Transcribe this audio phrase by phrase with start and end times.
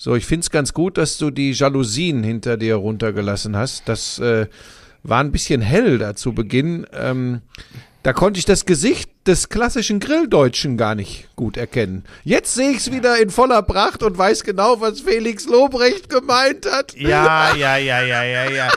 [0.00, 3.88] So, ich finde es ganz gut, dass du die Jalousien hinter dir runtergelassen hast.
[3.88, 4.46] Das äh,
[5.02, 6.86] war ein bisschen hell da zu Beginn.
[6.92, 7.40] Ähm,
[8.04, 12.04] da konnte ich das Gesicht des klassischen Grilldeutschen gar nicht gut erkennen.
[12.22, 16.64] Jetzt sehe ich es wieder in voller Pracht und weiß genau, was Felix Lobrecht gemeint
[16.70, 16.94] hat.
[16.94, 18.68] Ja, ja, ja, ja, ja, ja.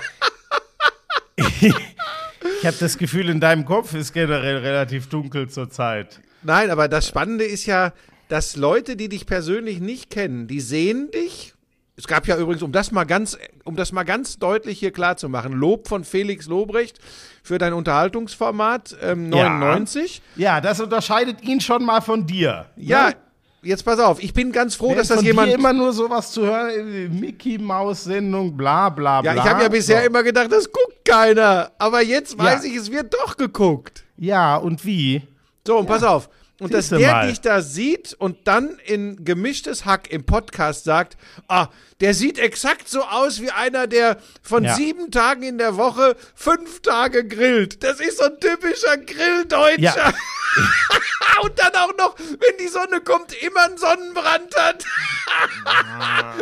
[1.61, 6.19] ich habe das Gefühl, in deinem Kopf ist generell relativ dunkel zurzeit.
[6.41, 7.93] Nein, aber das Spannende ist ja,
[8.31, 11.53] dass Leute, die dich persönlich nicht kennen, die sehen dich.
[11.97, 15.17] Es gab ja übrigens, um das mal ganz, um das mal ganz deutlich hier klar
[15.17, 16.97] zu machen, Lob von Felix Lobrecht
[17.43, 20.21] für dein Unterhaltungsformat ähm, 99.
[20.37, 20.55] Ja.
[20.55, 22.67] ja, das unterscheidet ihn schon mal von dir.
[22.77, 23.15] Ja, ne?
[23.63, 25.49] jetzt pass auf, ich bin ganz froh, Wenn dass das von jemand.
[25.49, 29.35] Dir immer nur sowas zu hören, äh, Mickey Maus Sendung, bla bla bla.
[29.35, 30.07] Ja, ich habe ja bisher So.
[30.07, 31.69] immer gedacht, das guckt keiner.
[31.77, 32.69] Aber jetzt weiß Ja.
[32.69, 34.05] ich, es wird doch geguckt.
[34.15, 35.21] Ja, und wie?
[35.67, 36.29] So, und pass auf.
[36.61, 37.27] Und dass Siehste der mal.
[37.27, 41.69] dich da sieht und dann in gemischtes Hack im Podcast sagt, ah,
[42.01, 44.75] der sieht exakt so aus wie einer, der von Ja.
[44.75, 47.83] sieben Tagen in der Woche fünf Tage grillt.
[47.83, 49.79] Das ist so ein typischer Grilldeutscher.
[49.79, 50.13] Ja.
[51.41, 54.85] und dann auch noch, wenn die Sonne kommt, immer einen Sonnenbrand hat.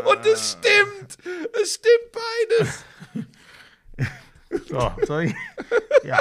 [0.05, 1.17] und es stimmt.
[1.61, 2.11] Es stimmt
[2.59, 2.69] beides.
[4.67, 5.35] So, ich,
[6.03, 6.19] ja.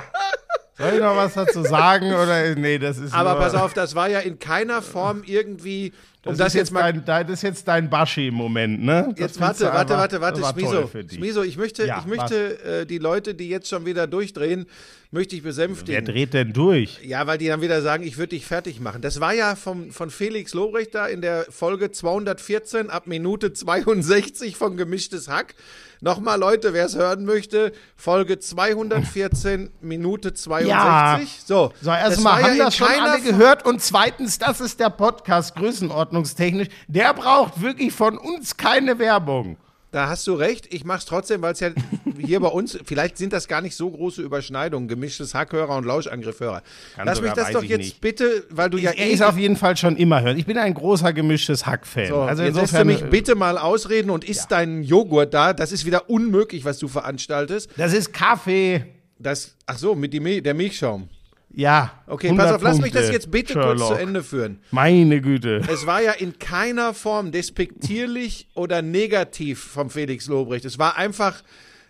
[0.79, 2.07] Soll ich noch was dazu sagen?
[2.13, 3.13] Oder nee, das ist.
[3.13, 5.93] Aber pass auf, das war ja in keiner Form irgendwie,
[6.25, 9.09] um Das, das, ist jetzt mal dein, das ist jetzt dein Baschi-Moment, ne?
[9.11, 10.91] Das Jetzt warte, warte, warte, warte, Schmiso.
[11.13, 14.67] Schmiso, ich möchte, Ja, ich möchte äh, die Leute, die jetzt schon wieder durchdrehen,
[15.11, 16.05] möchte ich Wer besänftigen.
[16.05, 17.01] dreht denn durch?
[17.03, 19.01] Ja, weil die dann wieder sagen, ich würde dich fertig machen.
[19.01, 24.57] Das war ja vom, von Felix Lobrecht da in der Folge 214 ab Minute 62
[24.57, 25.55] von Gemischtes Hack.
[26.01, 30.69] Nochmal, Leute, wer es hören möchte, Folge 214, Minute 62.
[30.69, 31.21] Ja.
[31.45, 34.91] So, So, erstmal ja haben in das schon alle gehört und zweitens, das ist der
[34.91, 36.69] Podcast größenordnungstechnisch.
[36.87, 39.57] Der braucht wirklich von uns keine Werbung.
[39.91, 40.73] Da hast du recht.
[40.73, 41.71] Ich mach's trotzdem, weil es ja
[42.19, 46.63] hier bei uns, vielleicht sind das gar nicht so große Überschneidungen, gemischtes Hackhörer und Lauschangriffhörer.
[46.95, 48.01] Kann Lass mich das doch ich jetzt nicht.
[48.01, 49.13] bitte, weil du ja Er eh.
[49.13, 50.37] ist auf jeden Fall schon immer hören.
[50.37, 52.09] Ich bin ein großer gemischtes Hack-Fan.
[52.09, 55.33] so, also jetzt lässt du insofern, mich äh, bitte mal ausreden und isst deinen Joghurt
[55.33, 55.55] da.
[55.55, 57.71] Das ist wieder unmöglich, was du veranstaltest.
[57.77, 58.85] das ist Kaffee.
[59.19, 61.09] Das, ach so, mit die der Milchschaum.
[61.51, 61.93] Ja.
[62.07, 63.89] Okay, 100 pass auf, lass mich das jetzt bitte kurz Sherlock.
[63.89, 64.61] zu Ende führen.
[64.71, 65.63] Meine Güte.
[65.71, 70.65] Es war ja in keiner Form despektierlich oder negativ vom Felix Lobrecht.
[70.65, 71.43] Es war einfach,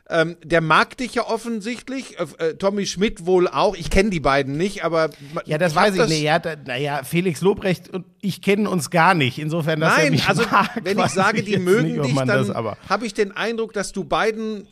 [0.09, 3.77] ähm, der mag dich ja offensichtlich, äh, äh, Tommy Schmidt wohl auch.
[3.77, 5.11] Ich kenne die beiden nicht, aber
[5.45, 6.23] Ja, das hab weiß ich nicht.
[6.23, 9.39] Ja, da, naja, Felix Lobrecht und ich kennen uns gar nicht.
[9.39, 12.77] Insofern, dass er Nein, mich also mag, wenn ich sage, die mögen nicht, dich, dann
[12.89, 14.67] habe ich den Eindruck, dass du beiden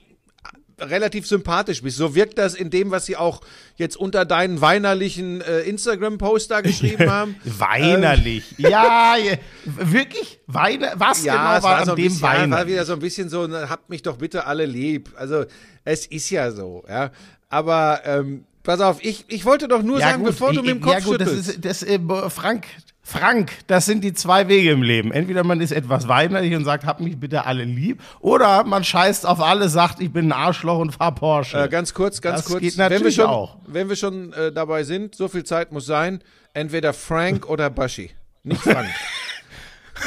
[0.78, 1.96] relativ sympathisch bist.
[1.96, 3.40] So wirkt das in dem, was sie auch
[3.76, 7.36] jetzt unter deinen weinerlichen äh, Instagram-Post da geschrieben haben.
[7.44, 8.54] Weinerlich.
[8.58, 10.38] ja, ja, wirklich?
[10.46, 12.50] Weine, was Ja, genau war war, an so dem bisschen, ja, Wein?
[12.50, 15.10] war wieder so ein bisschen so, habt mich doch bitte alle lieb.
[15.16, 15.44] Also,
[15.84, 17.10] es ist ja so, ja.
[17.48, 20.80] Aber, ähm, pass auf, ich, ich wollte doch nur sagen, bevor du ich- mit dem
[20.82, 21.48] Kopf ja, gut, das schüttelst.
[21.50, 22.66] ist, das, äh, Frank,
[23.02, 25.12] Frank, das sind die zwei Wege im Leben.
[25.12, 29.24] Entweder man ist etwas weinerlich und sagt, hab mich bitte alle lieb, oder man scheißt
[29.26, 31.56] auf alle, sagt, ich bin ein Arschloch und fahr Porsche.
[31.64, 32.60] Äh, ganz kurz, ganz Das kurz.
[32.60, 33.56] geht wenn wir natürlich schon, auch.
[33.66, 36.20] Wenn wir schon äh, dabei sind, so viel Zeit muss sein,
[36.52, 38.10] entweder Frank oder Baschi.
[38.42, 38.88] Nicht Frank.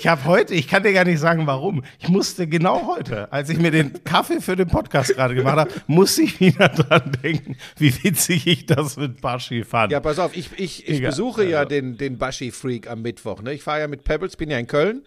[0.00, 1.84] Ich habe heute, ich kann dir gar nicht sagen, warum.
[1.98, 5.70] Ich musste genau heute, als ich mir den Kaffee für den Podcast gerade gemacht habe,
[5.88, 9.92] musste ich wieder dran denken, wie witzig ich das mit Baschi fand.
[9.92, 11.68] ja, pass auf, ich, ich, ich Egal, besuche ja also.
[11.68, 13.42] den, den Baschi-Freak am Mittwoch.
[13.42, 13.52] Ne?
[13.52, 15.02] Ich fahre ja mit Pebbles, bin ja in Köln.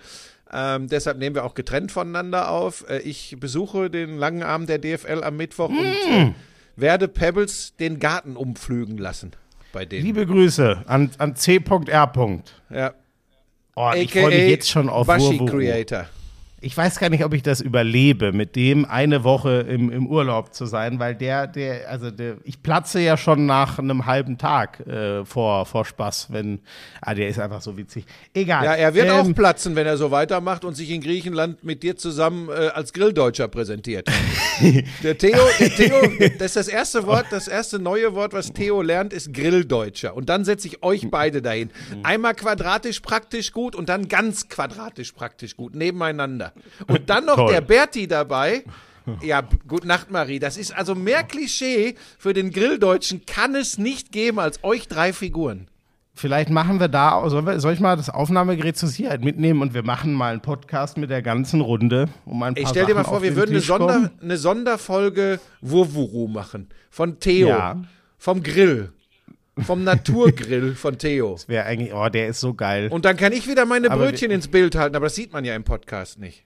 [0.51, 2.85] Ähm, deshalb nehmen wir auch getrennt voneinander auf.
[2.87, 6.11] Äh, ich besuche den langen Abend der DFL am Mittwoch und Mm.
[6.13, 6.33] äh,
[6.75, 9.31] werde Pebbles den Garten umpflügen lassen
[9.71, 10.05] bei denen.
[10.05, 12.43] Liebe Grüße an, an C.R.
[12.69, 12.93] ja.
[13.75, 15.45] Oh, ich freue mich jetzt schon auf Wurwuru.
[15.45, 16.07] Creator.
[16.63, 20.53] Ich weiß gar nicht, ob ich das überlebe, mit dem eine Woche im, im Urlaub
[20.53, 24.79] zu sein, weil der, der, also der, ich platze ja schon nach einem halben Tag
[24.87, 26.61] äh, vor, vor Spaß, wenn,
[27.01, 28.05] ah, der ist einfach so witzig.
[28.33, 28.63] Egal.
[28.63, 31.83] Ja, er wird Ähm, auch platzen, wenn er so weitermacht und sich in Griechenland mit
[31.83, 34.07] dir zusammen äh, als Grilldeutscher präsentiert.
[35.03, 35.95] der Theo, der Theo,
[36.39, 40.15] das ist das erste Wort, das erste neue Wort, was Theo lernt, ist Grilldeutscher.
[40.15, 41.71] Und dann setze ich euch beide dahin.
[42.03, 46.52] Einmal quadratisch praktisch gut und dann ganz quadratisch praktisch gut, nebeneinander.
[46.87, 47.51] Und dann noch Toll.
[47.51, 48.63] der Berti dabei.
[49.21, 50.39] Ja, gute Nacht, Marie.
[50.39, 55.11] Das ist also mehr Klischee für den Grilldeutschen kann es nicht geben als euch drei
[55.11, 55.67] Figuren.
[56.15, 59.73] Vielleicht machen wir da, soll, wir, soll ich mal das Aufnahmegerät zur Sicherheit mitnehmen und
[59.73, 62.93] wir machen mal einen Podcast mit der ganzen Runde, um ein paar Ich stell dir
[62.93, 66.69] mal vor, wir den würden eine, Sonder, eine Sonderfolge Wurwuru machen.
[66.91, 67.47] Von Theo.
[67.47, 67.81] Ja.
[68.19, 68.93] Vom Grill.
[69.61, 71.33] Vom Naturgrill von Theo.
[71.33, 72.87] Das wäre eigentlich, oh, der ist so geil.
[72.89, 75.45] Und dann kann ich wieder meine Aber Brötchen ins Bild halten, aber das sieht man
[75.45, 76.43] ja im Podcast nicht.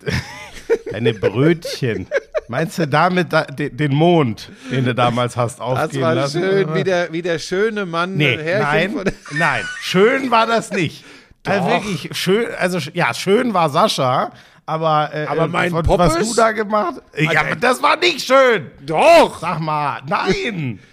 [0.90, 2.06] Deine Brötchen.
[2.48, 6.40] Meinst du damit da, den, den Mond, den du damals hast Das aufgehen war lassen?
[6.40, 8.14] schön, wie der, wie der schöne Mann.
[8.16, 11.04] Nee, Herrchen nein, nein, schön war das nicht.
[11.44, 14.32] Also wirklich schön, also ja, schön war Sascha,
[14.64, 18.70] aber, äh, Aber äh, mein von, was du da gemacht Ja, das war nicht schön.
[18.84, 19.40] Doch!
[19.40, 20.78] Sag mal, nein.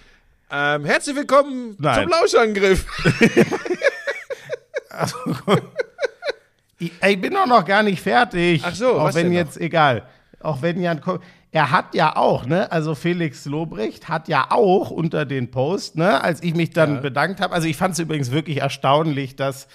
[0.58, 2.02] Ähm, herzlich willkommen Nein.
[2.04, 2.86] zum Lauschangriff.
[6.78, 8.62] Ich, ich bin doch noch gar nicht fertig.
[8.64, 9.38] Ach so, auch was wenn denn noch?
[9.38, 10.02] jetzt egal.
[10.40, 11.18] Auch wenn Jan Ko-
[11.50, 16.22] er hat ja auch, ne, also Felix Lobrecht hat ja auch unter den Post, ne,
[16.22, 19.68] als ich mich dann bedankt habe, also ich fand es übrigens wirklich erstaunlich, dass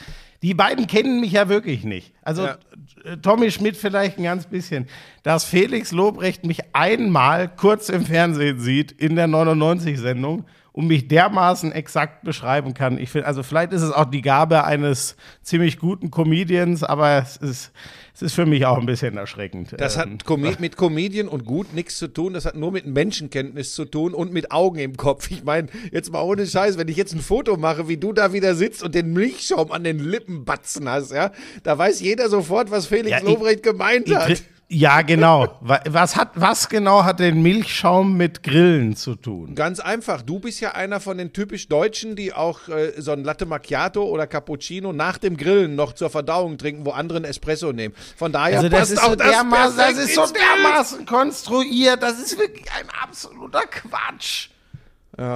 [0.43, 2.13] die beiden kennen mich ja wirklich nicht.
[2.21, 2.57] Also Ja.
[3.05, 4.87] äh, Tommy Schmidt vielleicht ein ganz bisschen,
[5.23, 11.71] dass Felix Lobrecht mich einmal kurz im Fernsehen sieht in der 99-Sendung und mich dermaßen
[11.73, 12.97] exakt beschreiben kann.
[12.97, 17.35] Ich finde, also vielleicht ist es auch die Gabe eines ziemlich guten Comedians, aber es
[17.35, 17.71] ist,
[18.13, 19.73] es ist für mich auch ein bisschen erschreckend.
[19.77, 22.33] Das Ähm, hat Com mit Comedian und gut nichts zu tun.
[22.33, 25.29] Das hat nur mit Menschenkenntnis zu tun und mit Augen im Kopf.
[25.29, 28.31] Ich meine, jetzt mal ohne Scheiß, wenn ich jetzt ein Foto mache, wie du da
[28.31, 31.31] wieder sitzt und den Milchschaum an den Lippen batzen hast, ja,
[31.63, 34.41] da weiß jeder sofort, was Felix Ja, ich- Lobrecht gemeint ich- hat.
[34.73, 35.57] Ja, genau.
[35.59, 39.53] Wa- Was, hat, was genau hat denn Milchschaum mit Grillen zu tun?
[39.53, 40.21] Ganz einfach.
[40.21, 44.03] Du bist ja einer von den typisch Deutschen, die auch äh, so ein Latte Macchiato
[44.03, 47.93] oder Cappuccino nach dem Grillen noch zur Verdauung trinken, wo andere einen Espresso nehmen.
[48.15, 52.01] Von daher Also das passt ist, auch so dermaßen, das ist so dermaßen konstruiert.
[52.01, 54.47] Das ist wirklich ein absoluter Quatsch.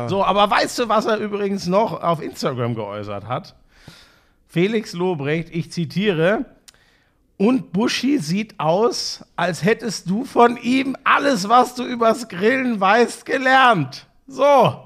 [0.07, 3.55] So, aber weißt du, was er übrigens noch auf Instagram geäußert hat?
[4.47, 6.45] Felix Lobrecht, ich zitiere,
[7.37, 13.25] und Buschi sieht aus, als hättest du von ihm alles, was du übers Grillen weißt,
[13.25, 14.07] gelernt.
[14.27, 14.81] So.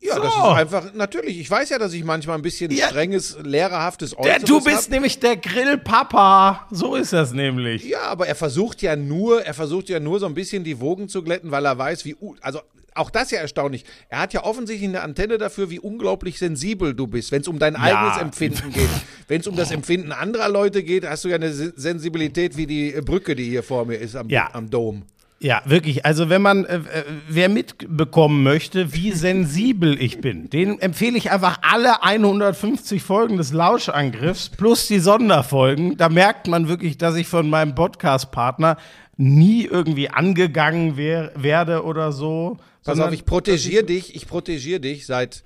[0.00, 0.22] Ja, so.
[0.22, 1.38] das ist einfach, natürlich.
[1.38, 2.88] Ich weiß ja, dass ich manchmal ein bisschen Ja.
[2.88, 4.90] strenges, lehrerhaftes Der, Äußeres du bist hab.
[4.90, 6.66] nämlich der Grillpapa.
[6.70, 7.84] So ist das nämlich.
[7.84, 11.08] Ja, aber er versucht ja nur, er versucht ja nur so ein bisschen die Wogen
[11.08, 12.60] zu glätten, weil er weiß, wie, also
[12.98, 13.84] auch das ja erstaunlich.
[14.08, 17.58] Er hat ja offensichtlich eine Antenne dafür, wie unglaublich sensibel du bist, wenn es um
[17.58, 18.88] dein eigenes Empfinden geht.
[19.28, 22.66] Wenn es um das Empfinden anderer Leute geht, hast du ja eine Se- Sensibilität wie
[22.66, 24.48] die äh, Brücke, die hier vor mir ist am, Ja.
[24.52, 25.02] am Dom.
[25.38, 26.06] Ja, wirklich.
[26.06, 26.80] Also wenn man, äh, äh,
[27.28, 33.52] wer mitbekommen möchte, wie sensibel ich bin, den empfehle ich einfach alle 150 Folgen des
[33.52, 35.98] Lauschangriffs plus die Sonderfolgen.
[35.98, 38.78] Da merkt man wirklich, dass ich von meinem Podcast-Partner
[39.18, 42.56] nie irgendwie angegangen wer werde oder so.
[42.86, 45.42] Pass auf, ich protegiere dich, ich protegiere dich seit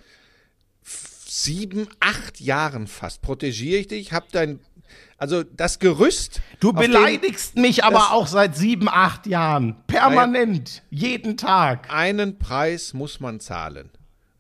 [1.26, 3.22] sieben, acht Jahren fast.
[3.22, 4.60] Protegiere ich dich, hab dein,
[5.16, 6.40] also das Gerüst.
[6.60, 9.76] Du beleidigst mich aber auch seit sieben, acht Jahren.
[9.86, 10.82] Permanent.
[10.90, 11.92] Jeden Tag.
[11.92, 13.90] einen Preis muss man zahlen.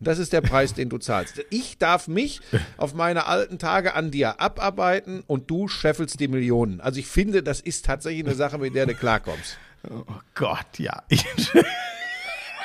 [0.00, 1.44] Und Das ist der Preis, den du zahlst.
[1.50, 2.40] Ich darf mich
[2.78, 6.80] auf meine alten Tage an dir abarbeiten und du scheffelst die Millionen.
[6.80, 9.58] Also ich finde, das ist tatsächlich eine Sache, mit der du klarkommst.
[9.88, 10.04] Oh
[10.34, 11.02] Gott, ja.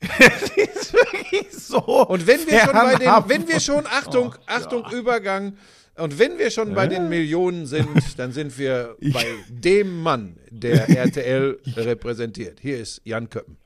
[0.01, 1.79] Das ist wirklich so.
[1.79, 5.57] Und wenn wir schon bei den, wenn wir schon, Oh Achtung, Achtung, Übergang,
[5.97, 10.89] und wenn wir schon bei den Millionen sind, dann sind wir bei dem Mann, der
[10.97, 12.61] RTL repräsentiert.
[12.61, 13.57] Hier ist Jan Köppen.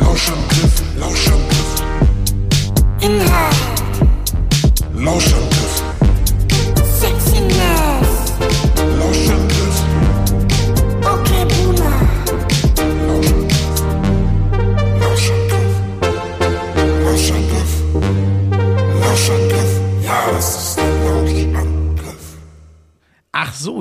[0.00, 1.82] Lauschangriff, Lauschangriff,
[3.00, 3.56] Inhalt,
[4.94, 5.82] Lauschangriff,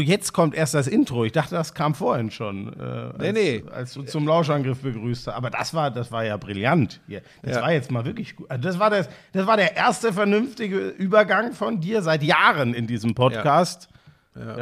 [0.07, 1.25] jetzt kommt erst das Intro.
[1.25, 2.73] Ich dachte, das kam vorhin schon.
[2.79, 3.63] Äh, als, Nee, nee.
[3.71, 5.33] Als du zum Lauschangriff begrüßt hast.
[5.35, 6.99] Aber das war, das war ja brillant.
[7.43, 7.61] Das Ja.
[7.61, 8.49] war jetzt mal wirklich gut.
[8.49, 12.87] Also das, war das, das war der erste vernünftige Übergang von dir seit Jahren in
[12.87, 13.89] diesem Podcast.
[13.91, 13.96] Ja,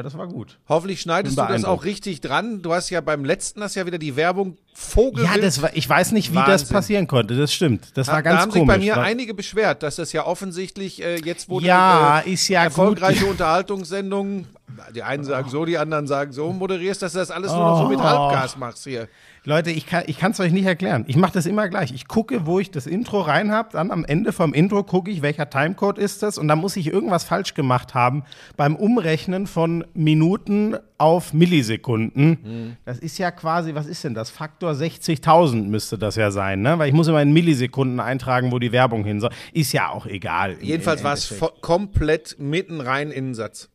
[0.03, 0.57] das war gut.
[0.69, 2.61] Hoffentlich schneidest du das auch richtig dran.
[2.61, 5.23] Du hast ja beim letzten hast ja wieder die Werbung Vogel.
[5.23, 6.67] Ja, das war, ich weiß nicht, wie das Wahnsinn.
[6.69, 7.35] passieren konnte.
[7.37, 7.95] Das stimmt.
[7.97, 8.61] Das war da ganz haben komisch.
[8.61, 12.47] sich bei mir einige beschwert, dass das ja offensichtlich äh, jetzt wurde Ja, äh, ist
[12.47, 13.31] ja erfolgreiche gut.
[13.31, 14.47] Unterhaltungssendungen.
[14.93, 17.81] Die einen sagen so, die anderen sagen so, moderierst, dass du das alles nur noch
[17.83, 18.03] so mit Oh.
[18.03, 19.07] Halbgas machst hier.
[19.47, 21.05] Leute, ich kann es euch nicht erklären.
[21.07, 21.91] Ich mache das immer gleich.
[21.93, 23.69] Ich gucke, wo ich das Intro rein habe.
[23.73, 26.37] Dann am Ende vom Intro gucke ich, welcher Timecode ist das.
[26.39, 28.23] Und dann muss ich irgendwas falsch gemacht haben
[28.57, 32.77] beim Umrechnen von Minuten auf Millisekunden.
[32.85, 34.31] Das ist ja quasi, was ist denn das?
[34.31, 36.79] Faktor 60.000 müsste das ja sein, ne?
[36.79, 39.29] Weil ich muss immer in Millisekunden eintragen, wo die Werbung hin soll.
[39.53, 40.57] Ist ja auch egal.
[40.61, 43.69] Jedenfalls war es komplett mitten rein in den Satz.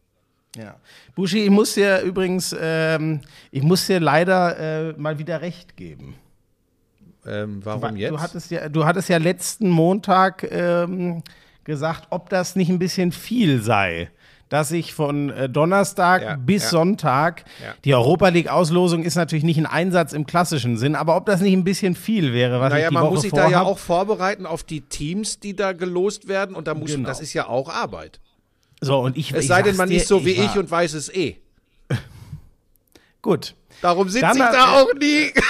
[0.57, 0.77] Ja.
[1.15, 6.17] Buschi, ich muss dir übrigens, ähm, ich muss dir leider äh, mal wieder recht geben.
[7.27, 8.19] Ähm, warum Du, jetzt?
[8.19, 11.23] hattest ja, du hattest ja letzten Montag ähm,
[11.65, 14.11] gesagt, ob das nicht ein bisschen viel sei.
[14.49, 16.69] Dass ich von äh, Donnerstag Ja, bis ja.
[16.71, 17.75] Sonntag, Ja.
[17.85, 21.53] die Europa League-Auslosung ist natürlich nicht ein Einsatz im klassischen Sinn, aber ob das nicht
[21.53, 23.67] ein bisschen viel wäre, was ich naja, die man Woche muss sich da ja vorhab.
[23.69, 26.57] auch vorbereiten auf die Teams, die da gelost werden.
[26.57, 27.07] Und da muss, Genau.
[27.07, 28.19] das ist ja auch Arbeit.
[28.81, 30.71] So, und ich, Es ich sei denn, man dir, ist so wie ich war- und
[30.71, 31.37] weiß es eh.
[33.23, 33.55] Gut.
[33.83, 35.33] Darum sitze ich da auch nie.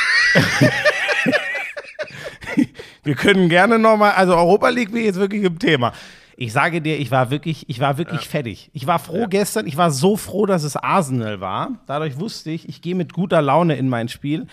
[3.03, 5.93] Wir können gerne nochmal, also Europa League bin ich jetzt wirklich im Thema.
[6.37, 8.71] Ich sage dir, ich war wirklich, ich war wirklich fertig.
[8.73, 11.81] Ich war froh gestern, ich war so froh, dass es Arsenal war.
[11.87, 14.47] Dadurch wusste ich, ich gehe mit guter Laune in mein Spiel.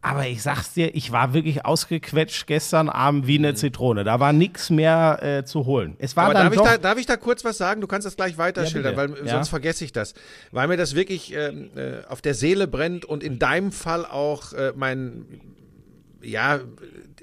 [0.00, 4.04] Aber ich sag's dir, ich war wirklich ausgequetscht gestern Abend wie eine Zitrone.
[4.04, 5.96] Da war nichts mehr äh, zu holen.
[5.98, 7.80] Es war Aber dann darf ich, doch, da, darf ich da kurz was sagen?
[7.80, 9.32] Du kannst das gleich weiter Ja, schildern, weil Ja.
[9.32, 10.14] sonst vergesse ich das.
[10.52, 14.52] Weil mir das wirklich ähm, äh, auf der Seele brennt und in deinem Fall auch
[14.52, 15.26] äh, mein,
[16.22, 16.60] ja,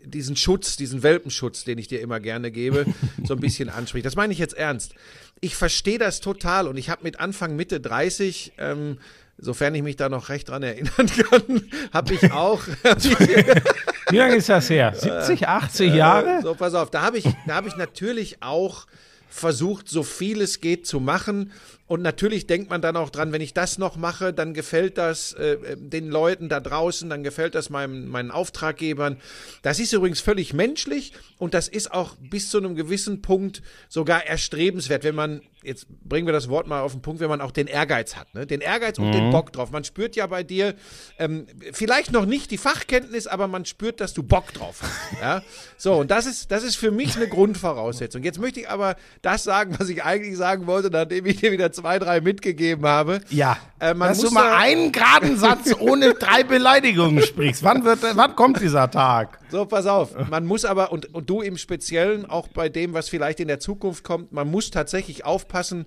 [0.03, 2.85] diesen Schutz, diesen Welpenschutz, den ich dir immer gerne gebe,
[3.23, 4.05] so ein bisschen anspricht.
[4.05, 4.95] Das meine ich jetzt ernst.
[5.39, 8.97] Ich verstehe das total und ich habe mit Anfang, Mitte 30, ähm,
[9.37, 10.93] sofern ich mich da noch recht dran erinnern
[11.29, 11.63] kann,
[11.93, 12.61] habe ich auch.
[14.09, 14.93] wie lange ist das her?
[14.95, 16.41] 70, 80 Jahre?
[16.41, 18.85] So, pass auf, da habe ich, da hab ich natürlich auch
[19.29, 21.51] versucht, so viel es geht zu machen.
[21.87, 25.33] Und natürlich denkt man dann auch dran, wenn ich das noch mache, dann gefällt das
[25.33, 29.17] äh, den Leuten da draußen, dann gefällt das meinem, meinen Auftraggebern.
[29.61, 34.25] Das ist übrigens völlig menschlich und das ist auch bis zu einem gewissen Punkt sogar
[34.25, 37.51] erstrebenswert, wenn man, jetzt bringen wir das Wort mal auf den Punkt, wenn man auch
[37.51, 38.33] den Ehrgeiz hat.
[38.33, 38.47] Ne?
[38.47, 39.69] Den Ehrgeiz und den Bock drauf.
[39.69, 40.73] Man spürt ja bei dir
[41.19, 44.95] ähm, vielleicht noch nicht die Fachkenntnis, aber man spürt, dass du Bock drauf hast.
[45.21, 45.43] Ja?
[45.77, 48.23] So, und das ist, das ist für mich eine Grundvoraussetzung.
[48.23, 51.71] Jetzt möchte ich aber das sagen, was ich eigentlich sagen wollte, nachdem ich dir wieder
[51.75, 53.21] zwei, drei mitgegeben habe.
[53.29, 53.57] Ja.
[53.79, 57.63] Äh, Dass du mal einen geraden Satz ohne drei Beleidigungen sprichst.
[57.63, 59.39] Wann, wird, wann kommt dieser Tag?
[59.49, 60.15] So, pass auf.
[60.29, 63.59] Man muss aber, und, und du im Speziellen, auch bei dem, was vielleicht in der
[63.59, 65.85] Zukunft kommt, man muss tatsächlich aufpassen,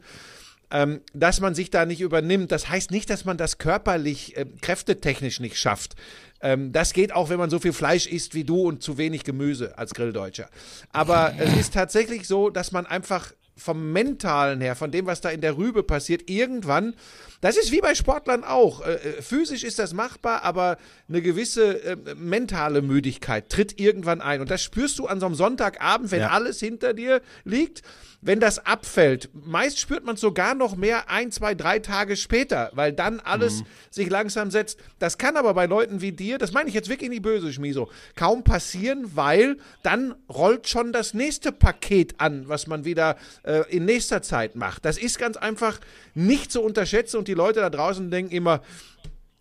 [0.71, 2.53] ähm, dass man sich da nicht übernimmt.
[2.53, 5.97] Das heißt nicht, dass man das körperlich, äh, kräftetechnisch nicht schafft.
[6.41, 9.25] Ähm, das geht auch, wenn man so viel Fleisch isst wie du und zu wenig
[9.25, 10.49] Gemüse als Grilldeutscher.
[10.93, 15.31] Aber es ist tatsächlich so, dass man einfach vom Mentalen her, von dem, was da
[15.31, 16.95] in der Rübe passiert, irgendwann,
[17.41, 18.81] das ist wie bei Sportlern auch.
[18.85, 24.41] Äh, äh, physisch ist das machbar, aber eine gewisse äh, mentale Müdigkeit tritt irgendwann ein.
[24.41, 26.31] Und das spürst du an so einem Sonntagabend, wenn Ja.
[26.31, 27.83] alles hinter dir liegt.
[28.21, 32.71] Wenn das abfällt, meist spürt man es sogar noch mehr ein, zwei, drei Tage später,
[32.75, 34.81] weil dann alles sich langsam setzt.
[34.99, 37.89] Das kann aber bei Leuten wie dir, das meine ich jetzt wirklich nicht böse, Schmiso,
[38.17, 43.85] kaum passieren, weil dann rollt schon das nächste Paket an, was man wieder äh, in
[43.85, 44.85] nächster Zeit macht.
[44.85, 45.79] Das ist ganz einfach
[46.15, 48.63] nicht zu unterschätzen und die Leute da draußen denken immer,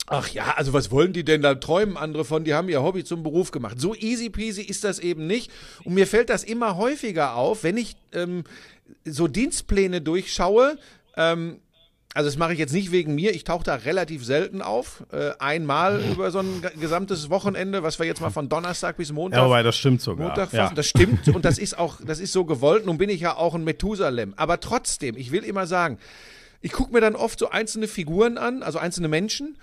[0.09, 2.45] Ach ja, also was wollen die denn da träumen andere von?
[2.45, 3.79] Die haben ihr Hobby zum Beruf gemacht.
[3.79, 5.51] So easy peasy ist das eben nicht.
[5.83, 8.45] Und mir fällt das immer häufiger auf, wenn ich ähm,
[9.03, 10.77] so Dienstpläne durchschaue.
[11.17, 11.59] Ähm,
[12.13, 13.35] also das mache ich jetzt nicht wegen mir.
[13.35, 15.03] Ich tauche da relativ selten auf.
[15.11, 19.11] Äh, einmal über so ein ge- gesamtes Wochenende, was wir jetzt mal von Donnerstag bis
[19.11, 20.27] Montag Ja, wobei das stimmt sogar.
[20.27, 20.71] Montag ja.
[20.73, 22.85] Das stimmt und das ist auch, das ist so gewollt.
[22.85, 24.33] Nun bin ich ja auch ein Methusalem.
[24.37, 25.99] Aber trotzdem, ich will immer sagen,
[26.61, 29.57] ich gucke mir dann oft so einzelne Figuren an, also einzelne Menschen.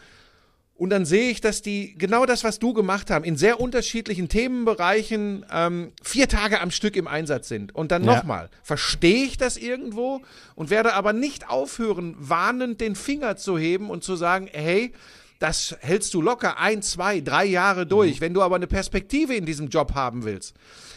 [0.76, 4.28] Und dann sehe ich, dass die genau das, was du gemacht haben, in sehr unterschiedlichen
[4.28, 7.74] Themenbereichen ähm, vier Tage am Stück im Einsatz sind.
[7.74, 8.16] Und dann Ja.
[8.16, 10.20] nochmal, verstehe ich das irgendwo
[10.56, 14.92] und werde aber nicht aufhören, warnend den Finger zu heben und zu sagen, hey,
[15.38, 18.20] das hältst du locker ein, zwei, drei Jahre durch.
[18.20, 20.54] Wenn du aber eine Perspektive in diesem Job haben willst,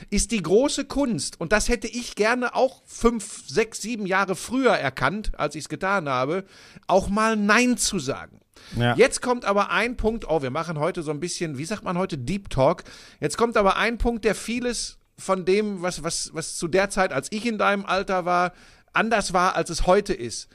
[0.10, 4.72] ist die große Kunst, und das hätte ich gerne auch fünf, sechs, sieben Jahre früher
[4.74, 6.46] erkannt, als ich es getan habe,
[6.88, 8.40] auch mal Nein zu sagen.
[8.78, 8.96] Ja.
[8.96, 11.98] Jetzt kommt aber ein Punkt, oh, wir machen heute so ein bisschen, wie sagt man
[11.98, 12.84] heute, Deep Talk.
[13.20, 17.12] Jetzt kommt aber ein Punkt, der vieles von dem, was, was, was zu der Zeit,
[17.12, 18.54] als ich in deinem Alter war,
[18.94, 20.50] anders war, als es heute ist.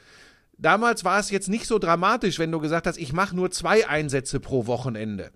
[0.57, 3.87] Damals war es jetzt nicht so dramatisch, wenn du gesagt hast, ich mache nur zwei
[3.87, 5.31] Einsätze pro Wochenende,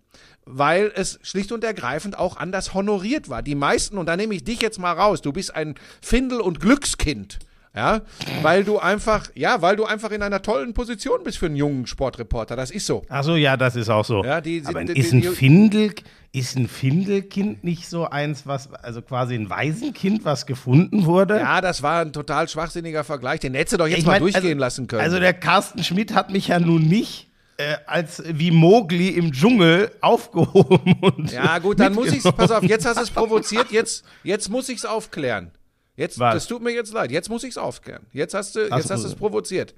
[0.45, 3.41] weil es schlicht und ergreifend auch anders honoriert war.
[3.41, 6.59] Die meisten, und da nehme ich dich jetzt mal raus, du bist ein Findel- und
[6.59, 7.39] Glückskind.
[7.77, 8.01] Ja,
[8.41, 11.86] weil du einfach, ja, weil du einfach in einer tollen Position bist für einen jungen
[11.86, 12.55] Sportreporter.
[12.55, 13.03] Das ist so.
[13.07, 14.24] Ach so, ja, das ist auch so.
[14.24, 15.93] Ja, die- Aber die- ist die- ein die- Findel,
[16.31, 21.38] ist ein Findelkind nicht so eins, was, also quasi ein Waisenkind, was gefunden wurde?
[21.38, 23.41] Ja, das war ein total schwachsinniger Vergleich.
[23.41, 25.01] Den hättest du doch jetzt Ich mal mein, durchgehen also, lassen können.
[25.03, 27.27] Also der Carsten Schmidt hat mich ja nun nicht
[27.60, 32.38] äh, als wie Mowgli im Dschungel aufgehoben und ja, gut, dann muss ich's, mitgenommen.
[32.38, 35.51] pass auf, jetzt hast du es provoziert, jetzt, jetzt muss ich's aufklären.
[35.97, 36.33] Jetzt, Was?
[36.35, 38.05] das tut mir jetzt leid, jetzt muss ich's aufklären.
[38.13, 39.73] Jetzt hast du, Ach jetzt hast du es provoziert.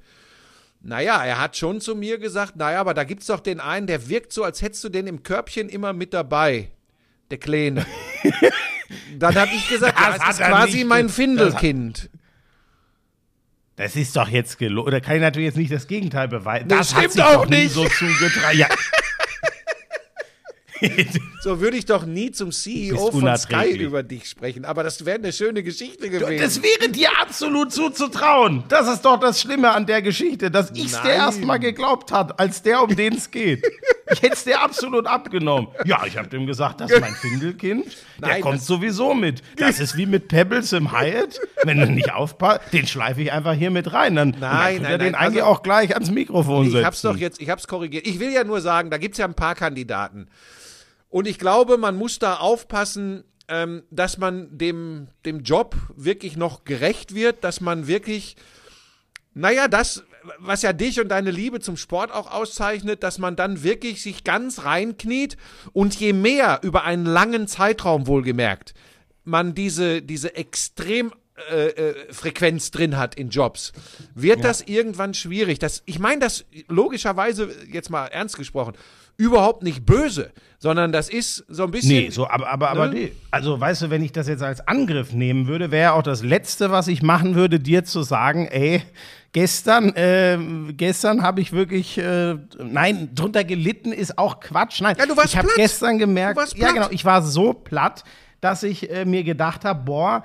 [0.81, 4.07] Naja, er hat schon zu mir gesagt, naja, aber da gibt's doch den einen, der
[4.09, 6.69] wirkt so, als hättest du den im Körbchen immer mit dabei.
[7.31, 7.85] der Kleine.
[9.17, 12.09] Dann habe ich gesagt, Das ja, es hat ist quasi mein Findelkind.
[13.75, 14.91] Das ist doch jetzt gelogen.
[14.91, 16.67] Da kann ich natürlich jetzt nicht das Gegenteil beweisen.
[16.67, 17.71] Das hat stimmt auch nicht.
[17.71, 18.57] so zugetragen.
[18.57, 18.67] Ja.
[21.41, 24.65] So würde ich doch nie zum CEO von Sky über dich sprechen.
[24.65, 26.37] Aber das wäre eine schöne Geschichte gewesen.
[26.37, 28.63] Das wäre dir absolut zuzutrauen.
[28.67, 31.17] Das ist doch das Schlimme an der Geschichte, dass ich es dir Nein.
[31.19, 33.63] erstmal geglaubt hat, als der, um den es geht.
[34.11, 35.67] Ich hätte es dir absolut abgenommen.
[35.85, 37.85] Ja, ich habe dem gesagt, das ist mein Findelkind.
[38.19, 39.43] Der Nein, kommt das- sowieso mit.
[39.57, 41.39] Das ist wie mit Pebbles im Hyatt.
[41.61, 44.15] Wenn du nicht aufpasst, den schleife ich einfach hier mit rein.
[44.15, 46.79] Dann, dann Nein, könnt nein, ihr den nein, eigentlich also- auch gleich ans Mikrofon setzen.
[46.79, 48.07] Ich hab's doch jetzt, ich hab's korrigiert.
[48.07, 50.27] Ich will ja nur sagen, da gibt's ja ein paar Kandidaten.
[51.09, 56.63] Und ich glaube, man muss da aufpassen, ähm, dass man dem, dem Job wirklich noch
[56.63, 58.35] gerecht wird, dass man wirklich,
[59.33, 60.03] naja, das,
[60.37, 64.23] was ja dich und deine Liebe zum Sport auch auszeichnet, dass man dann wirklich sich
[64.23, 65.35] ganz reinkniet
[65.73, 68.75] und je mehr über einen langen Zeitraum wohlgemerkt,
[69.23, 71.11] man diese, diese extrem
[71.49, 73.73] äh, äh, Frequenz drin hat in Jobs,
[74.13, 75.57] wird das irgendwann schwierig.
[75.57, 78.73] Das, ich meine das logischerweise, jetzt mal ernst gesprochen,
[79.19, 81.89] überhaupt nicht böse, sondern das ist so ein bisschen.
[81.91, 82.93] Nee, so, aber, aber, aber Ne?
[82.93, 83.11] nee.
[83.31, 86.71] Also, weißt du, wenn ich das jetzt als Angriff nehmen würde, wäre auch das Letzte,
[86.71, 88.81] was ich machen würde, dir zu sagen, ey,
[89.33, 94.81] gestern, ähm, gestern habe ich wirklich, äh, nein, drunter gelitten ist auch Quatsch.
[94.81, 98.05] Nein, Ja, du warst ich habe gestern gemerkt, ja genau, ich war so platt,
[98.39, 100.23] dass ich äh, mir gedacht habe, boah,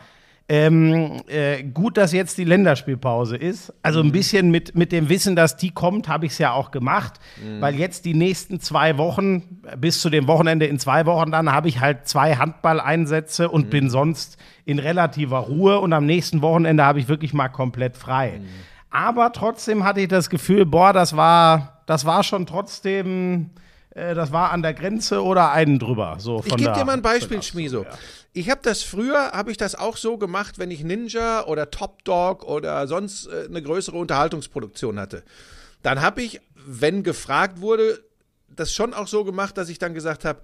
[0.48, 3.72] ähm, äh, gut, dass jetzt die Länderspielpause ist.
[3.82, 4.08] Also Mhm.
[4.08, 7.14] ein bisschen mit, mit dem Wissen, dass die kommt, habe ich es ja auch gemacht.
[7.42, 7.62] Mhm.
[7.62, 11.68] Weil jetzt die nächsten zwei Wochen, bis zu dem Wochenende in zwei Wochen, dann habe
[11.68, 13.70] ich halt zwei Handballeinsätze und Mhm.
[13.70, 14.36] bin sonst
[14.66, 15.78] in relativer Ruhe.
[15.80, 18.40] Und am nächsten Wochenende habe ich wirklich mal komplett frei.
[18.40, 18.44] Mhm.
[18.90, 23.50] Aber trotzdem hatte ich das Gefühl, boah, das war, das war schon trotzdem,
[23.94, 26.16] äh, das war an der Grenze oder einen drüber.
[26.18, 27.84] So Ich gebe dir mal ein Beispiel, Schmiso.
[27.84, 27.90] ja.
[28.32, 32.04] Ich habe das früher, habe ich das auch so gemacht, wenn ich Ninja oder Top
[32.04, 35.22] Dog oder sonst äh, eine größere Unterhaltungsproduktion hatte.
[35.82, 38.02] Dann habe ich, wenn gefragt wurde,
[38.56, 40.40] das schon auch so gemacht, dass ich dann gesagt habe,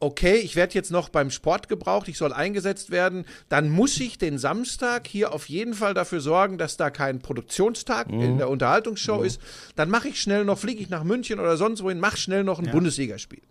[0.00, 4.18] okay, ich werde jetzt noch beim Sport gebraucht, ich soll eingesetzt werden, dann muss ich
[4.18, 9.22] den Samstag hier auf jeden Fall dafür sorgen, dass da kein Produktionstag in der Unterhaltungsshow
[9.22, 9.40] ist.
[9.76, 12.58] Dann mache ich schnell noch, fliege ich nach München oder sonst wohin, mache schnell noch
[12.58, 13.42] ein Bundesligaspiel.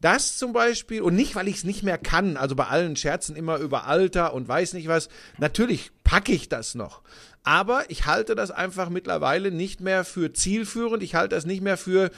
[0.00, 3.34] Das zum Beispiel, und nicht, weil ich es nicht mehr kann, also bei allen Scherzen
[3.34, 7.00] immer über Alter und weiß nicht was, natürlich packe ich das noch.
[7.44, 11.76] Aber ich halte das einfach mittlerweile nicht mehr für zielführend, ich halte das nicht mehr
[11.76, 12.10] für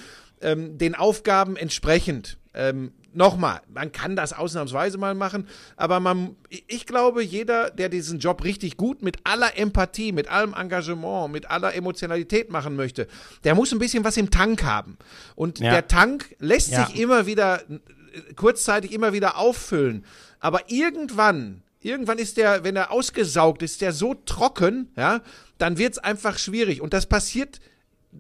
[0.42, 2.38] ähm, den Aufgaben entsprechend.
[2.54, 8.18] Ähm, Nochmal, man kann das ausnahmsweise mal machen, aber man, ich glaube, jeder, der diesen
[8.20, 13.08] Job richtig gut mit aller Empathie, mit allem Engagement, mit aller Emotionalität machen möchte,
[13.44, 14.98] der muss ein bisschen was im Tank haben.
[15.34, 15.70] Und Ja.
[15.72, 16.84] der Tank lässt Ja.
[16.86, 20.04] sich immer wieder, äh, kurzzeitig immer wieder auffüllen.
[20.38, 25.22] Aber irgendwann, irgendwann ist der, wenn er ausgesaugt ist, der so trocken, ja,
[25.56, 26.82] dann wird es einfach schwierig.
[26.82, 27.58] Und das passiert,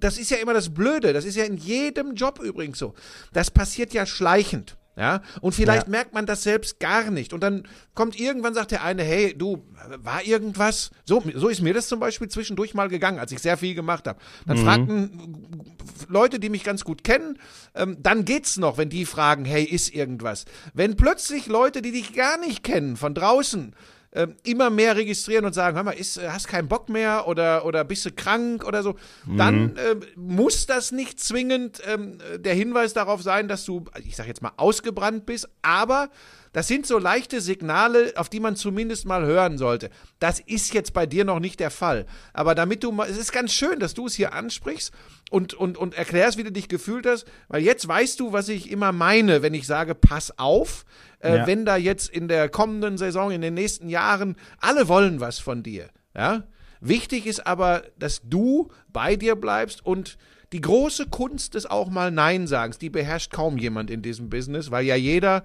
[0.00, 2.94] das ist ja immer das Blöde, das ist ja in jedem Job übrigens so.
[3.32, 4.76] Das passiert ja schleichend.
[4.96, 5.90] Ja, und vielleicht Ja.
[5.90, 7.32] merkt man das selbst gar nicht.
[7.32, 9.64] Und dann kommt irgendwann, sagt der eine, hey, du,
[10.02, 10.90] war irgendwas?
[11.04, 14.08] So, so ist mir das zum Beispiel zwischendurch mal gegangen, als ich sehr viel gemacht
[14.08, 14.18] habe.
[14.44, 15.76] Dann fragten
[16.08, 17.38] Leute, die mich ganz gut kennen,
[17.76, 20.46] ähm, dann geht's noch, wenn die fragen, hey, ist irgendwas.
[20.74, 23.76] Wenn plötzlich Leute, die dich gar nicht kennen, von draußen,
[24.12, 27.66] ähm, immer mehr registrieren und sagen, hör mal, ist, äh, hast keinen Bock mehr oder,
[27.66, 28.96] oder bist du krank oder so,
[29.36, 34.26] dann ähm, muss das nicht zwingend ähm, der Hinweis darauf sein, dass du, ich sag
[34.26, 36.08] jetzt mal, ausgebrannt bist, aber
[36.52, 39.90] das sind so leichte Signale, auf die man zumindest mal hören sollte.
[40.18, 42.06] Das ist jetzt bei dir noch nicht der Fall.
[42.32, 44.92] Aber damit du mal, es ist ganz schön, dass du es hier ansprichst
[45.30, 48.70] und, und, und erklärst, wie du dich gefühlt hast, weil jetzt weißt du, was ich
[48.70, 50.84] immer meine, wenn ich sage, pass auf,
[51.20, 51.46] äh, Ja.
[51.46, 55.62] wenn da jetzt in der kommenden Saison, in den nächsten Jahren, alle wollen was von
[55.62, 55.88] dir.
[56.16, 56.44] Ja?
[56.80, 60.16] Wichtig ist aber, dass du bei dir bleibst und
[60.52, 64.86] die große Kunst des auch mal Nein-Sagens, die beherrscht kaum jemand in diesem Business, weil
[64.86, 65.42] ja jeder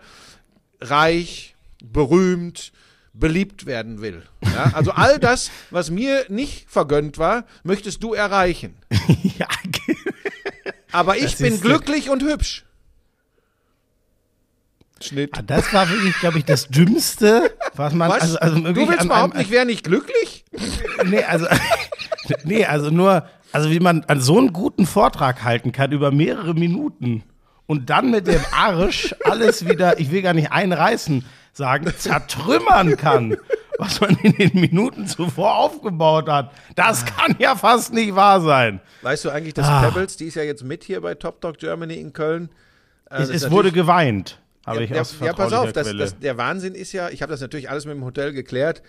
[0.90, 2.72] reich, berühmt,
[3.14, 4.24] beliebt werden will.
[4.44, 4.72] Ja?
[4.74, 8.76] Also all das, was mir nicht vergönnt war, möchtest du erreichen.
[9.38, 9.48] ja,
[10.92, 12.66] Aber ich Das bin glücklich und hübsch.
[15.02, 15.32] Schnitt.
[15.38, 18.10] Ah, Das war wirklich, glaube ich, das Dümmste, was man.
[18.10, 18.22] Was?
[18.22, 20.46] Also, also du willst an behaupten, einem, ich wäre nicht glücklich?
[21.06, 21.46] nee, also,
[22.46, 26.54] nee, also nur, also wie man an so einen guten Vortrag halten kann über mehrere
[26.54, 27.24] Minuten
[27.68, 33.38] und dann mit dem Arsch alles wieder, ich will gar nicht einreißen, sagen, zertrümmern kann,
[33.78, 36.52] was man in den Minuten zuvor aufgebaut hat.
[36.76, 38.82] Das kann ja fast nicht wahr sein.
[39.02, 39.84] Weißt du eigentlich, dass Ah.
[39.84, 42.50] Pebbles, die ist ja jetzt mit hier bei Top Dog Germany in Köln.
[43.10, 44.40] äh, Es, es wurde geweint.
[44.66, 47.32] Habe ich ja, aus ja, pass auf, das, das, der Wahnsinn ist ja, ich habe
[47.32, 48.82] das natürlich alles mit dem Hotel geklärt.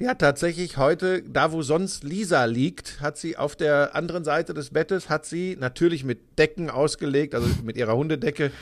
[0.00, 4.54] Die hat tatsächlich heute, da wo sonst Lisa liegt, hat sie auf der anderen Seite
[4.54, 8.52] des Bettes, hat sie natürlich mit Decken ausgelegt, also mit ihrer Hundedecke,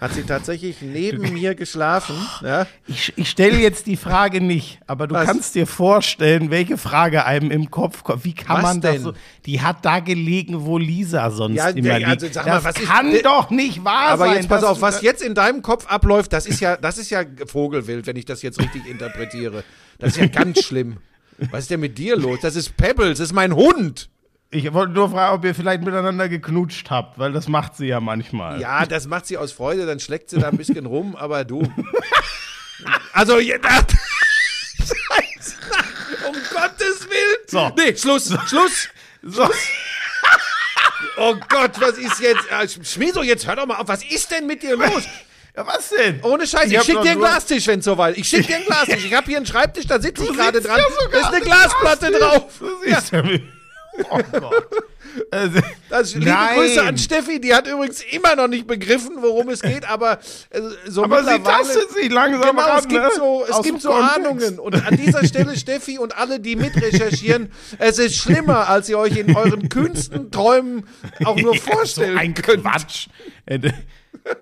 [0.00, 2.14] hat sie tatsächlich neben mir geschlafen.
[2.42, 2.66] Ja.
[2.86, 5.26] Ich, ich stelle jetzt die Frage nicht, aber du Was?
[5.26, 8.24] kannst dir vorstellen, welche Frage einem im Kopf kommt.
[8.24, 9.02] Wie kann Was man das denn?
[9.02, 9.12] so?
[9.44, 12.08] Die hat da gelegen, wo Lisa sonst Ja, immer liegt.
[12.08, 14.36] also sag mal, das kann äh, doch nicht wahr Aber sein.
[14.36, 17.24] jetzt pass auf, was jetzt in deinem Kopf abläuft, das ist ja, das ist ja
[17.46, 19.64] Vogelwild, wenn ich das jetzt richtig interpretiere.
[19.98, 20.98] Das ist ja ganz schlimm.
[21.50, 22.38] Was ist denn mit dir los?
[22.40, 24.08] Das ist Pebbles, das ist mein Hund.
[24.50, 28.00] Ich wollte nur fragen, ob ihr vielleicht miteinander geknutscht habt, weil das macht sie ja
[28.00, 28.58] manchmal.
[28.60, 31.62] Ja, das macht sie aus Freude, dann schlägt sie da ein bisschen rum, aber du.
[33.12, 33.70] Also, ja, da,
[34.78, 35.56] Scheiße,
[36.28, 37.38] um Gottes Willen.
[37.48, 37.72] So.
[37.76, 38.88] Nee, Schluss, Schluss.
[39.22, 39.50] So.
[41.16, 42.44] Oh Gott, was ist jetzt?
[42.52, 43.88] Ah, Schmieso, jetzt hör doch mal auf.
[43.88, 45.02] Was ist denn mit dir los?
[45.56, 46.20] Ja, was denn?
[46.22, 48.16] Ohne Scheiß, Ich ich, schick dir einen Glastisch, wenn soweit.
[48.16, 49.04] Ich schick dir einen Glastisch.
[49.04, 50.78] Ich habe hier einen Schreibtisch, da sitze ich gerade dran.
[50.78, 52.20] ja da ist eine Glasplatte Glastisch.
[52.20, 52.52] drauf.
[52.60, 53.24] Du siehst ja.
[53.24, 53.42] wie-
[54.10, 54.66] Oh Gott.
[55.30, 55.58] Also,
[55.90, 56.58] Das, liebe Nein.
[56.58, 60.18] Grüße an Steffi, die hat übrigens immer noch nicht begriffen, worum es geht, aber
[60.50, 63.10] äh, so aber sie tastet sich langsam Genau, ran, es gibt ne?
[63.16, 64.16] so, es gibt so Kontext.
[64.16, 64.58] Ahnungen.
[64.60, 69.16] Und an dieser Stelle, Steffi und alle, die mitrecherchieren, es ist schlimmer, als ihr euch
[69.16, 70.86] in euren kühnsten Träumen
[71.24, 72.62] auch nur Ja, vorstellen so ein könnt.
[72.62, 73.08] Quatsch.
[73.46, 73.58] Äh,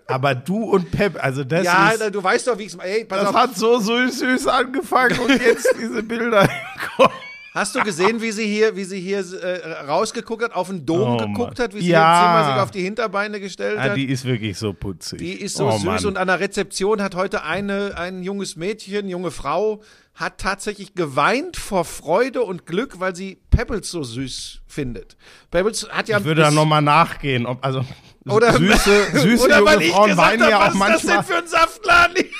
[0.09, 3.09] Aber du und Pep, also das Ja, ist, du weißt doch, wie ich es.
[3.09, 3.35] Das auf.
[3.35, 6.49] hat so süß, süß angefangen und jetzt diese Bilder im
[6.97, 7.13] Kopf.
[7.57, 11.15] Hast du gesehen, wie sie hier, wie sie hier äh, rausgeguckt hat, auf den Dom
[11.15, 11.65] Oh, geguckt Mann.
[11.69, 12.21] hat, wie sie Ja.
[12.21, 13.91] im Zimmer sich auf die Hinterbeine gestellt Ja, hat?
[13.93, 15.19] Ah, die ist wirklich so putzig.
[15.21, 16.05] Die ist so oh, süß Mann.
[16.07, 19.81] und an der Rezeption hat heute eine, ein junges Mädchen, junge Frau,
[20.15, 25.17] hat tatsächlich geweint vor Freude und Glück, weil sie Pebbles so süß findet.
[25.51, 27.83] Pebbles hat ja Ich würde da nochmal nachgehen, ob, also
[28.35, 31.25] oder, süße, süße oder junge Frauen weinen hab, ja was auch ist das denn manchmal.
[31.25, 32.25] für ein Saftladen?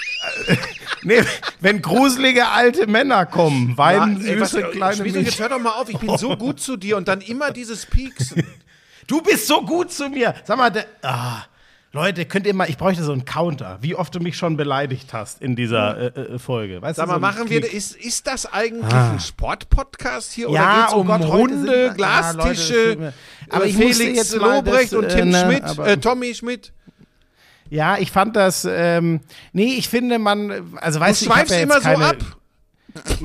[1.03, 1.23] Nee,
[1.61, 5.43] wenn gruselige alte Männer kommen, weinen ey, was- süße kleine Schmieso, jetzt Mädchen.
[5.43, 8.45] hör doch mal auf, ich bin so gut zu dir und dann immer dieses Pieksen.
[9.07, 10.35] Du bist so gut zu mir.
[10.43, 11.43] Sag mal, der, ah,
[11.93, 15.15] Leute, könnt ihr mal, ich bräuchte so einen Counter, wie oft du mich schon beleidigt
[15.15, 16.83] hast in dieser äh, äh, Folge.
[16.83, 17.73] Weißt Sag mal, so machen wir, Klick.
[17.73, 20.53] ist, ist das eigentlich ein Sportpodcast hier Ah.
[20.53, 23.13] Ja, oder oh um Gott, heute Hunde, sind wir- Glastische, Ja, mir-
[23.49, 26.73] aber äh, ich Felix jetzt Lobrecht das, und äh, Tim ne, Schmidt, äh, Tommy Schmidt.
[27.71, 29.21] Ja, ich fand das, ähm,
[29.53, 32.17] nee, ich finde man, also weißt du, ich schweifst ja immer so ab.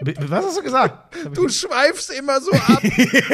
[0.00, 1.14] Was hast du gesagt?
[1.34, 2.82] Du schweifst immer so ab.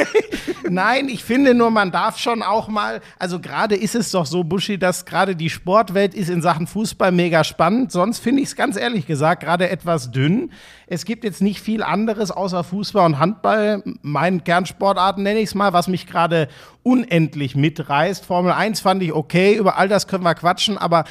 [0.69, 4.43] Nein, ich finde nur, man darf schon auch mal, also gerade ist es doch so,
[4.43, 7.93] Buschi, dass gerade die Sportwelt ist in Sachen Fußball mega spannend.
[7.93, 10.51] Sonst finde ich es ganz ehrlich gesagt gerade etwas dünn.
[10.87, 13.83] Es gibt jetzt nicht viel anderes außer Fußball und Handball.
[14.01, 16.49] Meinen Kernsportarten nenne ich es mal, was mich gerade
[16.83, 18.25] unendlich mitreißt.
[18.25, 21.05] Formel 1 fand ich okay, über all das können wir quatschen, aber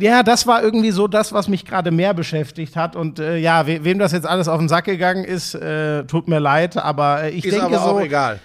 [0.00, 2.96] ja, das war irgendwie so das, was mich gerade mehr beschäftigt hat.
[2.96, 6.28] Und äh, ja, we wem das jetzt alles auf den Sack gegangen ist, äh, tut
[6.28, 7.96] mir leid, aber äh, ich Ist denke aber so.
[7.96, 8.40] auch egal.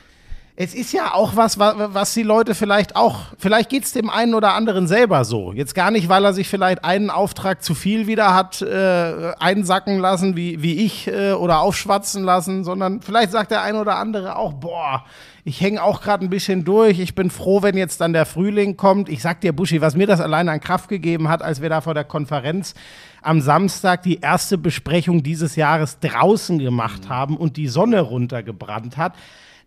[0.57, 4.09] Es ist ja auch was, wa- was die Leute vielleicht auch, vielleicht geht es dem
[4.09, 5.53] einen oder anderen selber so.
[5.53, 9.97] Jetzt gar nicht, weil er sich vielleicht einen Auftrag zu viel wieder hat äh, einsacken
[9.99, 14.35] lassen, wie, wie ich, äh, oder aufschwatzen lassen, sondern vielleicht sagt der eine oder andere
[14.35, 15.05] auch, boah,
[15.45, 16.99] ich hänge auch gerade ein bisschen durch.
[16.99, 19.09] Ich bin froh, wenn jetzt dann der Frühling kommt.
[19.09, 21.81] Ich sag dir, Buschi, was mir das alleine an Kraft gegeben hat, als wir da
[21.81, 22.75] vor der Konferenz
[23.23, 29.13] am Samstag die erste Besprechung dieses Jahres draußen gemacht haben und die Sonne runtergebrannt hat.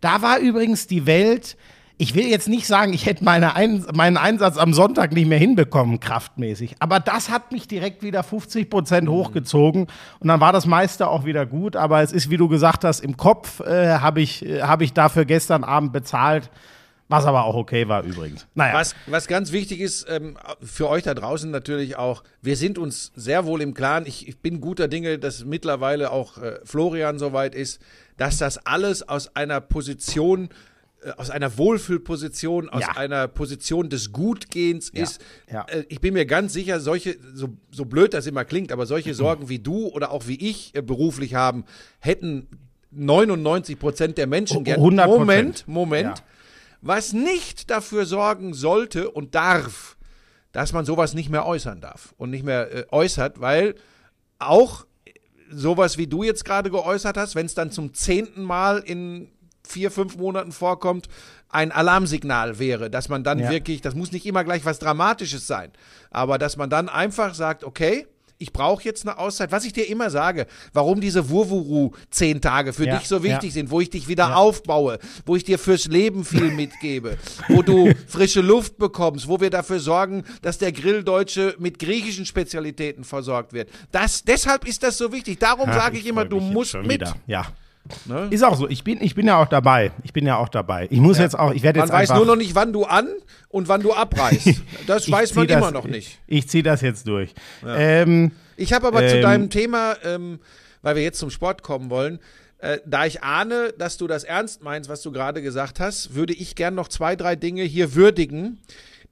[0.04, 1.56] Da war übrigens die Welt.
[1.96, 5.38] Ich will jetzt nicht sagen, ich hätte meine Ein meinen Einsatz am Sonntag nicht mehr
[5.38, 6.76] hinbekommen, kraftmäßig.
[6.78, 9.86] Aber das hat mich direkt wieder 50 Prozent hochgezogen.
[10.18, 11.74] Und dann war das meiste auch wieder gut.
[11.74, 14.92] Aber es ist, wie du gesagt hast, im Kopf äh, habe ich, äh, hab ich
[14.92, 16.50] dafür gestern Abend bezahlt.
[17.08, 18.46] Was aber auch okay war übrigens.
[18.54, 18.74] Naja.
[18.74, 23.12] Was, was ganz wichtig ist, ähm, für euch da draußen natürlich auch, wir sind uns
[23.14, 27.54] sehr wohl im Klaren, ich, ich bin guter Dinge, dass mittlerweile auch äh, Florian soweit
[27.54, 27.80] ist,
[28.16, 30.48] dass das alles aus einer Position,
[31.02, 32.96] äh, aus einer Wohlfühlposition, aus Ja.
[32.96, 35.20] einer Position des Gutgehens ist.
[35.50, 35.64] ja.
[35.68, 39.14] Äh, ich bin mir ganz sicher, solche, so, so blöd das immer klingt, aber solche
[39.14, 41.64] Sorgen wie du oder auch wie ich äh, beruflich haben,
[42.00, 42.46] hätten
[42.90, 44.80] 99 Prozent der Menschen gern.
[44.80, 45.06] 100%.
[45.06, 46.18] Moment, Moment.
[46.18, 46.24] Ja.
[46.80, 49.96] Was nicht dafür sorgen sollte und darf,
[50.52, 53.74] dass man sowas nicht mehr äußern darf und nicht mehr äh, äußert, weil
[54.38, 54.86] auch
[55.54, 59.30] sowas wie du jetzt gerade geäußert hast, wenn es dann zum zehnten Mal in
[59.66, 61.08] vier, fünf Monaten vorkommt,
[61.48, 63.50] ein Alarmsignal wäre, dass man dann Ja.
[63.50, 65.70] wirklich, das muss nicht immer gleich was Dramatisches sein,
[66.10, 68.06] aber dass man dann einfach sagt, okay,
[68.44, 69.50] ich brauche jetzt eine Auszeit.
[69.52, 73.50] Was ich dir immer sage, warum diese Wurwuru zehn Tage für Ja, dich so wichtig
[73.50, 73.54] ja.
[73.54, 74.34] sind, wo ich dich wieder Ja.
[74.36, 77.16] aufbaue, wo ich dir fürs Leben viel mitgebe,
[77.48, 83.04] wo du frische Luft bekommst, wo wir dafür sorgen, dass der Grilldeutsche mit griechischen Spezialitäten
[83.04, 83.70] versorgt wird.
[83.92, 85.40] Das, deshalb ist das so wichtig.
[85.40, 86.90] Darum sage ich, immer, freu du musst mit.
[86.90, 87.16] wieder.
[87.26, 87.46] Ja.
[88.06, 88.28] Ne?
[88.30, 88.68] Ist auch so.
[88.68, 89.92] Ich bin, ich bin ja auch dabei.
[90.02, 90.86] Ich bin ja auch dabei.
[90.90, 92.84] Ich muss jetzt auch, ich werde Man jetzt weiß einfach, nur noch nicht, wann du
[92.84, 93.08] an
[93.48, 94.48] und wann du abreißt.
[94.86, 96.18] Das ich weiß man das, immer noch nicht.
[96.26, 97.34] Ich ziehe das jetzt durch.
[97.66, 100.40] Ähm, Ich habe aber zu Ähm, deinem Thema, ähm,
[100.82, 102.20] weil wir jetzt zum Sport kommen wollen,
[102.58, 106.32] äh, da ich ahne, dass du das ernst meinst, was du gerade gesagt hast, würde
[106.32, 108.60] ich gern noch zwei, drei Dinge hier würdigen,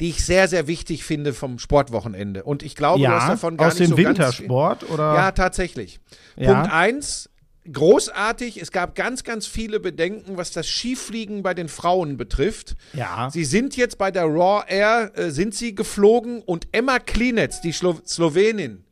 [0.01, 2.45] die ich sehr, sehr wichtig finde vom Sportwochenende.
[2.45, 5.15] Und ich glaube, du hast ja, davon gar aus nicht dem so ganz Wintersport oder?
[5.15, 6.01] Ja, tatsächlich.
[6.37, 6.55] Ja.
[6.55, 7.29] Punkt eins.
[7.71, 12.75] Großartig, es gab ganz, ganz viele Bedenken, was das Skifliegen bei den Frauen betrifft.
[12.93, 13.31] Ja.
[13.31, 17.73] Sie sind jetzt bei der Raw Air, äh, sind sie geflogen und Emma Klinetz, die
[17.73, 18.83] Schlo Slowenin,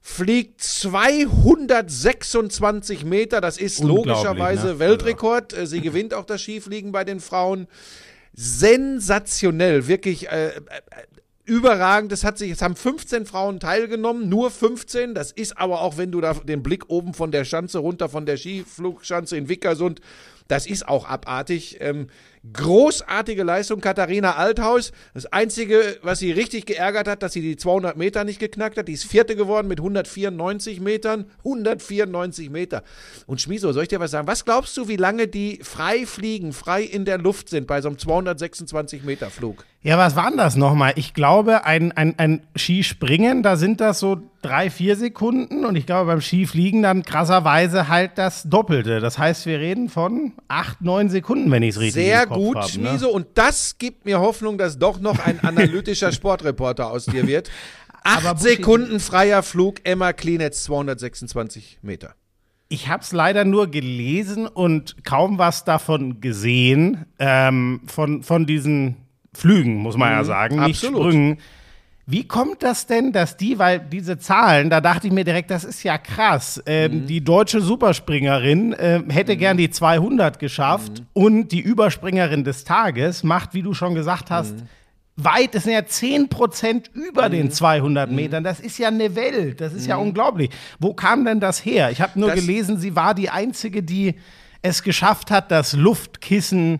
[0.00, 3.42] fliegt 226 Meter.
[3.42, 4.78] Das ist logischerweise ne?
[4.78, 5.52] Weltrekord.
[5.52, 7.66] Äh, Sie gewinnt auch das Skifliegen bei den Frauen.
[8.32, 10.60] Sensationell, wirklich äh, äh,
[11.48, 12.12] überragend.
[12.12, 15.14] Das hat sich, es haben 15 Frauen teilgenommen, nur 15.
[15.14, 18.26] Das ist aber auch, wenn du da den Blick oben von der Schanze runter, von
[18.26, 20.00] der Skiflugschanze in Wickersund,
[20.46, 21.78] das ist auch abartig.
[21.80, 22.08] Ähm,
[22.52, 24.92] großartige Leistung, Katharina Althaus.
[25.14, 28.88] Das Einzige, was sie richtig geärgert hat, dass sie die 200 Meter nicht geknackt hat.
[28.88, 31.26] Die ist Vierte geworden mit 194 Metern.
[31.38, 32.82] 194 Meter.
[33.26, 34.26] Und Schmiso, soll ich dir was sagen?
[34.26, 37.88] Was glaubst du, wie lange die frei fliegen, frei in der Luft sind bei so
[37.88, 39.64] einem 226 Meter Flug?
[39.80, 40.92] Ja, was war denn das nochmal?
[40.96, 45.86] Ich glaube, ein, ein, ein Skispringen, da sind das so drei, vier Sekunden und ich
[45.86, 48.98] glaube beim Skifliegen dann krasserweise halt das Doppelte.
[49.00, 52.64] Das heißt, wir reden von acht, neun Sekunden, wenn ich es richtig Sehr gut, hab,
[52.64, 52.70] ne?
[52.70, 53.10] Schmiso.
[53.10, 57.50] Und das gibt mir Hoffnung, dass doch noch ein analytischer Sportreporter aus dir wird.
[58.04, 62.14] Acht Sekunden freier Flug, Emma Klinetz, 226 Meter.
[62.68, 68.96] Ich habe es leider nur gelesen und kaum was davon gesehen, ähm, von, von diesen
[69.34, 71.12] Flügen, muss man ja sagen, nicht absolut.
[71.12, 71.38] Sprüngen.
[72.10, 75.62] Wie kommt das denn, dass die, weil diese Zahlen, da dachte ich mir direkt, das
[75.62, 76.62] ist ja krass.
[76.64, 83.24] Ähm, Die deutsche Superspringerin ähm, hätte gern die 200 geschafft und die Überspringerin des Tages
[83.24, 84.54] macht, wie du schon gesagt hast,
[85.16, 88.42] weit, es sind ja 10 Prozent über den 200 Metern.
[88.42, 89.60] Das ist ja eine Welt.
[89.60, 90.48] Das ist ja unglaublich.
[90.78, 91.90] Wo kam denn das her?
[91.90, 94.14] Ich habe nur Das- gelesen, sie war die Einzige, die
[94.62, 96.78] es geschafft hat, das Luftkissen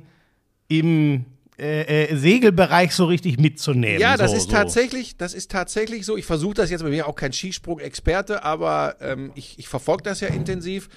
[0.69, 1.27] im
[1.59, 4.01] äh, äh, Segelbereich so richtig mitzunehmen.
[4.01, 4.51] Ja, das so, ist so.
[4.53, 6.17] tatsächlich, das ist tatsächlich so.
[6.17, 10.21] Ich versuche das jetzt bei mir auch kein Skisprung-Experte, aber ähm, ich, ich verfolge das
[10.21, 10.89] ja intensiv.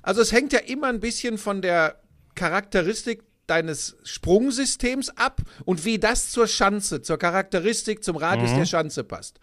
[0.00, 2.00] Also es hängt ja immer ein bisschen von der
[2.34, 9.04] Charakteristik deines Sprungsystems ab und wie das zur Schanze, zur Charakteristik, zum Radius der Schanze
[9.04, 9.38] passt.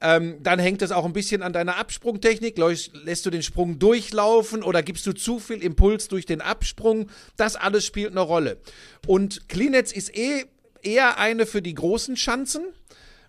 [0.00, 2.58] Ähm, dann hängt es auch ein bisschen an deiner Absprungtechnik.
[2.58, 7.08] Lässt du den Sprung durchlaufen oder gibst du zu viel Impuls durch den Absprung?
[7.36, 8.58] Das alles spielt eine Rolle.
[9.06, 10.44] Und Klinetz ist eh
[10.82, 12.64] eher eine für die großen Schanzen.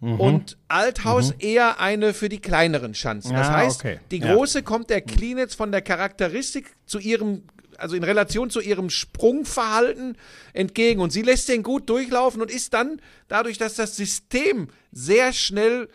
[0.02, 3.34] Und Althaus eher eine für die kleineren Schanzen.
[3.34, 4.00] Das Ja, heißt, okay.
[4.12, 4.36] die Ja.
[4.36, 7.44] große kommt der Klinetz von der Charakteristik zu ihrem,
[7.78, 10.18] also in Relation zu ihrem Sprungverhalten
[10.54, 11.00] entgegen.
[11.02, 15.88] Und sie lässt den gut durchlaufen und ist dann, dadurch, dass das System sehr schnell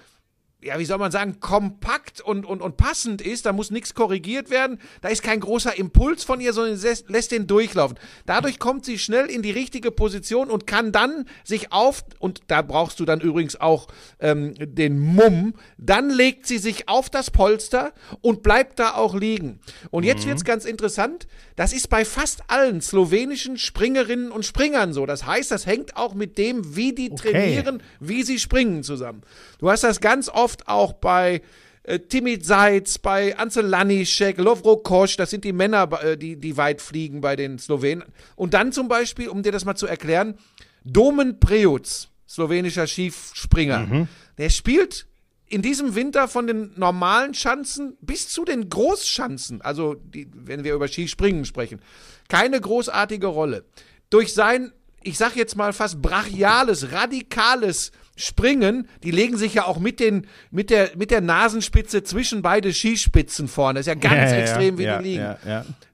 [0.62, 4.50] ja, wie soll man sagen, kompakt und, und, und passend ist, da muss nichts korrigiert
[4.50, 7.98] werden, da ist kein großer Impuls von ihr, sondern sie lässt, den durchlaufen.
[8.26, 12.60] Dadurch kommt sie schnell in die richtige Position und kann dann sich auf, und da
[12.62, 17.92] brauchst du dann übrigens auch ähm, den Mumm, dann legt sie sich auf das Polster
[18.20, 19.60] und bleibt da auch liegen.
[19.90, 21.26] Und jetzt wird's ganz interessant,
[21.60, 25.04] das ist bei fast allen slowenischen Springerinnen und Springern so.
[25.04, 27.32] Das heißt, das hängt auch mit dem, wie die Okay.
[27.32, 29.20] trainieren, wie sie springen zusammen.
[29.58, 31.42] Du hast das ganz oft auch bei
[31.82, 36.56] äh, Timid Seitz, bei Ansel Lanišek, Lovro Kosch, das sind die Männer, äh, die, die
[36.56, 38.04] weit fliegen bei den Slowenen.
[38.36, 40.38] Und dann zum Beispiel, um dir das mal zu erklären,
[40.84, 41.82] Domen Preuc,
[42.26, 44.06] slowenischer Skispringer,
[44.38, 45.08] der spielt
[45.50, 50.74] in diesem Winter von den normalen Schanzen bis zu den Großschanzen, also die, wenn wir
[50.74, 51.80] über Skispringen sprechen,
[52.28, 53.64] keine großartige Rolle.
[54.10, 59.78] Durch sein, ich sag jetzt mal fast brachiales, radikales Springen, die legen sich ja auch
[59.78, 63.80] mit, den, mit, der, mit der Nasenspitze zwischen beide Skispitzen vorne.
[63.80, 65.36] Das ist ja ganz Ja, extrem, wie die liegen.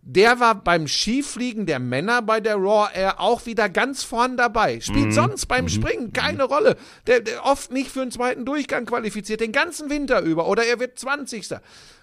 [0.03, 4.77] Der war beim Skifliegen der Männer bei der Raw Air auch wieder ganz vorn dabei.
[4.77, 4.81] Mhm.
[4.81, 6.77] Spielt sonst beim Springen keine Rolle.
[7.09, 10.47] Der, der oft nicht für einen zweiten Durchgang qualifiziert, den ganzen Winter über.
[10.47, 11.57] Oder er wird 20.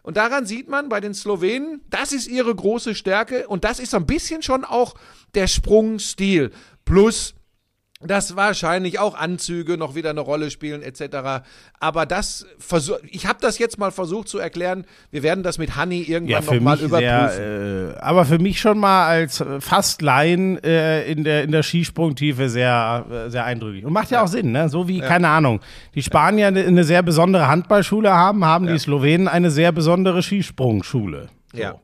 [0.03, 3.91] Und daran sieht man bei den Slowenen, das ist ihre große Stärke und das ist
[3.91, 4.95] so ein bisschen schon auch
[5.33, 6.51] der Sprungstil.
[6.83, 7.35] Plus
[8.07, 11.43] dass wahrscheinlich auch Anzüge noch wieder eine Rolle spielen etc.
[11.79, 12.45] Aber das
[13.09, 14.85] ich habe das jetzt mal versucht zu erklären.
[15.11, 17.29] Wir werden das mit Honey Ja, irgendwann für noch mal mich überprüfen.
[17.29, 21.51] sehr, äh, aber für mich schon mal als äh, fast Laien äh, in, der, in
[21.51, 23.85] der Skisprungtiefe sehr, äh, sehr eindrücklich.
[23.85, 24.69] Und macht ja, auch Sinn, ne?
[24.69, 25.59] So wie, keine Ahnung,
[25.95, 31.29] die Spanier eine, eine sehr besondere Handballschule haben, haben die Slowenen eine sehr besondere Skisprungschule.
[31.53, 31.59] So.
[31.59, 31.75] ja.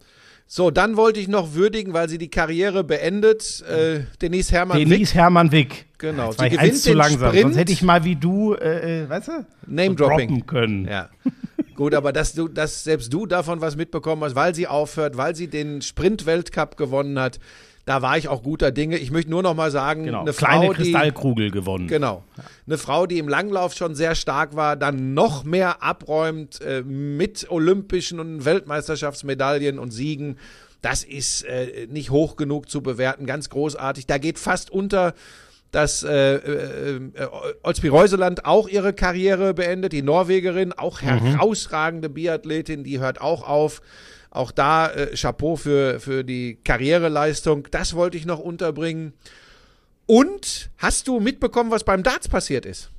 [0.51, 3.61] So, dann wollte ich noch würdigen, weil sie die Karriere beendet.
[3.69, 5.85] Äh, Denise Herrmann Denise Hermann Wick.
[5.99, 7.29] Genau, Jetzt sie gewinnt zu langsam.
[7.29, 7.41] Sprint.
[7.43, 9.45] Sonst hätte ich mal wie du, äh, äh, weißt du?
[9.67, 10.27] Name so Dropping.
[10.29, 10.87] droppen können.
[10.87, 11.09] Ja.
[11.75, 15.35] Gut, aber dass du, dass selbst du davon was mitbekommen hast, weil sie aufhört, weil
[15.35, 17.39] sie den Sprint-Weltcup gewonnen hat,
[17.85, 18.97] da war ich auch guter Dinge.
[18.97, 20.21] Ich möchte nur noch mal sagen, Genau.
[20.21, 21.87] eine Kleine Frau, die, Kristallkugel gewonnen.
[21.87, 22.23] genau,
[22.67, 27.49] eine Frau, die im Langlauf schon sehr stark war, dann noch mehr abräumt äh, mit
[27.49, 30.37] olympischen und Weltmeisterschaftsmedaillen und Siegen.
[30.81, 34.05] Das ist äh, nicht hoch genug zu bewerten, ganz großartig.
[34.07, 35.13] Da geht fast unter,
[35.71, 37.27] dass äh, äh, äh,
[37.63, 43.81] Olsby Reuseland auch ihre Karriere beendet, die Norwegerin, auch herausragende Biathletin, die hört auch auf.
[44.31, 47.67] Auch da äh, Chapeau für, für die Karriereleistung.
[47.71, 49.13] Das wollte ich noch unterbringen.
[50.05, 52.89] Und hast du mitbekommen, was beim Darts passiert ist?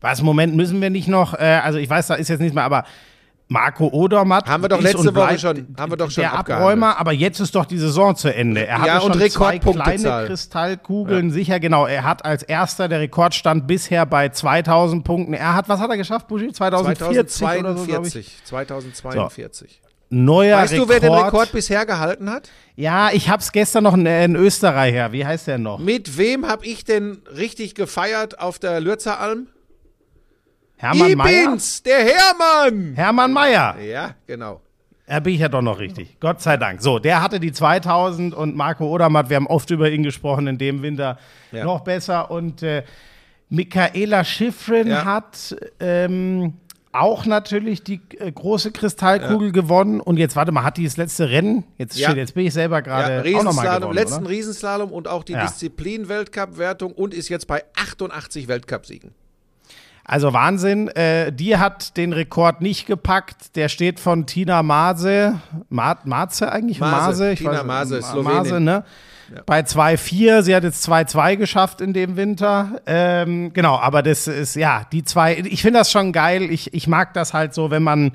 [0.00, 2.64] Was, Moment, müssen wir nicht noch, äh, also ich weiß, da ist jetzt nichts mehr,
[2.64, 2.84] aber
[3.48, 6.32] Marco Odermatt Haben wir doch letzte Woche schon- haben wir doch schon der.
[6.32, 8.66] Abräumer, aber jetzt ist doch die Saison zu Ende.
[8.66, 11.86] Er Ja, hatte und schon zwei kleine Kristallkugeln, sicher, genau.
[11.86, 15.32] Er hat als erster, der Rekordstand bisher bei 2000 Punkten.
[15.32, 16.52] Er hat, was hat er geschafft, Buschi?
[16.52, 18.12] 2040 oder so, glaube ich.
[18.44, 18.44] 2042.
[18.44, 19.80] 2042.
[20.08, 20.88] Neuer Weißt Rekord.
[20.88, 22.48] du, wer den Rekord bisher gehalten hat?
[22.76, 25.10] Ja, ich hab's gestern noch in, in Österreicher.
[25.12, 25.78] Wie heißt der noch?
[25.78, 29.48] Mit wem habe ich denn richtig gefeiert auf der Lürzer Alm?
[30.76, 32.92] Hermann bin's, der Hermann!
[32.94, 33.76] Hermann Mayer.
[33.80, 34.60] Ja, genau.
[35.06, 36.18] Da bin ich ja doch noch richtig.
[36.20, 36.82] Gott sei Dank.
[36.82, 40.58] So, der hatte die 2000 und Marco Odermatt, wir haben oft über ihn gesprochen, in
[40.58, 41.18] dem Winter
[41.52, 41.64] Ja.
[41.64, 42.30] noch besser.
[42.30, 42.82] Und äh,
[43.48, 45.04] Michaela Schifrin Ja.
[45.04, 46.54] hat ähm,
[47.00, 50.00] auch natürlich die äh, große Kristallkugel gewonnen.
[50.00, 51.64] Und jetzt, warte mal, hat die das letzte Rennen?
[51.78, 52.08] Jetzt, Ja.
[52.08, 54.30] steht, jetzt bin ich selber Ja, gerade auch nochmal gewonnen, letzten oder?
[54.30, 55.42] Riesenslalom und auch die Ja.
[55.46, 59.12] Disziplin-Weltcup-Wertung und ist jetzt bei 88 Weltcupsiegen.
[60.04, 60.86] Also Wahnsinn.
[60.88, 63.56] Äh, die hat den Rekord nicht gepackt.
[63.56, 65.40] Der steht von Tina Maase.
[65.68, 66.78] Ma Maze eigentlich?
[66.78, 68.64] Maase, Ich Tina weiß- Maase, Ma- Slowenin.
[68.64, 68.84] Maase,
[69.30, 69.42] ne?
[69.46, 70.42] Bei 2,4.
[70.42, 72.80] Sie hat jetzt 2,2 geschafft in dem Winter.
[72.86, 75.36] Ähm, genau, aber das ist, ja, die zwei.
[75.36, 76.50] Ich finde das schon geil.
[76.50, 78.12] Ich, ich mag das halt so, wenn man.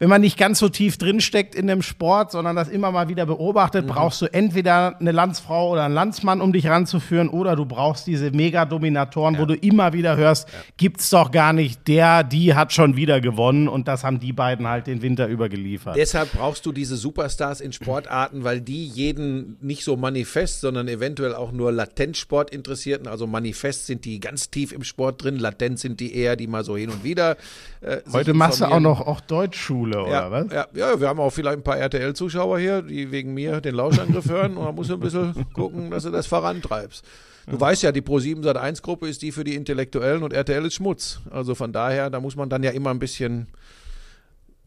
[0.00, 3.26] Wenn man nicht ganz so tief drinsteckt in dem Sport, sondern das immer mal wieder
[3.26, 3.88] beobachtet, Mhm.
[3.90, 8.30] brauchst du entweder eine Landsfrau oder einen Landsmann, um dich ranzuführen, oder du brauchst diese
[8.30, 13.20] Mega-Dominatoren, wo du immer wieder hörst, gibt's doch gar nicht, der, die hat schon wieder
[13.20, 15.96] gewonnen und das haben die beiden halt den Winter über geliefert.
[15.96, 21.34] Deshalb brauchst du diese Superstars in Sportarten, weil die jeden nicht so manifest, sondern eventuell
[21.34, 23.08] auch nur latent Sportinteressierten.
[23.08, 26.62] Also manifest sind die ganz tief im Sport drin, latent sind die eher, die mal
[26.64, 27.36] so hin und wieder.
[27.80, 30.46] Äh, Heute machst du auch noch auch Deutschschule, oder Ja, was?
[30.52, 34.28] ja, ja, wir haben auch vielleicht ein paar RTL-Zuschauer hier, die wegen mir den Lauschangriff
[34.28, 34.56] hören.
[34.56, 37.04] Und da musst du ein bisschen gucken, dass du das vorantreibst.
[37.50, 41.20] Du weißt ja, die Pro7 Sat1-Gruppe ist die für die Intellektuellen und RTL ist Schmutz.
[41.30, 43.46] Also von daher, da muss man dann ja immer ein bisschen,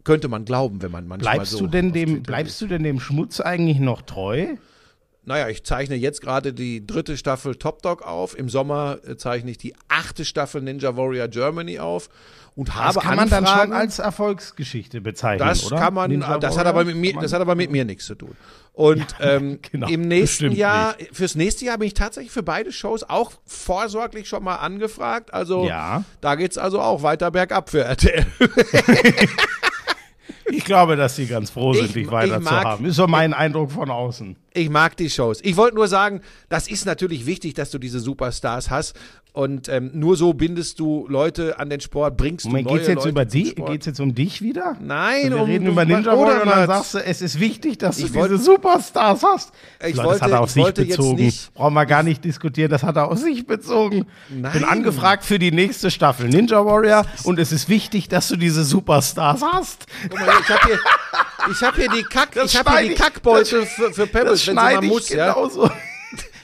[0.04, 3.00] könnte man glauben, wenn man manchmal Bleibst so du denn dem, bleibst du denn dem
[3.00, 4.48] Schmutz eigentlich noch treu?
[5.24, 8.36] Naja, ich zeichne jetzt gerade die dritte Staffel Top Dog auf.
[8.36, 12.10] Im Sommer äh, zeichne ich die achte Staffel Ninja Warrior Germany auf
[12.56, 15.78] und Das habe kann man dann schon als Erfolgsgeschichte bezeichnen, Das oder?
[15.80, 18.16] kann man, Ninja das hat, aber mit mir, das hat aber mit mir nichts zu
[18.16, 18.36] tun.
[18.74, 23.04] Und ähm, genau, im nächsten Jahr, fürs nächste Jahr bin ich tatsächlich für beide Shows
[23.04, 25.34] auch vorsorglich schon mal angefragt.
[25.34, 26.04] Also Ja.
[26.22, 28.26] da geht's also auch weiter bergab für RTL.
[30.54, 32.86] Ich glaube, dass sie ganz froh sind, Ich- dich weiter ich zu mag- haben.
[32.86, 34.36] Ist so mein Eindruck von außen.
[34.54, 35.40] Ich mag die Shows.
[35.44, 38.94] Ich wollte nur sagen, das ist natürlich wichtig, dass du diese Superstars hast.
[39.34, 42.90] Und ähm, nur so bindest du Leute an den Sport, bringst Moment, du neue geht's
[42.90, 43.46] jetzt Leute über?
[43.56, 43.72] Sport.
[43.72, 44.76] Geht's jetzt um dich wieder?
[44.82, 47.96] Nein, Wir um reden über Ninja Warrior und dann sagst du, es ist wichtig, dass
[47.96, 49.52] du Ich wollte- diese Superstars hast.
[49.80, 51.16] Ich Leute, das wollte- hat er auf ich sich bezogen.
[51.16, 54.00] nicht- Brauchen wir gar nicht diskutieren, das hat er auf sich bezogen.
[54.28, 54.64] Ich bin Nein.
[54.66, 59.42] angefragt für die nächste Staffel Ninja Warrior und es ist wichtig, dass du diese Superstars
[59.44, 59.86] hast.
[60.10, 60.80] Guck mal, ich habe hier,
[61.54, 64.48] ich hab hier die, Kack, Das ich hab hier die Kackbeutel für, für Das Pebbles,
[64.48, 65.08] wenn sie mal muss.
[65.08, 65.34] Ja?
[65.34, 65.72] genauso.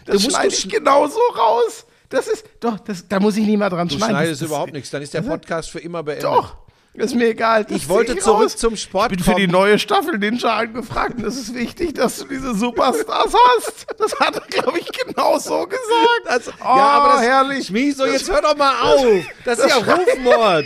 [0.05, 1.85] Das musst schneide du ich genauso raus.
[2.09, 4.15] Das ist, doch, das, da muss ich nie mehr dran Du schneiden.
[4.15, 6.23] schneidest das, das, überhaupt nichts, dann ist der Podcast für immer beendet.
[6.23, 6.55] Doch,
[6.93, 7.65] ist mir egal.
[7.69, 8.55] Ich wollte zieh zurück raus.
[8.55, 9.51] zum Sport Ich bin für die kommen.
[9.51, 13.85] neue Staffel Ninja angefragt und es ist wichtig, dass du diese Superstars hast.
[13.99, 16.23] Das hat er, glaube ich, genau so gesagt.
[16.25, 17.67] Das, oh, ja, aber das, herrlich.
[17.67, 19.05] Schmieso, jetzt hör doch mal auf.
[19.45, 20.65] Das ist ja Rufmord.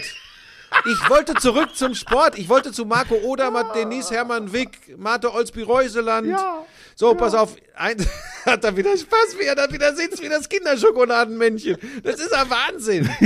[0.85, 2.37] Ich wollte zurück zum Sport.
[2.37, 6.27] Ich wollte zu Marco Odermatt, Denise Hermann Wick, Marte Olsby-Reuseland.
[6.27, 6.63] Ja,
[6.95, 7.57] So, pass auf.
[7.75, 7.97] Ein,
[8.45, 11.77] hat er wieder Spaß, wie er da wieder sitzt, wie das Kinderschokoladenmännchen.
[12.03, 13.09] Das ist ja Wahnsinn.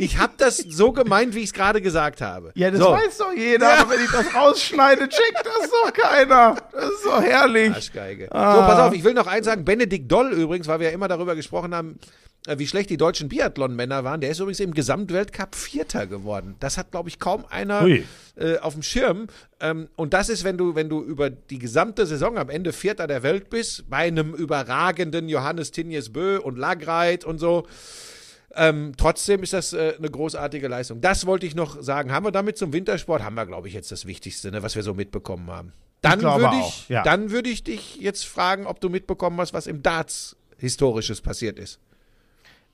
[0.00, 2.52] Ich habe das so gemeint, wie ich es gerade gesagt habe.
[2.54, 2.92] Ja, das so.
[2.92, 6.54] weiß doch jeder, aber wenn ich das rausschneide, checkt das doch keiner.
[6.70, 7.74] Das ist doch herrlich.
[7.74, 8.26] Arschgeige.
[8.26, 8.64] So, Ah.
[8.68, 9.64] pass auf, ich will noch eins sagen.
[9.64, 11.98] Benedikt Doll übrigens, weil wir ja immer darüber gesprochen haben,
[12.56, 14.20] wie schlecht die deutschen Biathlon-Männer waren.
[14.20, 16.54] Der ist übrigens im Gesamtweltcup Vierter geworden.
[16.60, 17.86] Das hat, glaube ich, kaum einer
[18.36, 19.26] äh, auf dem Schirm.
[19.60, 23.06] Ähm, und das ist, wenn du, wenn du über die gesamte Saison am Ende Vierter
[23.06, 27.66] der Welt bist, bei einem überragenden Johannes Tinjes Bö und Lagreit und so.
[28.54, 31.00] Ähm, trotzdem ist das äh, eine großartige Leistung.
[31.00, 32.12] Das wollte ich noch sagen.
[32.12, 33.22] Haben wir damit zum Wintersport?
[33.22, 35.72] Haben wir, glaube ich, jetzt das Wichtigste, ne, was wir so mitbekommen haben.
[36.00, 37.02] Dann würde ich, ja.
[37.02, 41.58] dann würde ich dich jetzt fragen, ob du mitbekommen hast, was im Darts historisches passiert
[41.58, 41.80] ist.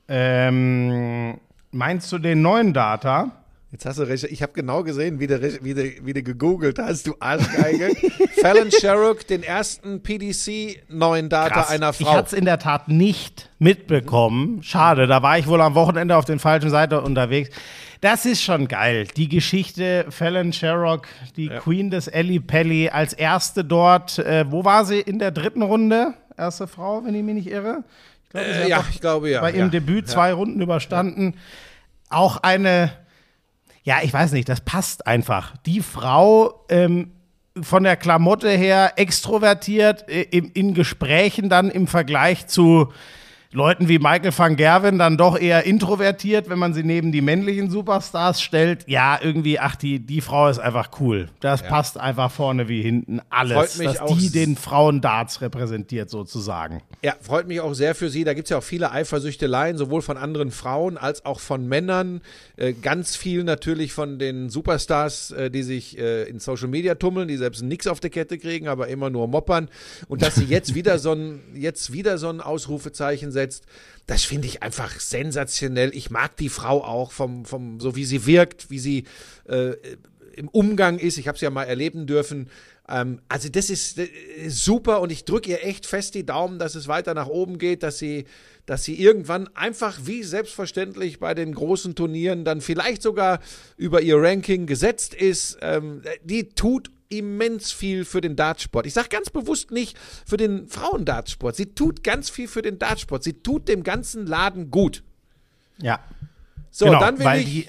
[0.07, 1.39] Ähm,
[1.71, 3.31] meinst du den neuen Data?
[3.71, 4.23] Jetzt hast du recht.
[4.25, 7.91] Ich habe genau gesehen, wie du, wie, du, wie du gegoogelt hast, du Arschgeige.
[8.41, 11.71] Fallon Sherrock, den ersten PDC neuen Data Krass.
[11.71, 12.13] einer Ich Frau.
[12.13, 14.63] hatte es in der Tat nicht mitbekommen.
[14.63, 17.49] Schade, da war ich wohl am Wochenende auf den falschen Seite unterwegs.
[17.99, 19.07] Das ist schon geil.
[19.17, 24.19] Die Geschichte Fallon Sherrock, die Queen des Ellie Pelli, als erste dort.
[24.19, 26.13] Äh, wo war sie in der dritten Runde?
[26.37, 27.83] Erste Frau, wenn ich mich nicht irre.
[28.35, 29.41] Äh, ja, ich glaube ja.
[29.41, 29.57] bei ja.
[29.57, 31.35] ihrem Debüt zwei Runden überstanden.
[32.09, 32.91] Auch eine,
[33.83, 35.55] ja, ich weiß nicht, das passt einfach.
[35.65, 37.11] Die Frau ähm,
[37.61, 42.91] von der Klamotte her extrovertiert, äh, in, in Gesprächen dann im Vergleich zu
[43.55, 47.69] Leuten wie Michael van Gerwen dann doch eher introvertiert, wenn man sie neben die männlichen
[47.69, 48.83] Superstars stellt.
[48.87, 51.29] Ja, irgendwie, ach, die, die Frau ist einfach cool.
[51.39, 53.77] Das passt einfach vorne wie hinten alles.
[53.77, 56.81] Dass die den Frauendarts repräsentiert sozusagen.
[57.01, 58.25] Ja, freut mich auch sehr für sie.
[58.25, 62.21] Da gibt es ja auch viele Eifersüchteleien, sowohl von anderen Frauen als auch von Männern.
[62.57, 67.29] Äh, ganz viel natürlich von den Superstars, äh, die sich äh, in Social Media tummeln,
[67.29, 69.69] die selbst nichts auf der Kette kriegen, aber immer nur moppern.
[70.09, 73.65] Und dass sie jetzt wieder so ein, jetzt wieder so ein Ausrufezeichen setzt,
[74.07, 75.95] das finde ich einfach sensationell.
[75.95, 79.05] Ich mag die Frau auch, vom, vom, so wie sie wirkt, wie sie
[79.47, 79.73] äh,
[80.35, 81.17] im Umgang ist.
[81.17, 82.49] Ich habe es ja mal erleben dürfen.
[82.87, 86.59] Ähm, also das ist, das ist super und ich drücke ihr echt fest die Daumen,
[86.59, 88.25] dass es weiter nach oben geht, dass sie,
[88.65, 93.39] dass sie irgendwann einfach wie selbstverständlich bei den großen Turnieren dann vielleicht sogar
[93.77, 95.57] über ihr Ranking gesetzt ist.
[95.61, 98.85] Ähm, die tut immens viel für den Dartsport.
[98.85, 101.55] Ich sage ganz bewusst nicht für den Frauendartsport.
[101.55, 103.23] Sie tut ganz viel für den Dartsport.
[103.23, 105.03] Sie tut dem ganzen Laden gut.
[105.81, 105.99] Ja.
[106.71, 107.45] So, genau, dann will weil ich.
[107.45, 107.67] die,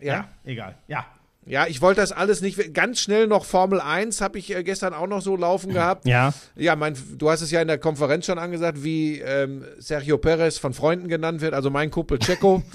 [0.00, 0.14] ja.
[0.14, 0.74] ja, egal.
[0.86, 1.06] Ja.
[1.46, 2.74] Ja, ich wollte das alles nicht.
[2.74, 6.06] Ganz schnell noch Formel 1 habe ich äh, gestern auch noch so laufen gehabt.
[6.06, 6.34] Ja.
[6.56, 10.58] Ja, mein, du hast es ja in der Konferenz schon angesagt, wie ähm, Sergio Perez
[10.58, 12.62] von Freunden genannt wird, also mein Kumpel Checo.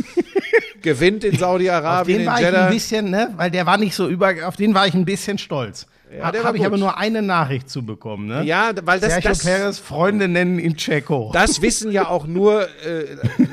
[0.83, 3.95] gewinnt in Auf Saudi-Arabien, den in war ich ein bisschen, ne, weil der war nicht
[3.95, 5.87] so über, auf den war ich ein bisschen stolz.
[6.17, 6.65] Ja, Habe ich gut.
[6.67, 8.43] aber nur eine Nachricht zu bekommen, ne?
[8.43, 11.31] Ja, weil das, Sergio das, Perez, Freunde nennen ihn Checo.
[11.33, 13.05] das wissen ja auch nur äh,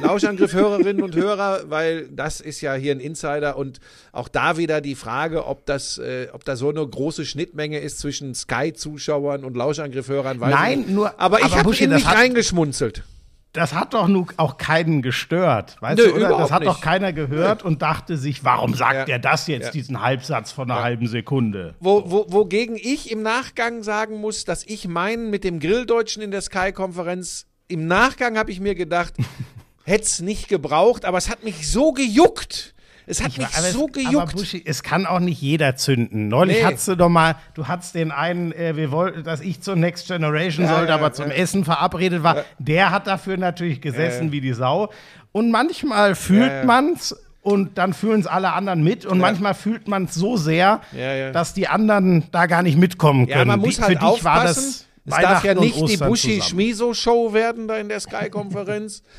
[0.02, 3.80] Lauschangriff-Hörerinnen und Hörer, weil das ist ja hier ein Insider und
[4.12, 7.98] auch da wieder die Frage, ob das, äh, ob da so eine große Schnittmenge ist
[7.98, 10.36] zwischen Sky-Zuschauern und Lauschangriff-Hörern.
[10.36, 10.90] ich Nein, nicht.
[10.90, 13.04] nur- Aber ich habe mich hat- reingeschmunzelt.
[13.52, 16.28] Das hat doch nun auch keinen gestört, weißt Nö, du, oder?
[16.38, 16.82] Das hat doch nicht.
[16.84, 19.14] keiner gehört und dachte sich, warum sagt Ja.
[19.14, 19.70] er das jetzt, Ja.
[19.72, 21.74] diesen Halbsatz von einer halben Sekunde?
[21.80, 26.30] Wo, wo, wogegen ich im Nachgang sagen muss, dass ich meinen mit dem Grilldeutschen in
[26.30, 29.14] der Sky-Konferenz, im Nachgang habe ich mir gedacht,
[29.84, 32.74] hätte es nicht gebraucht, aber es hat mich so gejuckt.
[33.06, 34.32] Es hat mich Aber es- so Aber gejuckt.
[34.36, 36.28] Buschi, es kann auch nicht jeder zünden.
[36.28, 36.64] Neulich Nee.
[36.64, 40.06] hattest du doch mal, du hattest den einen, äh, wir wollten, dass ich zur Next
[40.08, 42.44] Generation sollte, ja, aber zum Essen verabredet war.
[42.58, 44.90] Der hat dafür natürlich gesessen wie die Sau.
[45.32, 46.64] Und manchmal fühlt ja.
[46.64, 50.80] man's und dann fühlen es alle anderen mit und manchmal fühlt man es so sehr,
[50.92, 51.30] Ja, ja.
[51.32, 53.38] dass die anderen da gar nicht mitkommen können.
[53.38, 54.62] ja, man muss die, halt für dich war aufpassen.
[55.06, 56.10] das es darf ja nicht die Ostern zusammen.
[56.10, 59.02] Buschi-Schmiso-Show werden da in der Sky-Konferenz.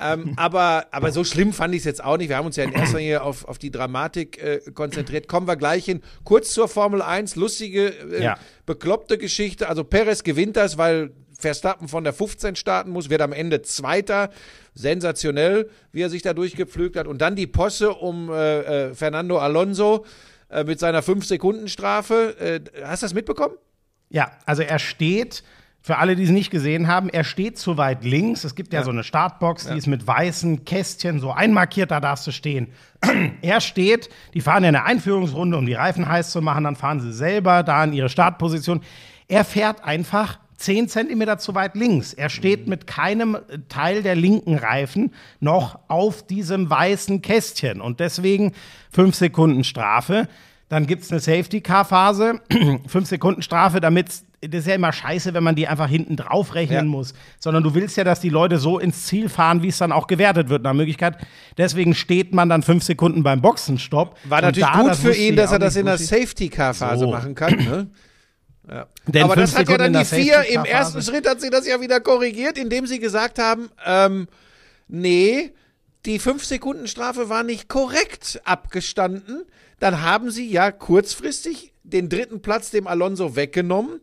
[0.00, 2.28] ähm, aber, aber so schlimm fand ich es jetzt auch nicht.
[2.28, 5.28] Wir haben uns ja in erster Linie auf, auf die Dramatik äh, konzentriert.
[5.28, 6.02] Kommen wir gleich hin.
[6.24, 7.36] Kurz zur Formel 1.
[7.36, 8.38] Lustige, äh, Ja.
[8.66, 9.68] bekloppte Geschichte.
[9.68, 14.30] Also Perez gewinnt das, weil Verstappen von der 15 starten muss, wird am Ende Zweiter.
[14.74, 17.06] Sensationell, wie er sich da durchgepflügt hat.
[17.06, 20.04] Und dann die Posse um äh, äh, Fernando Alonso
[20.50, 22.36] äh, mit seiner 5-Sekunden-Strafe.
[22.38, 23.54] Äh, hast du das mitbekommen?
[24.08, 25.42] Ja, also er steht,
[25.88, 28.44] für alle, die es nicht gesehen haben, er steht zu weit links.
[28.44, 32.26] Es gibt ja, so eine Startbox, die ist mit weißen Kästchen so einmarkiert, da darfst
[32.26, 32.68] du stehen.
[33.40, 37.00] er steht, die fahren ja eine Einführungsrunde, um die Reifen heiß zu machen, dann fahren
[37.00, 38.82] sie selber da in ihre Startposition.
[39.28, 42.12] Er fährt einfach 10 Zentimeter zu weit links.
[42.12, 43.38] Er steht mit keinem
[43.70, 47.80] Teil der linken Reifen noch auf diesem weißen Kästchen.
[47.80, 48.52] Und deswegen
[48.92, 50.28] 5 Sekunden Strafe.
[50.68, 52.42] Dann gibt es eine Safety-Car-Phase,
[52.86, 56.54] 5 Sekunden Strafe, damit das ist ja immer scheiße, wenn man die einfach hinten drauf
[56.54, 56.84] rechnen Ja.
[56.84, 59.90] muss, sondern du willst ja, dass die Leute so ins Ziel fahren, wie es dann
[59.90, 61.16] auch gewertet wird nach Möglichkeit.
[61.56, 64.16] Deswegen steht man dann fünf Sekunden beim Boxenstopp.
[64.24, 67.10] War natürlich da, gut für ihn, dass er das in der Safety-Car-Phase So.
[67.10, 67.56] machen kann.
[67.56, 67.90] Ne?
[68.68, 68.86] Ja.
[69.24, 71.80] Aber das hat ja dann Sekunden die vier im ersten Schritt hat sie das ja
[71.80, 74.28] wieder korrigiert, indem sie gesagt haben, ähm,
[74.88, 75.52] nee,
[76.06, 79.42] die fünf Sekunden Strafe war nicht korrekt abgestanden.
[79.80, 84.00] Dann haben sie ja kurzfristig den dritten Platz dem Alonso weggenommen,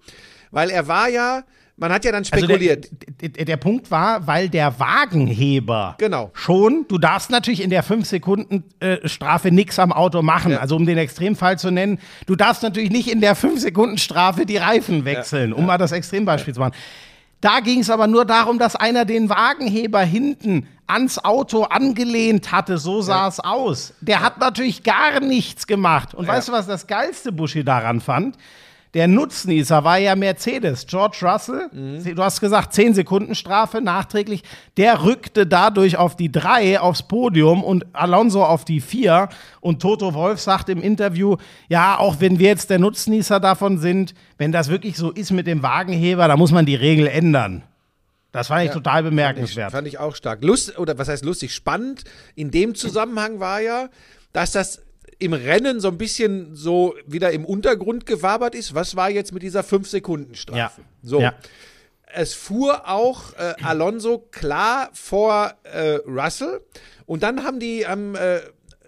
[0.52, 1.44] weil er war ja,
[1.78, 2.90] man hat ja dann Also spekuliert.
[3.22, 6.32] der, der, der Punkt war, weil der Wagenheber Genau.
[6.34, 10.54] schon, du darfst natürlich in der 5-Sekunden-Strafe nichts am Auto machen.
[10.54, 10.60] Ja.
[10.60, 15.06] Also um den Extremfall zu nennen, du darfst natürlich nicht in der 5-Sekunden-Strafe die Reifen
[15.06, 16.74] wechseln, um mal das Extrembeispiel zu machen.
[17.42, 22.78] Da ging es aber nur darum, dass einer den Wagenheber hinten ans Auto angelehnt hatte.
[22.78, 23.94] So sah es aus.
[24.02, 26.14] Der hat natürlich gar nichts gemacht.
[26.14, 28.38] Und weißt du, was das geilste Buschi daran fand?
[28.96, 31.70] Der Nutznießer war ja Mercedes, George Russell.
[32.16, 34.42] Du hast gesagt, 10 Sekunden Strafe nachträglich.
[34.78, 39.28] Der rückte dadurch auf die 3 aufs Podium und Alonso auf die 4.
[39.60, 41.36] Und Toto Wolf sagt im Interview,
[41.68, 45.46] ja, auch wenn wir jetzt der Nutznießer davon sind, wenn das wirklich so ist mit
[45.46, 47.64] dem Wagenheber, da muss man die Regel ändern.
[48.32, 49.72] Das fand ich total Ich, bemerkenswert.
[49.74, 50.42] fand ich auch stark.
[50.42, 51.54] Lust, oder was heißt lustig?
[51.54, 53.90] Spannend in dem Zusammenhang war ja,
[54.32, 54.85] dass das
[55.20, 58.76] im Rennen so ein bisschen so wieder im Untergrund gewabert ist.
[58.76, 60.58] Was war jetzt mit dieser 5-Sekunden-Strafe?
[60.58, 60.72] Ja.
[61.02, 61.22] So.
[61.22, 61.34] Ja.
[62.14, 66.62] Es fuhr auch äh, Alonso klar vor äh, Russell.
[67.06, 68.40] Und dann haben die ähm, äh,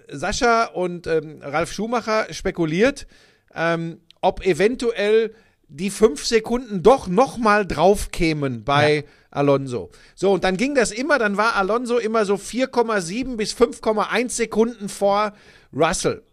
[0.10, 3.08] Sascha und ähm, Ralf Schumacher spekuliert,
[3.54, 5.34] ähm, ob eventuell
[5.68, 9.92] die fünf Sekunden doch nochmal drauf kämen bei Alonso.
[10.16, 14.88] So, und dann ging das immer, dann war Alonso immer so 4,7 bis 5,1 Sekunden
[14.88, 15.34] vor
[15.78, 16.24] Russell.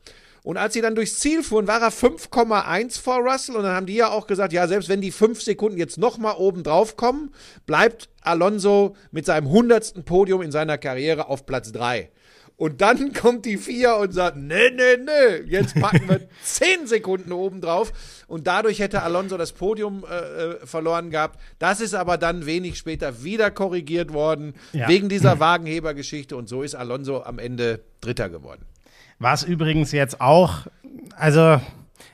[0.42, 3.57] Und als sie dann durchs Ziel fuhren, war er 5,1 vor Russell.
[3.57, 6.34] Und dann haben die ja auch gesagt, ja, selbst wenn die fünf Sekunden jetzt nochmal
[6.36, 7.32] oben drauf kommen,
[7.64, 12.11] bleibt Alonso mit seinem hundertsten Podium in seiner Karriere auf Platz 3.
[12.57, 17.32] Und dann kommt die vier und sagt, nee, nee, nee, jetzt packen wir 10 Sekunden
[17.32, 17.92] oben drauf.
[18.26, 20.16] Und dadurch hätte Alonso das Podium äh,
[20.61, 21.40] äh, verloren gehabt.
[21.59, 24.88] Das ist aber dann wenig später wieder korrigiert worden, Ja.
[24.88, 26.36] wegen dieser Wagenhebergeschichte.
[26.36, 28.66] Und so ist Alonso am Ende Dritter geworden.
[29.19, 30.67] Was übrigens jetzt auch,
[31.17, 31.61] also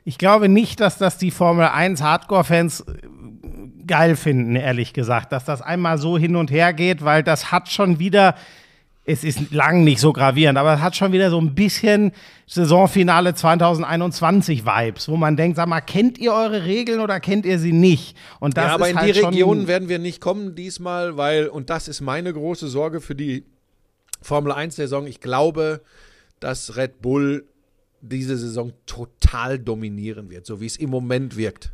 [0.05, 5.45] ich glaube nicht, dass das die Formel 1 Hardcore-Fans äh, geil finden, ehrlich gesagt, dass
[5.45, 8.35] das einmal so hin und her geht, weil das hat schon wieder,
[9.05, 12.13] es ist lang nicht so gravierend, aber es hat schon wieder so ein bisschen
[12.47, 17.59] Saisonfinale 2021 Vibes, wo man denkt, sag mal, kennt ihr eure Regeln oder kennt ihr
[17.59, 18.17] sie nicht?
[18.39, 21.49] Und das ja, aber ist in halt die Regionen werden wir nicht kommen diesmal, weil,
[21.49, 23.45] und das ist meine große Sorge für die
[24.23, 25.81] Formel 1-Saison, ich glaube,
[26.41, 27.47] dass Red Bull
[28.01, 31.72] diese Saison total dominieren wird, so wie es im Moment wirkt.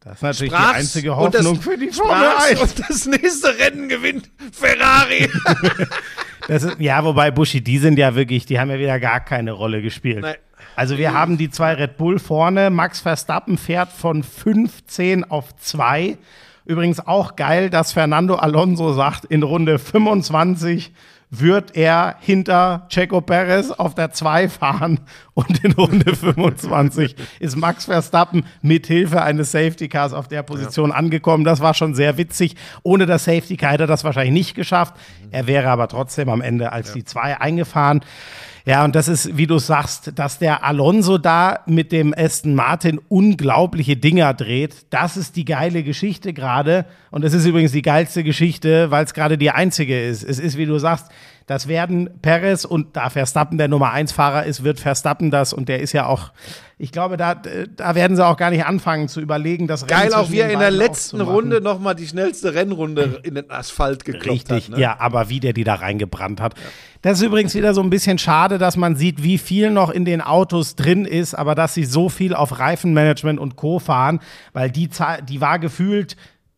[0.00, 2.60] Das ist natürlich Sprach's die einzige und das- Hoffnung für die Formel Sprach's 1.
[2.60, 5.28] Und das nächste Rennen gewinnt Ferrari.
[6.48, 9.80] Ist, ja, wobei Buschi, die sind ja wirklich, die haben ja wieder gar keine Rolle
[9.80, 10.20] gespielt.
[10.20, 10.36] Nein.
[10.76, 12.68] Also wir haben die zwei Red Bull vorne.
[12.68, 16.18] Max Verstappen fährt von 15 auf 2.
[16.64, 20.92] Übrigens auch geil, dass Fernando Alonso sagt, in Runde 25
[21.30, 25.00] wird er hinter Checo Perez auf der 2 fahren
[25.34, 30.92] und in Runde 25 ist Max Verstappen mit Hilfe eines Safety Cars auf der Position
[30.92, 31.44] angekommen.
[31.44, 32.56] Das war schon sehr witzig.
[32.82, 34.94] Ohne das Safety Car hätte er das wahrscheinlich nicht geschafft.
[35.30, 38.00] Er wäre aber trotzdem am Ende als die 2 eingefahren.
[38.66, 42.98] Ja, und das ist, wie du sagst, dass der Alonso da mit dem Aston Martin
[43.08, 44.86] unglaubliche Dinger dreht.
[44.88, 46.86] Das ist die geile Geschichte gerade.
[47.10, 50.24] Und es ist übrigens die geilste Geschichte, weil es gerade die einzige ist.
[50.24, 51.12] Es ist, wie du sagst,
[51.46, 55.52] das werden Perez und da Verstappen der Nummer 1 Fahrer ist, wird Verstappen das.
[55.52, 56.32] Und der ist ja auch,
[56.78, 60.14] ich glaube, da, da werden sie auch gar nicht anfangen zu überlegen, das Rennen Geil
[60.14, 61.20] auch, wie er in der letzten.
[61.20, 64.76] Runde nochmal die schnellste Rennrunde in den Asphalt geklopft Richtig, hat.
[64.76, 64.80] Ne?
[64.80, 66.54] ja, aber wie der die da reingebrannt hat.
[67.02, 70.06] Das ist übrigens wieder so ein bisschen schade, dass man sieht, wie viel noch in
[70.06, 73.78] den Autos drin ist, aber dass sie so viel auf Reifenmanagement und Co.
[73.78, 74.20] fahren,
[74.54, 74.88] weil die,
[75.28, 76.16] die war gefühlt,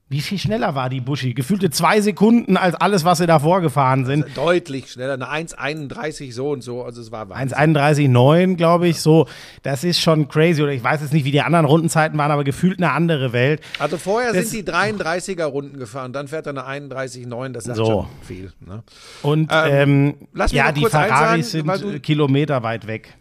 [0.09, 1.35] wie viel schneller war die Buschi?
[1.35, 4.25] Gefühlte zwei Sekunden als alles, was sie davor gefahren sind.
[4.37, 7.57] Deutlich schneller, eine 1,31 so und so, also es war Wahnsinn.
[7.77, 9.27] 1,31,9, glaube ich, so.
[9.65, 10.63] Das ist schon crazy.
[10.63, 13.61] Oder ich weiß jetzt nicht, wie die anderen Rundenzeiten waren, aber gefühlt eine andere Welt.
[13.81, 17.77] Also vorher Das- sind die 33er Runden gefahren, dann fährt er eine 31,9, das sagt
[17.77, 17.85] So.
[17.87, 18.53] schon viel.
[18.61, 18.85] Ne?
[19.23, 23.17] Und Ähm, ähm, lass mich ja, die Ferraris sagen, weil sind Kilometer weit weg.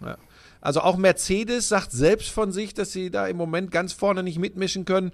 [0.62, 4.40] Also auch Mercedes sagt selbst von sich, dass sie da im Moment ganz vorne nicht
[4.40, 5.12] mitmischen können.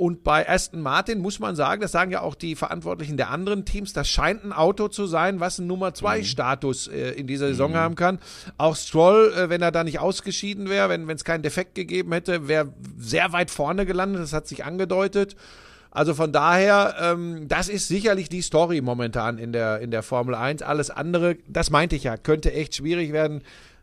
[0.00, 3.66] Und bei Aston Martin muss man sagen, das sagen ja auch die Verantwortlichen der anderen
[3.66, 7.48] Teams, das scheint ein Auto zu sein, was einen Nummer 2 Status äh, in dieser
[7.48, 8.18] Saison haben kann.
[8.56, 12.48] Auch Stroll, äh, wenn er da nicht ausgeschieden wäre, wenn es keinen Defekt gegeben hätte,
[12.48, 14.22] wäre sehr weit vorne gelandet.
[14.22, 15.36] Das hat sich angedeutet.
[15.90, 20.34] Also von daher, ähm, das ist sicherlich die Story momentan in der, in der Formel
[20.34, 20.62] 1.
[20.62, 23.42] Alles andere, das meinte ich ja, könnte echt schwierig werden.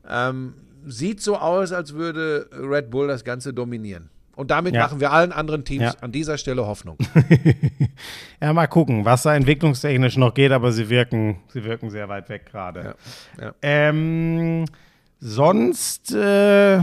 [0.09, 4.09] Ähm, sieht so aus, als würde Red Bull das Ganze dominieren.
[4.37, 4.83] Und damit Ja.
[4.83, 5.95] machen wir allen anderen Teams Ja.
[6.01, 6.97] an dieser Stelle Hoffnung.
[8.41, 12.29] Ja, mal gucken, was da entwicklungstechnisch noch geht, aber sie wirken, sie wirken sehr weit
[12.29, 12.93] weg gerade.
[13.41, 13.55] Ja.
[13.63, 14.65] Ähm,
[15.19, 16.77] sonst äh,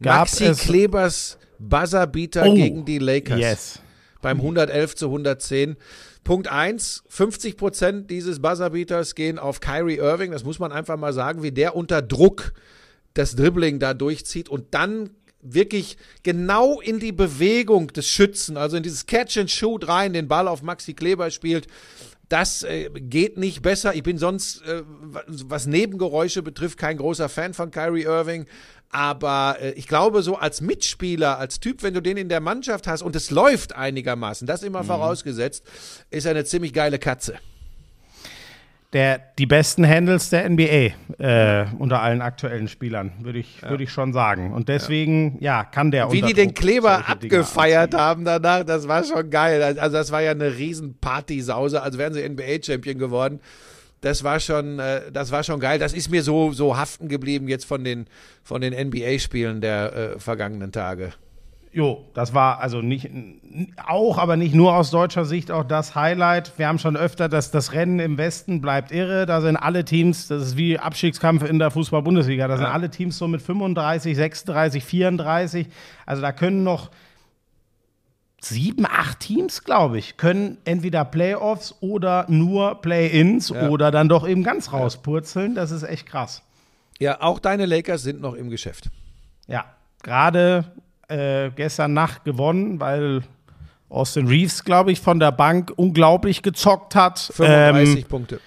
[0.00, 3.82] gab Maxi es Klebers Buzzerbeater Oh, gegen die Lakers Yes.
[4.22, 5.76] beim 111 zu 110.
[6.22, 10.30] Punkt 1, 50 Prozent dieses Buzzerbeaters gehen auf Kyrie Irving.
[10.30, 12.52] Das muss man einfach mal sagen, wie der unter Druck
[13.14, 15.10] das Dribbling da durchzieht und dann
[15.44, 20.26] wirklich genau in die Bewegung des Schützen, also in dieses Catch and Shoot rein, den
[20.26, 21.66] Ball auf Maxi Kleber spielt.
[22.28, 23.94] Das äh, geht nicht besser.
[23.94, 24.82] Ich bin sonst, äh,
[25.26, 28.46] was Nebengeräusche betrifft, kein großer Fan von Kyrie Irving.
[28.88, 32.86] Aber äh, ich glaube, so als Mitspieler, als Typ, wenn du den in der Mannschaft
[32.86, 35.64] hast und es läuft einigermaßen, das immer vorausgesetzt,
[36.10, 37.38] ist er eine ziemlich geile Katze.
[38.94, 43.90] Der, die besten Handles der NBA äh, unter allen aktuellen Spielern, würde ich, würde ich
[43.90, 44.52] schon sagen.
[44.52, 49.28] Und deswegen, ja, kann der Wie die den Kleber abgefeiert haben danach, das war schon
[49.30, 49.62] geil.
[49.78, 53.40] Also das war ja eine riesen Partysause, als wären sie NBA-Champion geworden.
[54.00, 55.78] Das war schon, äh, das war schon geil.
[55.78, 58.06] Das ist mir so, so haften geblieben jetzt von den,
[58.44, 61.12] von den NBA-Spielen der äh, vergangenen Tage.
[61.74, 63.10] Jo, das war also nicht
[63.84, 66.52] auch, aber nicht nur aus deutscher Sicht auch das Highlight.
[66.56, 69.26] Wir haben schon öfter, dass das Rennen im Westen bleibt irre.
[69.26, 72.46] Da sind alle Teams, das ist wie Abstiegskampf in der Fußball-Bundesliga.
[72.46, 75.66] Da sind alle Teams so mit 35, 36, 34.
[76.06, 76.92] Also da können noch
[78.40, 83.68] sieben, acht Teams, glaube ich, können entweder Playoffs oder nur Play-ins Ja.
[83.68, 85.56] oder dann doch eben ganz rauspurzeln.
[85.56, 86.42] Das ist echt krass.
[87.00, 88.90] Ja, auch deine Lakers sind noch im Geschäft.
[89.48, 89.64] Ja,
[90.04, 90.64] gerade
[91.08, 93.22] äh, gestern Nacht gewonnen, weil
[93.88, 97.18] Austin Reeves, glaube ich, von der Bank unglaublich gezockt hat.
[97.18, 98.40] 35 Ähm, Punkte.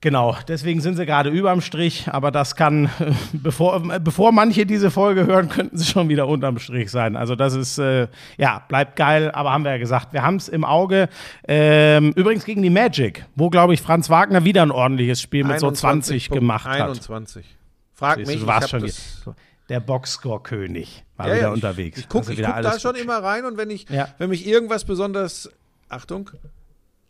[0.00, 2.90] genau, deswegen sind sie gerade überm Strich, aber das kann,
[3.32, 7.14] bevor, äh, bevor manche diese Folge hören, könnten sie schon wieder unterm Strich sein.
[7.16, 8.08] Also das ist, äh,
[8.38, 11.08] ja, bleibt geil, aber haben wir ja gesagt, wir haben es im Auge.
[11.46, 15.60] Ähm, übrigens gegen die Magic, wo, glaube ich, Franz Wagner wieder ein ordentliches Spiel mit
[15.60, 16.40] so 20 Punkte.
[16.40, 16.80] gemacht hat.
[16.80, 17.46] 21.
[17.94, 19.24] Frag Siehst mich, du warst schon das.
[19.68, 21.98] Der Boxscore-König war Ja, wieder ja, unterwegs.
[21.98, 24.08] Ich gucke wieder guck da schon immer rein und wenn ich, Ja.
[24.18, 25.50] wenn mich irgendwas besonders,
[25.88, 26.30] Achtung,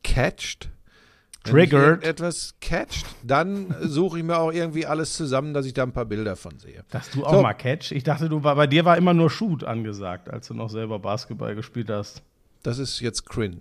[0.02, 0.70] catcht,
[1.44, 2.02] Triggered.
[2.02, 6.04] etwas catcht, dann suche ich mir auch irgendwie alles zusammen, dass ich da ein paar
[6.06, 6.82] Bilder von sehe.
[6.90, 7.42] Dass du auch So.
[7.42, 7.92] mal Catch.
[7.92, 10.98] Ich dachte, du war, bei dir war immer nur Shoot angesagt, als du noch selber
[10.98, 12.22] Basketball gespielt hast.
[12.62, 13.58] Das ist jetzt cringe.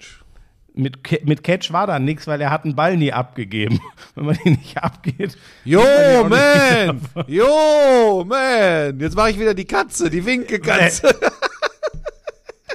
[0.77, 3.79] Mit, mit Catch war da nichts, weil er hat einen Ball nie abgegeben.
[4.15, 5.37] Wenn man ihn nicht abgeht.
[5.63, 6.99] Jo, auch man!
[7.27, 8.99] Jo, man!
[8.99, 11.15] Jetzt mache ich wieder die Katze, die Winke-Katze.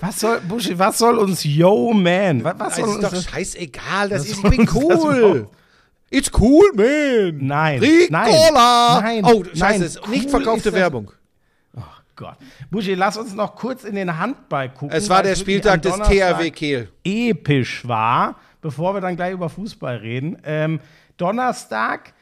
[0.01, 2.43] Was soll, Buschi, was soll uns Yo Man?
[2.43, 3.25] Was, was Das soll ist uns doch das?
[3.25, 5.49] scheißegal, das ist, ich bin das cool.
[6.09, 7.47] It's cool, man.
[7.47, 9.01] Nein, Ricola.
[9.03, 11.13] nein, oh, nein, scheiße, ist nicht cool verkaufte ist das- Werbung.
[12.21, 12.37] Gott.
[12.71, 14.91] Buschi, lass uns noch kurz in den Handball gucken.
[14.91, 16.89] Es war der Spieltag des THW Kehl.
[17.03, 20.37] episch war, bevor wir dann gleich über Fußball reden.
[20.45, 20.81] Ähm,
[21.17, 22.13] Donnerstag,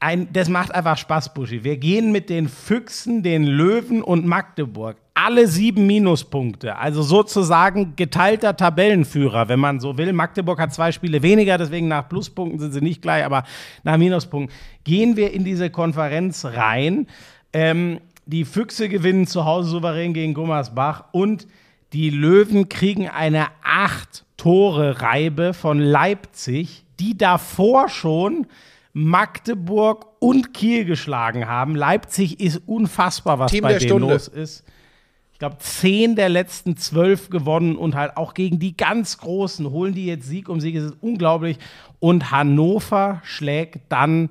[0.00, 1.62] ein, das macht einfach Spaß, Buschi.
[1.62, 4.96] Wir gehen mit den Füchsen, den Löwen und Magdeburg.
[5.14, 6.74] Alle sieben Minuspunkte.
[6.74, 10.12] Also sozusagen geteilter Tabellenführer, wenn man so will.
[10.12, 13.44] Magdeburg hat zwei Spiele weniger, deswegen nach Pluspunkten sind sie nicht gleich, aber
[13.84, 14.56] nach Minuspunkten.
[14.82, 17.06] Gehen wir in diese Konferenz rein.
[17.52, 21.46] Ähm, die Füchse gewinnen zu Hause souverän gegen Gummersbach und
[21.94, 28.46] die Löwen kriegen eine acht Tore Reibe von Leipzig, die davor schon
[28.92, 31.74] Magdeburg und Kiel geschlagen haben.
[31.74, 34.12] Leipzig ist unfassbar, was Team bei denen Stunde.
[34.12, 34.62] los ist.
[35.32, 39.94] Ich glaube, zehn der letzten zwölf gewonnen und halt auch gegen die ganz Großen holen
[39.94, 40.74] die jetzt Sieg um Sieg.
[40.74, 41.58] Es ist unglaublich.
[41.98, 44.28] Und Hannover schlägt dann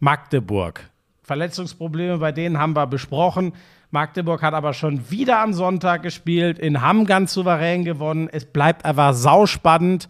[0.00, 0.88] Magdeburg.
[1.24, 3.54] Verletzungsprobleme bei denen haben wir besprochen.
[3.90, 8.28] Magdeburg hat aber schon wieder am Sonntag gespielt, in Hamm ganz souverän gewonnen.
[8.30, 10.08] Es bleibt einfach sauspannend.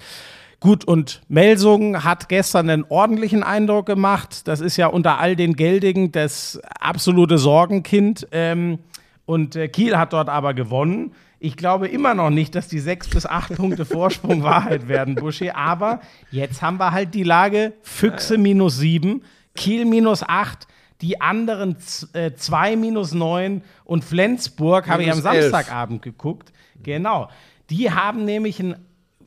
[0.59, 4.49] Gut, und Melsungen hat gestern einen ordentlichen Eindruck gemacht.
[4.49, 8.27] Das ist ja unter all den Geldigen das absolute Sorgenkind.
[8.33, 8.79] Ähm,
[9.27, 11.13] und äh, Kiel hat dort aber gewonnen.
[11.39, 15.51] Ich glaube immer noch nicht, dass die sechs bis acht Punkte Vorsprung Wahrheit werden, Buschi.
[15.51, 16.01] Aber
[16.31, 19.23] jetzt haben wir halt die Lage Füchse minus sieben,
[19.55, 20.67] Kiel minus acht.
[21.01, 25.21] Die anderen z- äh, zwei minus neun und Flensburg habe ich am.
[25.21, 26.53] Samstagabend geguckt.
[26.83, 27.29] Genau.
[27.71, 28.77] Die haben nämlich ein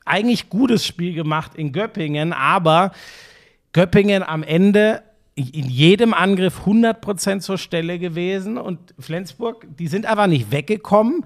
[0.05, 2.91] eigentlich gutes Spiel gemacht in Göppingen, aber
[3.73, 5.03] Göppingen am Ende
[5.35, 11.25] in jedem Angriff 100% zur Stelle gewesen und Flensburg, die sind einfach nicht weggekommen.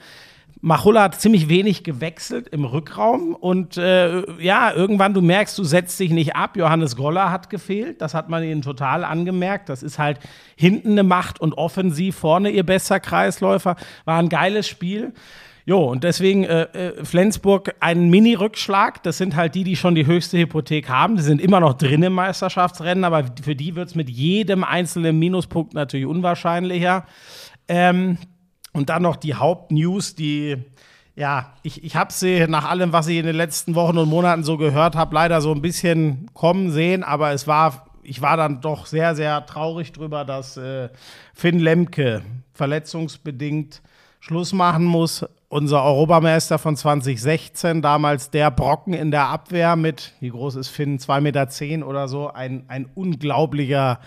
[0.64, 6.00] Machulla hat ziemlich wenig gewechselt im Rückraum und äh, ja, irgendwann du merkst, du setzt
[6.00, 6.56] dich nicht ab.
[6.56, 9.70] Johannes Goller hat gefehlt, das hat man ihnen total angemerkt.
[9.70, 10.20] Das ist halt
[10.56, 13.76] hinten eine Macht und offensiv vorne ihr bester Kreisläufer.
[14.06, 15.14] War ein geiles Spiel.
[15.66, 19.02] Jo, und deswegen äh, äh, Flensburg einen Mini-Rückschlag.
[19.04, 21.16] Das sind halt die, die schon die höchste Hypothek haben.
[21.16, 25.18] Die sind immer noch drin im Meisterschaftsrennen, aber für die wird es mit jedem einzelnen
[25.18, 27.06] Minuspunkt natürlich unwahrscheinlicher.
[27.68, 28.18] Ähm,
[28.74, 30.58] und dann noch die Hauptnews, die,
[31.16, 34.44] ja, ich, ich habe sie nach allem, was ich in den letzten Wochen und Monaten
[34.44, 38.62] so gehört habe, leider so ein bisschen kommen sehen, aber es war, ich war dann
[38.62, 40.90] doch sehr, sehr traurig drüber, dass äh,
[41.34, 43.82] Finn Lemke verletzungsbedingt
[44.22, 45.26] Schluss machen muss.
[45.50, 50.98] Unser Europameister von 2016, damals der Brocken in der Abwehr mit, wie groß ist Finn,
[50.98, 54.00] 2,10 Meter oder so, ein, ein unglaublicher,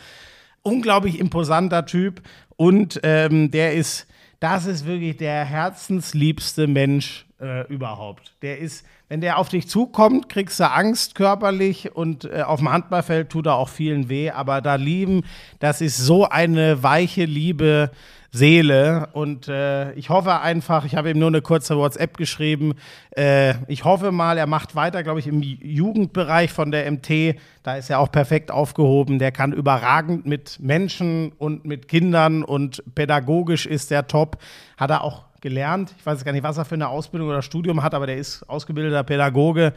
[0.62, 2.22] unglaublich imposanter Typ.
[2.56, 4.06] Und ähm, der ist,
[4.44, 8.34] das ist wirklich der herzensliebste Mensch äh, überhaupt.
[8.42, 12.70] Der ist, wenn der auf dich zukommt, kriegst du Angst körperlich und äh, auf dem
[12.70, 15.22] Handballfeld tut er auch vielen weh, aber da lieben,
[15.60, 17.90] das ist so eine weiche Liebe.
[18.34, 19.08] Seele.
[19.12, 22.74] Und äh, ich hoffe einfach, ich habe ihm nur eine kurze WhatsApp geschrieben,
[23.16, 27.76] äh, ich hoffe mal, er macht weiter, glaube ich, im Jugendbereich von der MT, da
[27.76, 33.66] ist er auch perfekt aufgehoben, der kann überragend mit Menschen und mit Kindern und pädagogisch
[33.66, 34.38] ist er top,
[34.76, 37.84] hat er auch gelernt, ich weiß gar nicht, was er für eine Ausbildung oder Studium
[37.84, 39.74] hat, aber der ist ausgebildeter Pädagoge,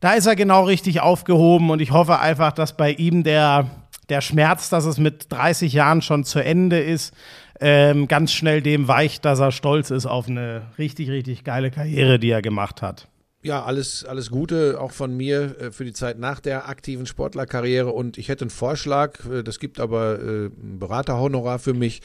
[0.00, 3.66] da ist er genau richtig aufgehoben und ich hoffe einfach, dass bei ihm der,
[4.10, 7.14] der Schmerz, dass es mit 30 Jahren schon zu Ende ist,
[7.60, 12.18] ähm, ganz schnell dem weicht, dass er stolz ist auf eine richtig, richtig geile Karriere,
[12.18, 13.08] die er gemacht hat.
[13.40, 17.90] Ja, alles, alles Gute auch von mir äh, für die Zeit nach der aktiven Sportlerkarriere.
[17.90, 22.00] Und ich hätte einen Vorschlag, äh, das gibt aber äh, ein Beraterhonorar für mich.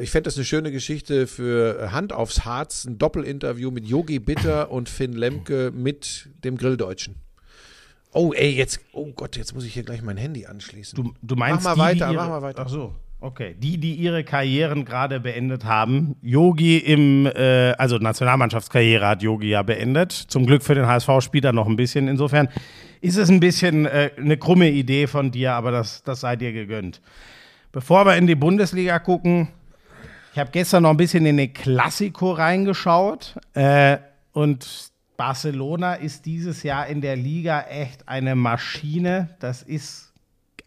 [0.00, 4.70] Ich fände das eine schöne Geschichte für Hand aufs Harz, ein Doppelinterview mit Yogi Bitter
[4.70, 7.16] und Finn Lemke mit dem Grilldeutschen.
[8.12, 10.94] Oh, ey, jetzt, oh Gott, jetzt muss ich hier gleich mein Handy anschließen.
[10.94, 12.62] Du, du meinst Mach mal die, weiter, die ihre, mach mal weiter.
[12.64, 12.94] Ach so.
[13.24, 16.14] Okay, die, die ihre Karrieren gerade beendet haben.
[16.20, 20.12] Yogi im, äh, also Nationalmannschaftskarriere hat Yogi ja beendet.
[20.12, 22.06] Zum Glück für den HSV spielt er noch ein bisschen.
[22.06, 22.50] Insofern
[23.00, 26.52] ist es ein bisschen äh, eine krumme Idee von dir, aber das, das sei dir
[26.52, 27.00] gegönnt.
[27.72, 29.48] Bevor wir in die Bundesliga gucken,
[30.34, 33.96] ich habe gestern noch ein bisschen in den Klassiko reingeschaut äh,
[34.32, 39.30] und Barcelona ist dieses Jahr in der Liga echt eine Maschine.
[39.40, 40.12] Das ist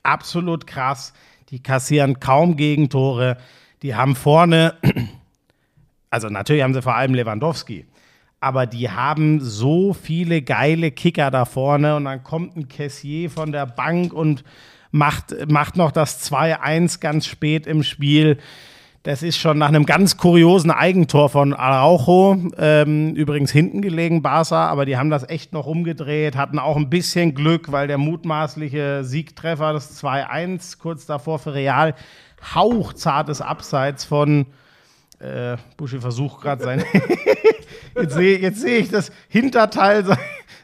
[0.01, 1.13] absolut krass.
[1.49, 3.37] Die kassieren kaum Gegentore.
[3.81, 4.75] Die haben vorne,
[6.09, 7.85] also natürlich haben sie vor allem Lewandowski,
[8.39, 13.51] aber die haben so viele geile Kicker da vorne und dann kommt ein Cassier von
[13.51, 14.43] der Bank und
[14.91, 18.39] macht, macht noch das 2-1 ganz spät im Spiel.
[19.07, 24.67] Das ist schon nach einem ganz kuriosen Eigentor von Araujo, ähm, übrigens hinten gelegen, Barca,
[24.67, 29.05] aber die haben das echt noch umgedreht, hatten auch ein bisschen Glück, weil der mutmaßliche
[29.05, 31.95] Siegtreffer, das 2-1, kurz davor für Real,
[32.53, 34.45] hauchzartes Abseits von,
[35.19, 36.83] äh, Buschi versucht gerade sein,
[37.95, 40.17] jetzt sehe jetzt seh ich das Hinterteil se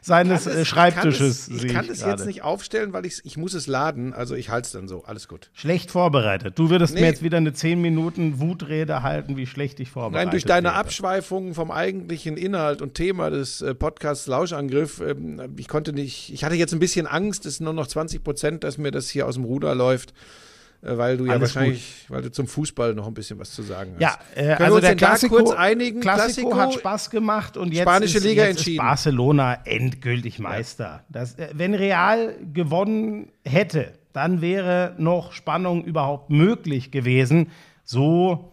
[0.03, 1.47] seines äh, es- Schreibtisches.
[1.47, 3.67] Ich sehe kann es, ich kann es jetzt nicht aufstellen, weil ich, ich muss es
[3.67, 4.13] laden.
[4.13, 5.03] Also ich halte es dann so.
[5.05, 5.49] Alles gut.
[5.53, 6.59] Schlecht vorbereitet.
[6.59, 7.01] Du würdest Nee.
[7.01, 10.69] mir jetzt wieder eine 10 Minuten Wutrede halten, wie schlecht ich vorbereitet Nein, durch deine
[10.69, 10.75] wäre.
[10.75, 16.43] Abschweifungen vom eigentlichen Inhalt und Thema des äh, Podcasts Lauschangriff, ähm, ich konnte nicht, ich
[16.43, 19.27] hatte jetzt ein bisschen Angst, es sind nur noch 20 Prozent, dass mir das hier
[19.27, 20.13] aus dem Ruder läuft,
[20.85, 24.01] weil du ja wahrscheinlich, weil du zum Fußball noch ein bisschen was zu sagen hast.
[24.01, 26.01] Ja, äh, also uns der Klassiko, kurz einigen?
[26.01, 28.85] Klassiko, Klassiko- hat Spaß gemacht und jetzt, Spanische ist, Liga jetzt ist entschieden.
[28.85, 31.03] Barcelona endgültig Meister.
[31.09, 37.49] Das, äh, wenn Real gewonnen hätte, dann wäre noch Spannung überhaupt möglich gewesen.
[37.83, 38.51] So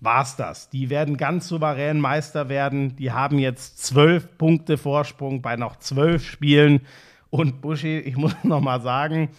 [0.00, 0.70] war's das.
[0.70, 2.96] Die werden ganz souverän Meister werden.
[2.96, 6.82] Die haben jetzt zwölf Punkte Vorsprung bei noch zwölf Spielen.
[7.30, 9.30] Und Buschi, ich muss noch mal sagen,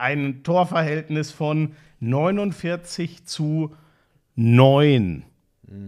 [0.00, 3.74] ein Torverhältnis von 49 zu
[4.36, 5.24] 9.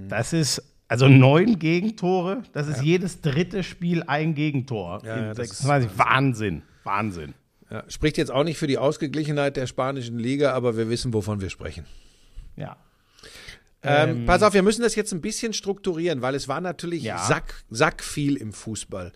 [0.09, 2.43] Das ist also neun Gegentore.
[2.53, 5.01] Das ist jedes dritte Spiel ein Gegentor.
[5.05, 5.99] Ja, in ja, das ist 26.
[5.99, 6.63] Wahnsinn.
[6.85, 7.35] Wahnsinn.
[7.71, 11.41] Ja, spricht jetzt auch nicht für die Ausgeglichenheit der spanischen Liga, aber wir wissen, wovon
[11.41, 11.87] wir sprechen.
[12.57, 12.77] Ja.
[13.83, 17.19] Ähm, pass auf, wir müssen das jetzt ein bisschen strukturieren, weil es war natürlich Ja.
[17.19, 19.13] Sack, Sack viel im Fußball.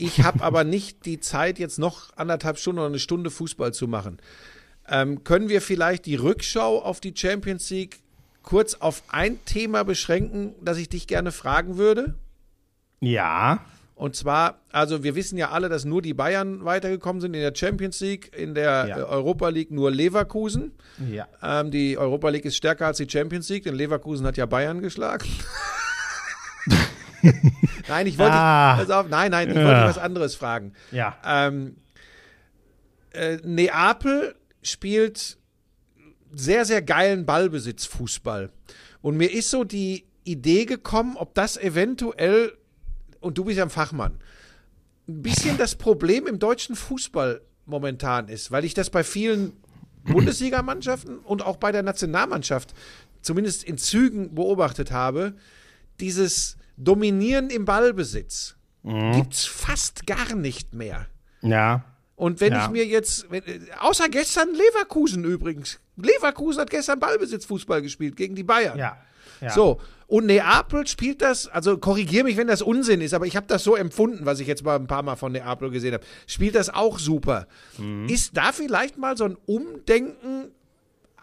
[0.00, 3.86] Ich habe aber nicht die Zeit, jetzt noch anderthalb Stunden oder eine Stunde Fußball zu
[3.86, 4.18] machen.
[4.88, 8.00] Ähm, können wir vielleicht die Rückschau auf die Champions League
[8.42, 12.14] kurz auf ein Thema beschränken, das ich dich gerne fragen würde?
[13.00, 13.60] Ja.
[13.94, 17.54] Und zwar, also wir wissen ja alle, dass nur die Bayern weitergekommen sind in der
[17.54, 18.96] Champions League, in der Ja.
[19.04, 20.72] Europa League nur Leverkusen.
[21.10, 21.28] Ja.
[21.42, 24.80] Ähm, die Europa League ist stärker als die Champions League, denn Leverkusen hat ja Bayern
[24.80, 25.28] geschlagen.
[27.88, 28.76] nein, ich wollte, Ah.
[28.78, 29.64] pass auf, nein, nein, ich Ja.
[29.64, 30.72] wollte was anderes fragen.
[30.92, 31.16] Ja.
[31.24, 31.76] Ähm,
[33.12, 35.38] äh, Neapel spielt
[36.32, 38.50] sehr, sehr geilen Ballbesitz-Fußball.
[39.02, 42.56] Und mir ist so die Idee gekommen, ob das eventuell,
[43.20, 44.18] und du bist ja ein Fachmann,
[45.08, 49.52] ein bisschen das Problem im deutschen Fußball momentan ist, weil ich das bei vielen
[50.04, 52.74] Bundesligamannschaften und auch bei der Nationalmannschaft
[53.22, 55.34] zumindest in Zügen beobachtet habe,
[55.98, 61.06] dieses Dominieren im Ballbesitz gibt's fast gar nicht mehr.
[61.42, 61.84] Ja.
[62.16, 62.64] Und wenn Ja.
[62.64, 68.42] ich mir jetzt, äh, außer gestern Leverkusen übrigens, Leverkusen hat gestern Ballbesitzfußball gespielt gegen die
[68.42, 68.78] Bayern.
[68.78, 68.96] Ja.
[69.40, 69.50] ja.
[69.50, 73.46] So, und Neapel spielt das, also korrigiere mich, wenn das Unsinn ist, aber ich habe
[73.46, 76.04] das so empfunden, was ich jetzt mal ein paar Mal von Neapel gesehen habe.
[76.26, 77.46] Spielt das auch super.
[77.78, 78.08] Mhm.
[78.08, 80.50] Ist da vielleicht mal so ein Umdenken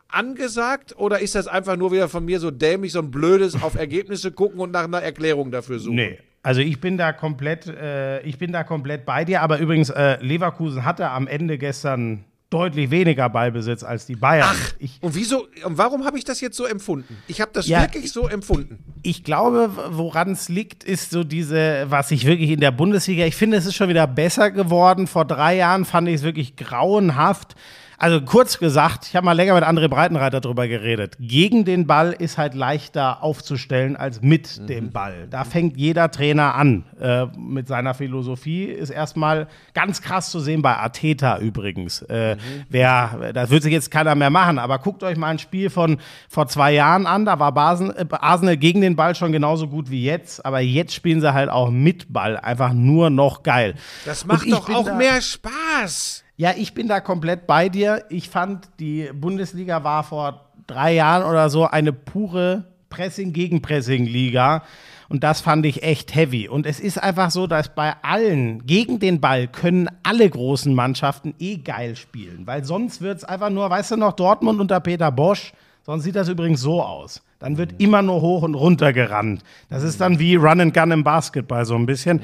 [0.09, 3.75] angesagt oder ist das einfach nur wieder von mir so dämlich, so ein blödes auf
[3.75, 5.95] Ergebnisse gucken und nach einer Erklärung dafür suchen?
[5.95, 6.19] Nee.
[6.43, 9.41] Also ich bin da komplett, äh, ich bin da komplett bei dir.
[9.41, 14.47] Aber übrigens, äh, Leverkusen hatte am Ende gestern deutlich weniger Ballbesitz als die Bayern.
[14.49, 17.17] Ach, ich, und wieso, und warum habe ich das jetzt so empfunden?
[17.27, 18.79] Ich habe das Ja, wirklich so empfunden.
[19.03, 23.35] ich glaube, woran es liegt, ist so diese, was ich wirklich in der Bundesliga, ich
[23.35, 25.07] finde, es ist schon wieder besser geworden.
[25.07, 27.55] Vor drei Jahren fand ich es wirklich grauenhaft.
[27.99, 31.15] Also kurz gesagt, ich habe mal länger mit André Breitenreiter drüber geredet.
[31.19, 35.27] Gegen den Ball ist halt leichter aufzustellen als mit dem Ball.
[35.31, 38.65] Da fängt jeder Trainer an äh, mit seiner Philosophie.
[38.65, 42.03] Ist erstmal ganz krass zu sehen bei Arteta übrigens.
[42.03, 42.37] Äh,
[42.69, 45.97] wer, das wird sich jetzt keiner mehr machen, aber guckt euch mal ein Spiel von
[46.29, 47.25] vor zwei Jahren an.
[47.25, 50.93] Da war Basen, äh, Arsenal gegen den Ball schon genauso gut wie jetzt, aber jetzt
[50.93, 52.37] spielen sie halt auch mit Ball.
[52.37, 53.73] Einfach nur noch geil.
[54.05, 56.25] Das macht doch auch mehr Spaß.
[56.37, 58.05] Ja, ich bin da komplett bei dir.
[58.09, 64.63] Ich fand, die Bundesliga war vor drei Jahren oder so eine pure Pressing-Gegen-Pressing-Liga.
[65.09, 66.47] Und das fand ich echt heavy.
[66.47, 71.33] Und es ist einfach so, dass bei allen gegen den Ball können alle großen Mannschaften
[71.39, 72.45] eh geil spielen.
[72.45, 75.53] Weil sonst wird es einfach nur, weißt du noch, Dortmund unter Peter Bosch.
[75.87, 77.23] Sonst sieht das übrigens so aus.
[77.39, 79.41] Dann wird immer nur hoch und runter gerannt.
[79.69, 82.19] Das ist dann wie Run and Gun im Basketball so ein bisschen.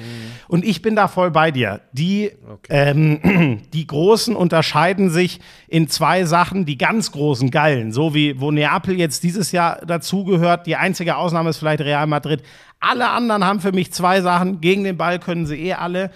[0.49, 1.79] Und ich bin da voll bei dir.
[1.93, 2.31] Die,
[2.67, 5.39] ähm, die Großen unterscheiden sich
[5.69, 7.93] in zwei Sachen, die ganz großen Geilen.
[7.93, 10.67] So wie, wo Neapel jetzt dieses Jahr dazugehört.
[10.67, 12.43] Die einzige Ausnahme ist vielleicht Real Madrid.
[12.81, 14.59] Alle anderen haben für mich zwei Sachen.
[14.59, 16.11] Gegen den Ball können sie eh alle.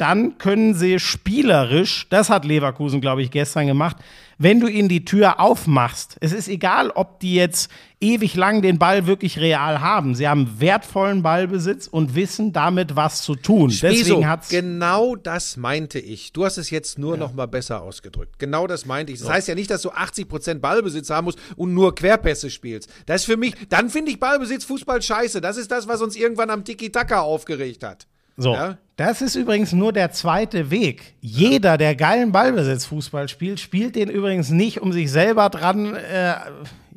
[0.00, 3.98] Dann können sie spielerisch, das hat Leverkusen, glaube ich, gestern gemacht,
[4.38, 7.70] wenn du ihnen die Tür aufmachst, es ist egal, ob die jetzt
[8.00, 10.14] ewig lang den Ball wirklich real haben.
[10.14, 13.68] Sie haben wertvollen Ballbesitz und wissen damit, was zu tun.
[13.68, 13.86] Wieso?
[13.86, 16.32] Deswegen hat's Genau das meinte ich.
[16.32, 18.38] Du hast es jetzt nur noch mal besser ausgedrückt.
[18.38, 19.18] Genau das meinte ich.
[19.18, 22.88] Das heißt ja nicht, dass du 80% Ballbesitz haben musst und nur Querpässe spielst.
[23.04, 25.42] Das ist für mich, dann finde ich Ballbesitz Fußball scheiße.
[25.42, 28.06] Das ist das, was uns irgendwann am Tiki-Taka aufgeregt hat.
[28.36, 28.78] So, Ja?
[28.96, 31.14] das ist übrigens nur der zweite Weg.
[31.20, 36.34] Jeder, der geilen Ballbesitz-Fußball spielt, spielt den übrigens nicht, um sich selber dran, äh,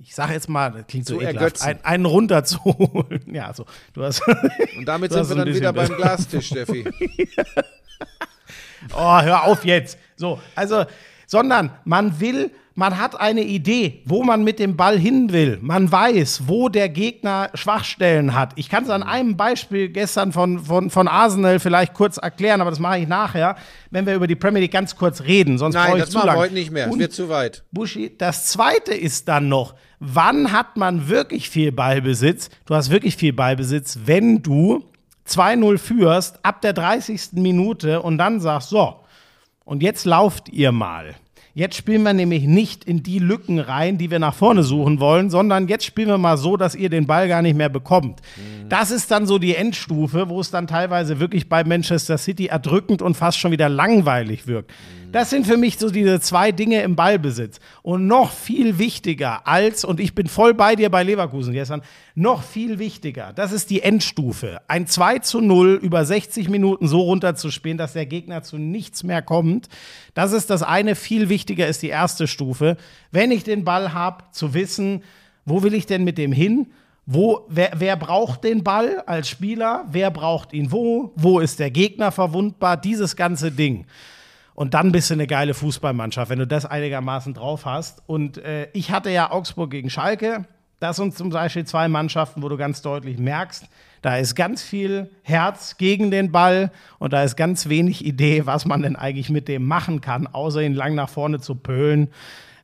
[0.02, 1.64] ich sage jetzt mal, das klingt so Zu ekelhaft, ergötzen.
[1.66, 3.22] ein, einen runterzuholen.
[3.34, 4.22] ja, so, du hast.
[4.78, 6.86] Und damit sind wir dann wieder beim Glastisch, Steffi.
[8.96, 9.98] Oh, hör auf jetzt.
[10.18, 10.86] So, also,
[11.26, 15.60] sondern man will, man hat eine Idee, wo man mit dem Ball hin will.
[15.62, 18.54] Man weiß, wo der Gegner Schwachstellen hat.
[18.56, 22.72] Ich kann es an einem Beispiel gestern von, von, von Arsenal vielleicht kurz erklären, aber
[22.72, 23.56] das mache ich nachher,
[23.92, 25.58] wenn wir über die Premier League ganz kurz reden.
[25.58, 26.42] Sonst Nein, das zu machen wir lang.
[26.42, 26.88] heute nicht mehr.
[26.88, 27.64] Es wird zu weit.
[27.72, 32.50] Buschi, das zweite ist dann noch, wann hat man wirklich viel Ballbesitz?
[32.66, 34.84] Du hast wirklich viel Ballbesitz, wenn du
[35.28, 37.34] 2-0 führst ab der 30.
[37.34, 39.00] Minute und dann sagst, so,
[39.64, 41.16] und jetzt lauft ihr mal.
[41.56, 45.30] Jetzt spielen wir nämlich nicht in die Lücken rein, die wir nach vorne suchen wollen,
[45.30, 48.22] sondern jetzt spielen wir mal so, dass ihr den Ball gar nicht mehr bekommt.
[48.70, 53.04] Das ist dann so die Endstufe, wo es dann teilweise wirklich bei Manchester City erdrückend
[53.04, 54.72] und fast schon wieder langweilig wirkt.
[55.14, 57.60] Das sind für mich so diese zwei Dinge im Ballbesitz.
[57.84, 61.84] Und noch viel wichtiger als, und ich bin voll bei dir bei Leverkusen gestern,
[62.16, 64.62] noch viel wichtiger, das ist die Endstufe.
[64.68, 69.22] Ein 2 zu 0 über 60 Minuten so runterzuspielen, dass der Gegner zu nichts mehr
[69.22, 69.70] kommt.
[70.16, 70.96] Das ist das eine.
[70.96, 72.76] Viel wichtiger ist die erste Stufe.
[73.12, 75.04] Wenn ich den Ball habe, zu wissen,
[75.46, 76.72] wo will ich denn mit dem hin?
[77.06, 79.86] Wo, wer, wer braucht den Ball als Spieler?
[79.92, 81.12] Wer braucht ihn wo?
[81.16, 82.78] Wo ist der Gegner verwundbar?
[82.78, 83.86] Dieses ganze Ding.
[84.56, 88.04] Und dann bist du eine geile Fußballmannschaft, wenn du das einigermaßen drauf hast.
[88.08, 90.46] Und äh, ich hatte ja Augsburg gegen Schalke.
[90.80, 93.68] Das sind zum Beispiel zwei Mannschaften, wo du ganz deutlich merkst,
[94.04, 98.66] da ist ganz viel Herz gegen den Ball und da ist ganz wenig Idee, was
[98.66, 102.10] man denn eigentlich mit dem machen kann, außer ihn lang nach vorne zu pölen,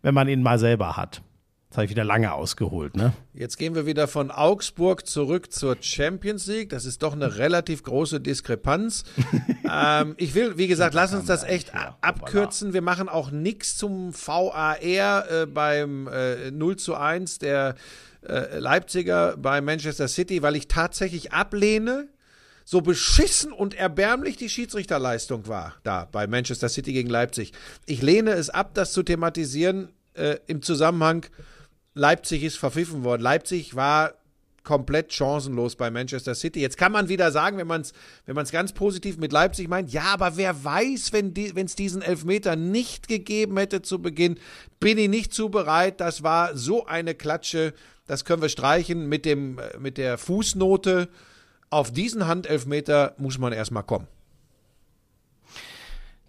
[0.01, 1.21] wenn man ihn mal selber hat.
[1.69, 3.13] Das habe ich wieder lange ausgeholt, ne?
[3.35, 6.69] Jetzt gehen wir wieder von Augsburg zurück zur Champions League.
[6.69, 9.03] Das ist doch eine relativ große Diskrepanz.
[9.71, 12.73] ähm, ich will, wie gesagt, lass uns das echt abkürzen.
[12.73, 17.75] Wir machen auch nichts zum VAR äh, beim äh, 0 zu 1 der
[18.27, 22.07] äh, Leipziger bei Manchester City, weil ich tatsächlich ablehne,
[22.65, 27.53] so beschissen und erbärmlich die Schiedsrichterleistung war da bei Manchester City gegen Leipzig.
[27.85, 31.25] Ich lehne es ab, das zu thematisieren äh, im Zusammenhang,
[31.93, 33.21] Leipzig ist verpfiffen worden.
[33.21, 34.13] Leipzig war
[34.63, 36.59] komplett chancenlos bei Manchester City.
[36.59, 37.93] Jetzt kann man wieder sagen, wenn man es
[38.25, 41.33] wenn ganz positiv mit Leipzig meint, ja, aber wer weiß, wenn
[41.65, 44.39] es diesen Elfmeter nicht gegeben hätte zu Beginn,
[44.79, 45.99] bin ich nicht zu bereit.
[45.99, 47.73] Das war so eine Klatsche,
[48.05, 51.09] das können wir streichen mit, dem, äh, mit der Fußnote.
[51.71, 54.07] Auf diesen Handelfmeter muss man erstmal kommen.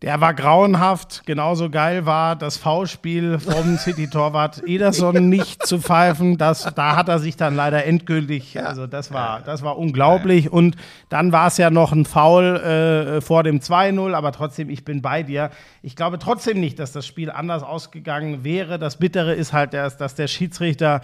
[0.02, 1.26] Der war grauenhaft.
[1.26, 6.38] Genauso geil war das V-Spiel vom City-Torwart Ederson nicht zu pfeifen.
[6.38, 10.50] Das, da hat er sich dann leider endgültig, also das war, das war unglaublich.
[10.50, 10.76] Und
[11.10, 15.02] dann war es ja noch ein Foul äh, vor dem 2-0, aber trotzdem, ich bin
[15.02, 15.50] bei dir.
[15.82, 18.78] Ich glaube trotzdem nicht, dass das Spiel anders ausgegangen wäre.
[18.78, 21.02] Das Bittere ist halt, dass, dass der Schiedsrichter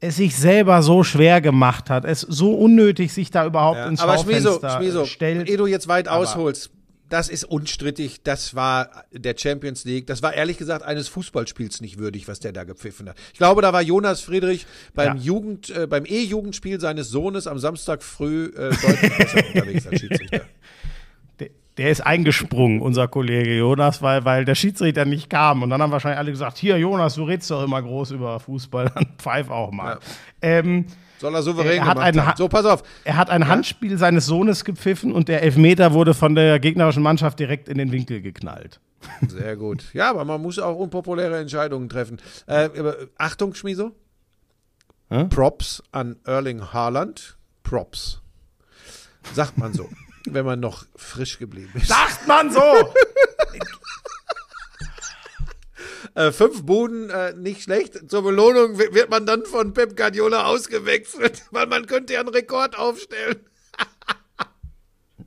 [0.00, 4.18] es sich selber so schwer gemacht hat, es so unnötig sich da überhaupt ins aber
[4.18, 5.48] Schmieso, Schaufenster Schmieso, stellt.
[5.48, 6.70] ehe du jetzt weit Aber- ausholst,
[7.10, 8.22] das ist unstrittig.
[8.22, 10.06] Das war der Champions League.
[10.06, 13.16] Das war ehrlich gesagt eines Fußballspiels nicht würdig, was der da gepfiffen hat.
[13.32, 15.22] Ich glaube, da war Jonas Friedrich beim Ja.
[15.22, 20.40] Jugend, äh, beim E-Jugendspiel seines Sohnes am Samstag früh äh, deutlich besser unterwegs als Schiedsrichter.
[21.40, 25.62] Der- Der ist eingesprungen, unser Kollege Jonas, weil, weil der Schiedsrichter nicht kam.
[25.62, 28.90] Und dann haben wahrscheinlich alle gesagt: Hier, Jonas, du redest doch immer groß über Fußball,
[28.94, 29.98] dann pfeif auch mal.
[30.42, 30.86] Ähm,
[31.20, 32.26] Soll er souverän Er hat gemacht haben.
[32.26, 32.82] Ha- So, pass auf.
[33.04, 37.38] er hat ein Handspiel seines Sohnes gepfiffen und der Elfmeter wurde von der gegnerischen Mannschaft
[37.38, 38.80] direkt in den Winkel geknallt.
[39.28, 39.84] Sehr gut.
[39.92, 42.18] Ja, aber man muss auch unpopuläre Entscheidungen treffen.
[42.46, 42.68] Äh,
[43.18, 43.92] Achtung, Schmieso.
[45.10, 45.24] Hä?
[45.28, 47.36] Props an Erling Haaland.
[47.62, 48.20] Props.
[49.34, 49.88] Sagt man so,
[50.26, 51.88] wenn man noch frisch geblieben ist.
[51.88, 52.60] Sagt man so!
[56.14, 58.10] Äh, fünf Buden, äh, nicht schlecht.
[58.10, 62.28] Zur Belohnung wi- wird man dann von Pep Guardiola ausgewechselt, weil man könnte ja einen
[62.30, 63.36] Rekord aufstellen.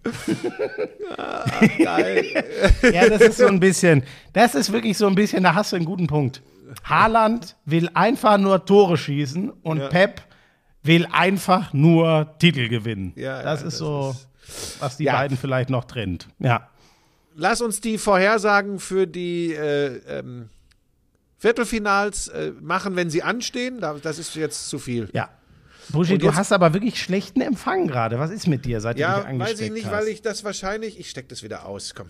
[1.18, 1.46] ah,
[1.78, 2.44] geil.
[2.94, 4.04] ja, das ist so ein bisschen,
[4.34, 6.42] das ist wirklich so ein bisschen, da hast du einen guten Punkt.
[6.84, 9.88] Haaland will einfach nur Tore schießen und Ja.
[9.90, 10.22] Pep
[10.82, 13.14] will einfach nur Titel gewinnen.
[13.16, 14.16] Ja, das ja, ist das so,
[14.80, 15.14] was die Ja.
[15.14, 16.28] beiden vielleicht noch trennt.
[16.40, 16.68] Ja.
[17.36, 20.50] Lass uns die Vorhersagen für die äh, ähm,
[21.44, 23.82] Viertelfinals äh, machen, wenn sie anstehen.
[23.82, 25.10] Da- Das ist jetzt zu viel.
[25.12, 25.28] Ja.
[25.90, 28.18] Buschi, du hast aber wirklich schlechten Empfang gerade.
[28.18, 29.92] Was ist mit dir, seit du dich Ja, weiß ich nicht, hast?
[29.92, 30.98] weil ich das wahrscheinlich.
[30.98, 31.94] Ich steck das wieder aus.
[31.94, 32.08] Komm.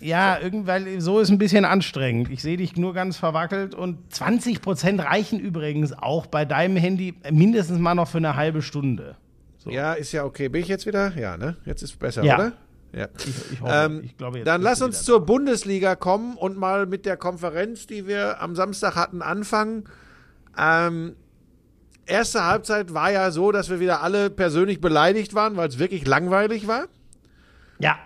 [0.00, 2.30] Ja, irgendwie, so ist ein bisschen anstrengend.
[2.30, 7.14] Ich sehe dich nur ganz verwackelt und 20 Prozent reichen übrigens auch bei deinem Handy
[7.32, 9.16] mindestens mal noch für eine halbe Stunde.
[9.56, 9.70] So.
[9.70, 10.50] Ja, ist ja okay.
[10.50, 11.16] Bin ich jetzt wieder?
[11.16, 11.56] Ja, ne?
[11.64, 12.34] Jetzt ist besser, Ja.
[12.34, 12.52] oder?
[12.96, 13.08] Ja.
[13.18, 16.86] Ich, ich hoffe, Ähm, ich glaube, jetzt dann lass uns zur Bundesliga kommen und mal
[16.86, 19.84] mit der Konferenz, die wir am Samstag hatten, anfangen.
[20.58, 21.14] Ähm,
[22.06, 26.06] erste Halbzeit war ja so, dass wir wieder alle persönlich beleidigt waren, weil es wirklich
[26.06, 26.86] langweilig war.
[27.78, 27.84] da.
[27.88, 27.98] Ja,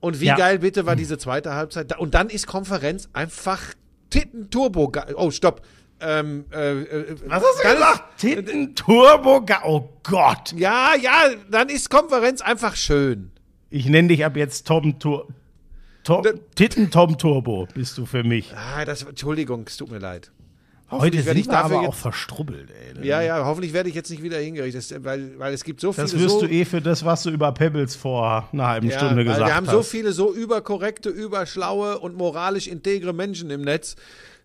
[0.00, 0.36] Und wie Ja.
[0.36, 1.90] geil bitte war diese zweite Halbzeit?
[1.92, 3.62] Da- Und dann ist Konferenz einfach
[4.10, 4.92] Titten-Turbo.
[5.14, 5.62] Oh, stopp.
[6.00, 8.18] Ähm, äh, äh, was hast du gesagt?
[8.18, 10.52] Titten Turbo, Ga- oh Gott.
[10.54, 13.30] Ja, ja, dann ist Konferenz einfach schön.
[13.74, 15.26] Ich nenne dich ab jetzt Tom Tur
[16.04, 18.52] Tom, Titten Tom Turbo bist du für mich.
[18.54, 20.30] Ah, das, Entschuldigung, es tut mir leid.
[20.92, 23.04] Heute sind ich wir dafür aber jetzt- auch verstrubbelt, ey.
[23.04, 26.04] Ja, ja, hoffentlich werde ich jetzt nicht wieder hingerichtet, weil, weil es gibt so viele
[26.04, 28.96] Das wirst so, du eh für das, was du über Pebbles vor einer halben ja,
[28.98, 29.72] Stunde gesagt wir haben hast.
[29.72, 33.96] so viele so überkorrekte, überschlaue und moralisch integre Menschen im Netz.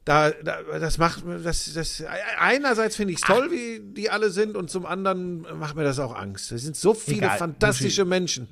[0.06, 2.04] Da, da das macht das, das
[2.40, 6.00] einerseits finde ich es toll, wie die alle sind, und zum anderen macht mir das
[6.00, 6.52] auch Angst.
[6.52, 8.48] Es sind so viele Egal, fantastische Menschen.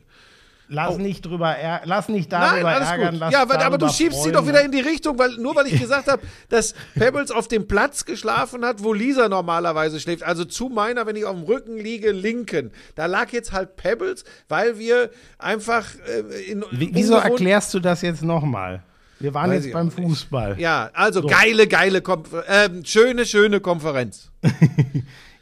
[0.70, 1.56] Lass nicht drüber
[1.86, 3.20] lass nicht Nein, darüber alles ärgern, gut.
[3.22, 4.34] lass Ja, aber, aber du schiebst sie freuen.
[4.34, 7.68] doch wieder in die Richtung, weil nur weil ich gesagt habe, dass Pebbles auf dem
[7.68, 11.78] Platz geschlafen hat, wo Lisa normalerweise schläft, also zu meiner, wenn ich auf dem Rücken
[11.78, 12.72] liege, linken.
[12.96, 18.02] Da lag jetzt halt Pebbles, weil wir einfach äh, in Wie, wieso erklärst du das
[18.02, 18.84] jetzt nochmal?
[19.20, 19.96] Wir waren Weiß jetzt beim nicht.
[19.96, 20.60] Fußball.
[20.60, 24.30] Ja, also geile, geile, Konfer ähm, schöne, schöne Konferenz.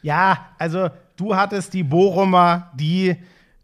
[0.02, 3.16] Ja, also du hattest die Bochumer, die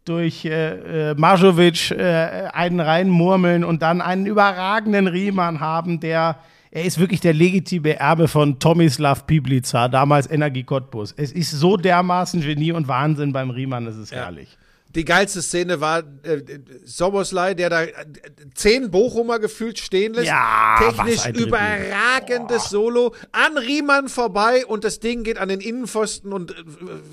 [0.05, 6.37] durch äh, äh, Marjovic äh, einen reinmurmeln und dann einen überragenden Riemann haben, der
[6.71, 11.13] er ist wirklich der legitime Erbe von Tomislav Piblica, damals Energie Cottbus.
[11.15, 14.57] Es ist so dermaßen Genie und Wahnsinn beim Riemann, es ist herrlich.
[14.95, 16.41] Die geilste Szene war äh,
[16.83, 17.91] Soboslai, der da äh,
[18.53, 20.27] zehn Bochumer gefühlt stehen lässt.
[20.27, 23.15] Ja, Technisch überragendes Solo.
[23.31, 26.55] An Riemann vorbei und das Ding geht an den Innenpfosten und äh,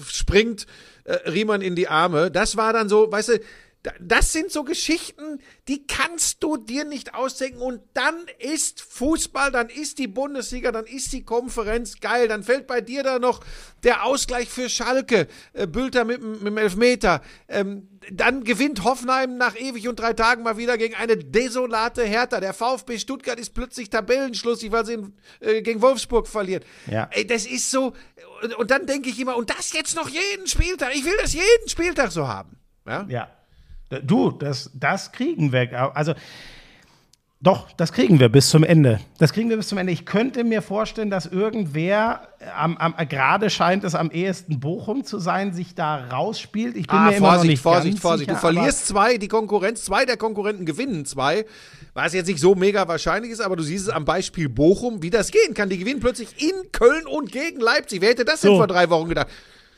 [0.06, 0.66] springt
[1.04, 2.30] äh, Riemann in die Arme.
[2.30, 3.40] Das war dann so, weißt du,
[3.82, 7.62] da- das sind so Geschichten, die kannst du dir nicht ausdenken.
[7.62, 12.28] Und dann ist Fußball, dann ist die Bundesliga, dann ist die Konferenz geil.
[12.28, 13.40] Dann fällt bei dir da noch
[13.82, 17.22] der Ausgleich für Schalke, äh, Bülter mit, dem- mit dem Elfmeter.
[17.48, 22.40] Ähm, dann gewinnt Hoffenheim nach ewig und drei Tagen mal wieder gegen eine desolate Hertha.
[22.40, 26.64] Der VfB Stuttgart ist plötzlich Tabellenschlussig, weil sie in, äh, gegen Wolfsburg verlieren.
[26.90, 27.08] Ja.
[27.12, 27.94] Ey, das ist so.
[28.58, 30.94] Und, dann denke ich immer, und das jetzt noch jeden Spieltag.
[30.94, 32.56] Ich will das jeden Spieltag so haben.
[32.86, 33.06] Ja?
[33.08, 33.28] Ja.
[34.02, 35.96] Du, das, das kriegen wir.
[35.96, 36.14] Also,
[37.42, 39.00] doch, das kriegen wir bis zum Ende.
[39.18, 39.92] Das kriegen wir bis zum Ende.
[39.92, 45.18] Ich könnte mir vorstellen, dass irgendwer, am, am, gerade scheint es am ehesten Bochum zu
[45.18, 46.76] sein, sich da rausspielt.
[46.76, 48.28] Ich bin Ah, mir immer noch Vorsicht, nicht Vorsicht, ganz Vorsicht.
[48.28, 51.46] sicher, du verlierst zwei, die Konkurrenz, zwei der Konkurrenten gewinnen zwei.
[51.94, 55.10] Was jetzt nicht so mega wahrscheinlich ist, aber du siehst es am Beispiel Bochum, wie
[55.10, 55.70] das gehen kann.
[55.70, 58.02] Die gewinnen plötzlich in Köln und gegen Leipzig.
[58.02, 58.56] Wer hätte das denn So.
[58.58, 59.28] vor drei Wochen gedacht?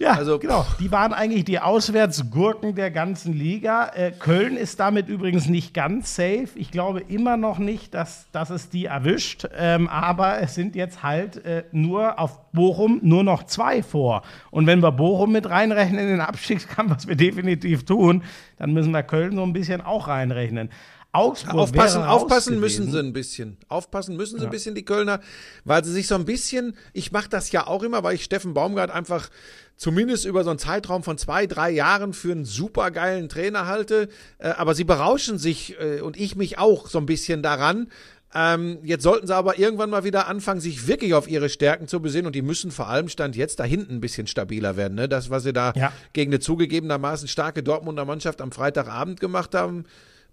[0.02, 0.66] Ja, Also- genau.
[0.80, 3.90] Die waren eigentlich die Auswärtsgurken der ganzen Liga.
[3.94, 6.48] Äh, Köln ist damit übrigens nicht ganz safe.
[6.56, 9.46] Ich glaube immer noch nicht, dass, dass es die erwischt.
[9.56, 14.22] Ähm, aber es sind jetzt halt äh, nur auf Bochum nur noch zwei vor.
[14.50, 18.24] Und wenn wir Bochum mit reinrechnen in den Abstiegskampf, was wir definitiv tun,
[18.58, 20.68] dann müssen wir Köln so ein bisschen auch reinrechnen.
[21.12, 23.58] Augsburg Aufpassen, aufpassen müssen sie ein bisschen.
[23.68, 25.20] Aufpassen müssen sie ein bisschen, die Kölner,
[25.64, 28.54] weil sie sich so ein bisschen, ich mache das ja auch immer, weil ich Steffen
[28.54, 29.28] Baumgart einfach
[29.76, 34.08] zumindest über so einen Zeitraum von zwei, drei Jahren für einen supergeilen Trainer halte.
[34.38, 37.88] Äh, aber sie berauschen sich äh, und ich mich auch so ein bisschen daran.
[38.34, 42.00] Ähm, jetzt sollten sie aber irgendwann mal wieder anfangen, sich wirklich auf ihre Stärken zu
[42.00, 44.94] besinnen und die müssen vor allem Stand jetzt da hinten ein bisschen stabiler werden.
[44.94, 45.08] Ne?
[45.08, 45.92] Das, was sie da Ja.
[46.14, 49.84] gegen eine zugegebenermaßen starke Dortmunder Mannschaft am Freitagabend gemacht haben,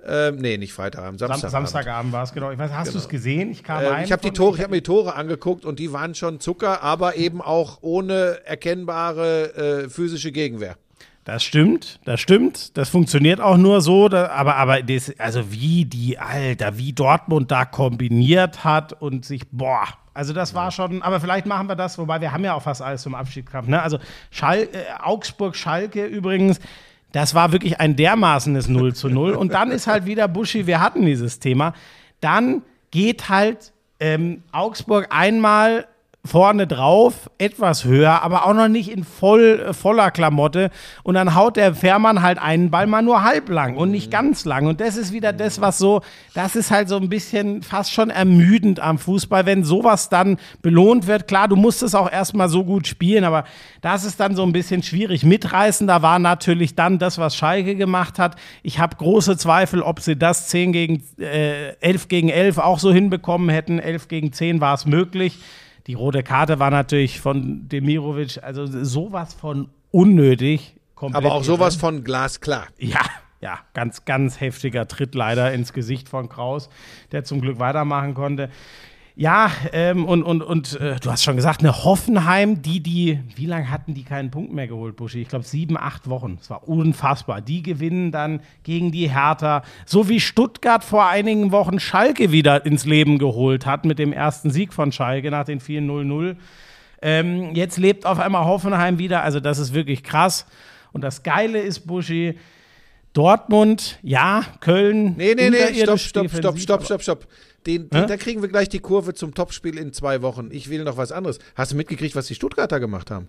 [0.08, 1.70] ähm, nee, nicht Freitagabend, Sam Samstagabend.
[1.70, 2.52] Samstagabend war es, genau.
[2.52, 3.52] Ich weiß, hast du es gesehen?
[3.52, 5.91] Ich kam rein ich habe die Tore, ich habe mir die Tore angeguckt und die
[5.91, 10.78] waren schon Zucker, aber eben auch ohne erkennbare äh, physische Gegenwehr.
[11.26, 12.78] Das stimmt, das stimmt.
[12.78, 14.10] Das funktioniert auch nur so.
[14.10, 19.43] Da, aber aber das, also wie die, Alter, wie Dortmund da kombiniert hat und sich,
[19.52, 22.64] boah, also das war schon, aber vielleicht machen wir das, wobei wir haben ja auch
[22.64, 23.68] fast alles zum Abstiegskampf.
[23.68, 23.82] Ne?
[23.82, 24.00] Also
[24.32, 24.68] Schal, äh,
[25.04, 26.60] Augsburg-Schalke übrigens,
[27.12, 29.34] das war wirklich ein dermaßenes 0 zu 0.
[29.34, 31.74] Und dann ist halt wieder Buschi, wir hatten dieses Thema.
[32.22, 35.88] Dann geht halt ähm, Augsburg einmal
[36.30, 40.69] vorne drauf, etwas höher, aber auch noch nicht in voll, äh, voller Klamotte.
[41.03, 44.67] Und dann haut der Fährmann halt einen Ball mal nur halblang und nicht ganz lang.
[44.67, 46.01] Und das ist wieder das, was so,
[46.36, 51.07] das ist halt so ein bisschen fast schon ermüdend am Fußball, wenn sowas dann belohnt
[51.07, 51.27] wird.
[51.27, 53.45] Klar, du musst es auch erstmal so gut spielen, aber
[53.82, 55.23] das ist dann so ein bisschen schwierig.
[55.23, 58.36] Mitreißender war natürlich dann das, was Schalke gemacht hat.
[58.61, 62.93] Ich habe große Zweifel, ob sie das 10 gegen äh, 11 gegen 11 auch so
[62.93, 63.80] hinbekommen hätten.
[63.80, 65.39] 11 gegen 10 war es möglich.
[65.88, 70.75] Die rote Karte war natürlich von Demirovic, also sowas von unnötig.
[70.95, 71.80] Aber auch sowas irre.
[71.80, 72.67] von glasklar.
[72.77, 73.01] Ja,
[73.41, 76.69] ja, ganz, ganz heftiger Tritt leider ins Gesicht von Kraus,
[77.11, 78.49] der zum Glück weitermachen konnte.
[79.20, 83.47] Ja, ähm, und, und, und äh, du hast schon gesagt, eine Hoffenheim, die, die, wie
[83.47, 85.22] lange hatten die keinen Punkt mehr geholt, Buschi?
[85.22, 86.38] Ich glaube, sieben, acht Wochen.
[86.38, 87.41] Das war unfassbar.
[87.41, 92.86] Die gewinnen dann gegen die Hertha, so wie Stuttgart vor einigen Wochen Schalke wieder ins
[92.86, 96.38] Leben geholt hat mit dem ersten Sieg von Schalke nach den 4-0-0.
[97.01, 99.24] Ähm, jetzt lebt auf einmal Hoffenheim wieder.
[99.24, 100.45] Also, das ist wirklich krass.
[100.93, 102.38] Und das Geile ist, Buschi,
[103.11, 105.15] Dortmund, ja, Köln.
[105.17, 107.28] Nee, nee, nee, stopp, stopp, stopp, stopp, stopp, stopp.
[107.66, 110.49] Den, den, da kriegen wir gleich die Kurve zum Topspiel in zwei Wochen.
[110.51, 111.39] Ich will noch was anderes.
[111.55, 113.28] Hast du mitgekriegt, was die Stuttgarter gemacht haben?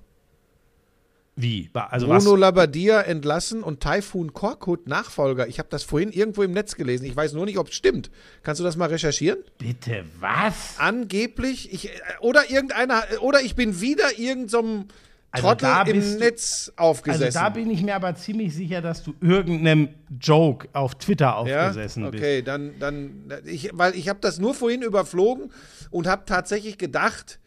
[1.37, 1.71] Wie?
[1.73, 2.39] Also Bruno was?
[2.39, 5.49] Labbadia entlassen und Taifun Korkut Nachfolger.
[5.49, 7.07] Ich habe das vorhin irgendwo im Netz gelesen.
[7.07, 8.11] Ich weiß nur nicht, ob es stimmt.
[8.43, 9.39] Kannst du das mal recherchieren?
[9.59, 10.75] Bitte was?
[10.79, 14.87] Angeblich, ich, äh, oder irgendeiner, oder ich bin wieder irgendeinem
[15.33, 17.41] Also Trottel da im Netz Also aufgesessen.
[17.41, 19.91] da bin ich mir aber ziemlich sicher, dass du irgendeinem
[20.21, 21.35] Joke auf Twitter ja,
[21.69, 22.23] aufgesessen bist.
[22.23, 25.53] okay, dann, dann, ich, weil ich habe das nur vorhin überflogen
[25.91, 27.39] und habe tatsächlich gedacht,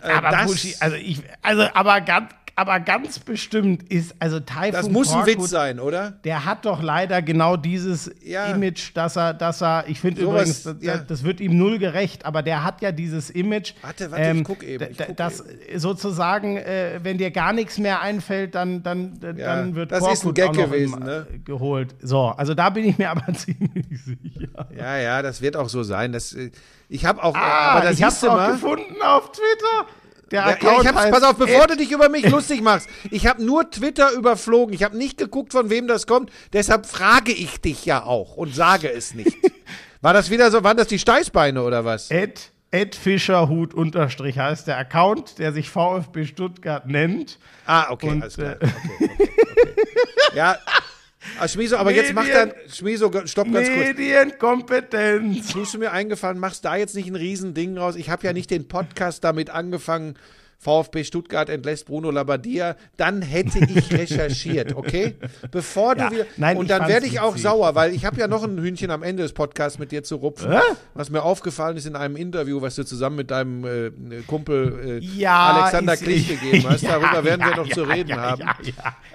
[0.00, 4.72] äh, Aber dass, Buschi, also ich, also aber ganz, aber ganz bestimmt ist, also Taifun
[4.72, 6.10] Das muss ein Korkut, Witz sein, oder?
[6.24, 8.46] Der hat doch leider genau dieses Ja.
[8.46, 10.98] Image, dass er, dass er, ich finde Sowas, übrigens, das, ja.
[10.98, 14.44] das wird ihm null gerecht, aber der hat ja dieses Image, ähm, Warte, warte, ich
[14.44, 15.42] guck eben, ich guck dass
[15.76, 20.24] sozusagen, äh, wenn dir gar nichts mehr einfällt, dann, dann, Ja, dann wird das ist
[20.24, 21.26] ein Korkut Gag gewesen, im, ne?
[21.32, 21.94] äh, geholt.
[22.02, 24.68] So, also da bin ich mir aber ziemlich sicher.
[24.76, 26.12] Ja, ja, das wird auch so sein.
[26.12, 26.50] Das, äh,
[26.88, 28.52] ich habe auch, Ah, aber da ich hab's auch mal.
[28.52, 29.86] gefunden auf Twitter.
[30.32, 32.88] Der Ja, ja, Account heißt pass auf, bevor du dich über mich lustig machst.
[33.10, 34.74] Ich habe nur Twitter überflogen.
[34.74, 36.30] Ich habe nicht geguckt, von wem das kommt.
[36.52, 39.36] Deshalb frage ich dich ja auch und sage es nicht.
[40.00, 42.10] War das wieder so, waren das die Steißbeine oder was?
[42.10, 47.38] Ed, Ed Fischerhut unterstrich heißt der Account, der sich VfB Stuttgart nennt.
[47.66, 48.52] Ah, okay, Und, alles klar.
[48.52, 49.28] äh, Okay, okay, okay.
[50.34, 50.56] Ja,
[51.38, 53.88] ah, Schmieso, aber jetzt macht Medien- Schmieso, stopp ganz kurz.
[53.88, 55.52] Medienkompetenz.
[55.52, 57.96] Tust du mir eingefallen, machst da jetzt nicht ein Riesending raus.
[57.96, 60.14] Ich habe ja nicht den Podcast damit angefangen,
[60.62, 62.76] VfB Stuttgart entlässt Bruno Labbadia.
[62.96, 65.16] Dann hätte ich recherchiert, okay?
[65.50, 66.26] Bevor du Ja, wieder.
[66.36, 67.42] nein, und dann werde ich auch witzig.
[67.42, 70.16] sauer, weil ich habe ja noch ein Hühnchen am Ende des Podcasts mit dir zu
[70.16, 70.52] rupfen.
[70.52, 70.60] Hä?
[70.94, 73.90] Was mir aufgefallen ist in einem Interview, was du zusammen mit deinem äh,
[74.26, 76.82] Kumpel äh, Ja, Alexander Klich gegeben hast.
[76.92, 78.42] Ja, Darüber werden wir noch zu reden haben.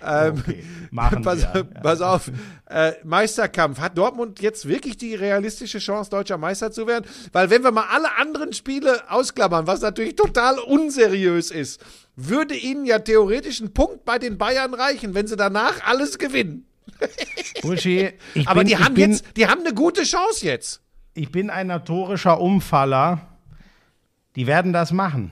[0.06, 1.64] Ähm, okay, machen pass, wir.
[1.84, 2.30] pass auf,
[2.70, 3.80] äh, Meisterkampf.
[3.80, 7.06] Hat Dortmund jetzt wirklich die realistische Chance, deutscher Meister zu werden?
[7.32, 11.84] Weil wenn wir mal alle anderen Spiele ausklammern, was natürlich total unseriös ist,
[12.16, 16.66] würde ihnen ja theoretisch ein Punkt bei den Bayern reichen, wenn sie danach alles gewinnen.
[17.62, 20.82] Buschi, ich Aber bin, die haben bin, jetzt, die haben eine gute Chance jetzt.
[21.14, 23.28] ich bin ein notorischer Umfaller.
[24.36, 25.32] Die werden das machen.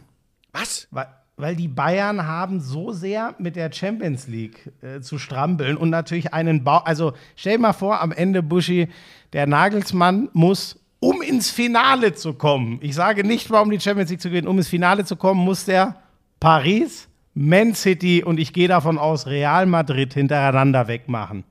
[0.52, 0.88] Was?
[0.92, 1.08] Weil,
[1.38, 6.34] weil die Bayern haben so sehr mit der Champions League äh, zu strampeln und natürlich
[6.34, 6.78] einen Bau.
[6.80, 8.88] Also stell dir mal vor, am Ende, Buschi,
[9.34, 14.22] der Nagelsmann muss, um ins Finale zu kommen, ich sage nicht, warum die Champions League
[14.22, 15.98] zu gewinnen, um ins Finale zu kommen, muss der
[16.40, 21.44] Paris, Man City und ich gehe davon aus, Real Madrid hintereinander wegmachen.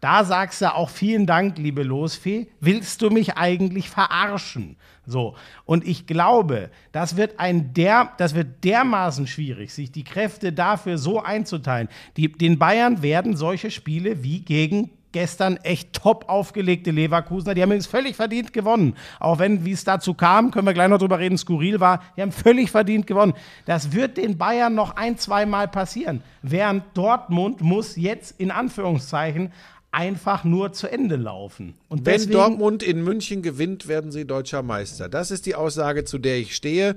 [0.00, 2.46] Da sagst du auch vielen Dank, liebe Losfee.
[2.60, 4.76] Willst du mich eigentlich verarschen?
[5.06, 5.34] So.
[5.64, 10.98] Und ich glaube, das wird ein der, das wird dermaßen schwierig, sich die Kräfte dafür
[10.98, 11.88] so einzuteilen.
[12.16, 17.54] Die, den Bayern werden solche Spiele wie gegen gestern echt top aufgelegte Leverkusener.
[17.54, 18.96] Die haben übrigens völlig verdient gewonnen.
[19.20, 22.02] Auch wenn, wie es dazu kam, können wir gleich noch drüber reden, skurril war.
[22.16, 23.32] Die haben völlig verdient gewonnen.
[23.64, 26.22] Das wird den Bayern noch ein, zwei Mal passieren.
[26.42, 29.52] Während Dortmund muss jetzt in Anführungszeichen
[29.92, 31.74] einfach nur zu Ende laufen.
[31.88, 35.08] Und Wenn Dortmund in München gewinnt, werden sie deutscher Meister.
[35.08, 36.96] Das ist die Aussage, zu der ich stehe.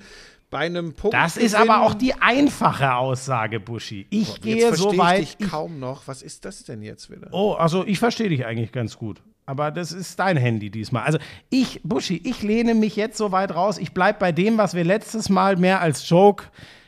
[0.50, 1.14] Bei einem Punkt.
[1.14, 4.08] das ist aber auch die einfache Aussage, Buschi.
[4.10, 5.22] Ich Jetzt gehe so weit.
[5.24, 6.08] ich dich kaum noch.
[6.08, 7.28] Was ist das denn jetzt wieder?
[7.32, 9.22] Oh, also ich verstehe dich eigentlich ganz gut.
[9.46, 11.04] Aber das ist dein Handy diesmal.
[11.04, 11.20] Also
[11.50, 13.78] ich, Buschi, ich lehne mich jetzt so weit raus.
[13.78, 16.46] Ich bleibe bei dem, was wir letztes Mal mehr als Joke.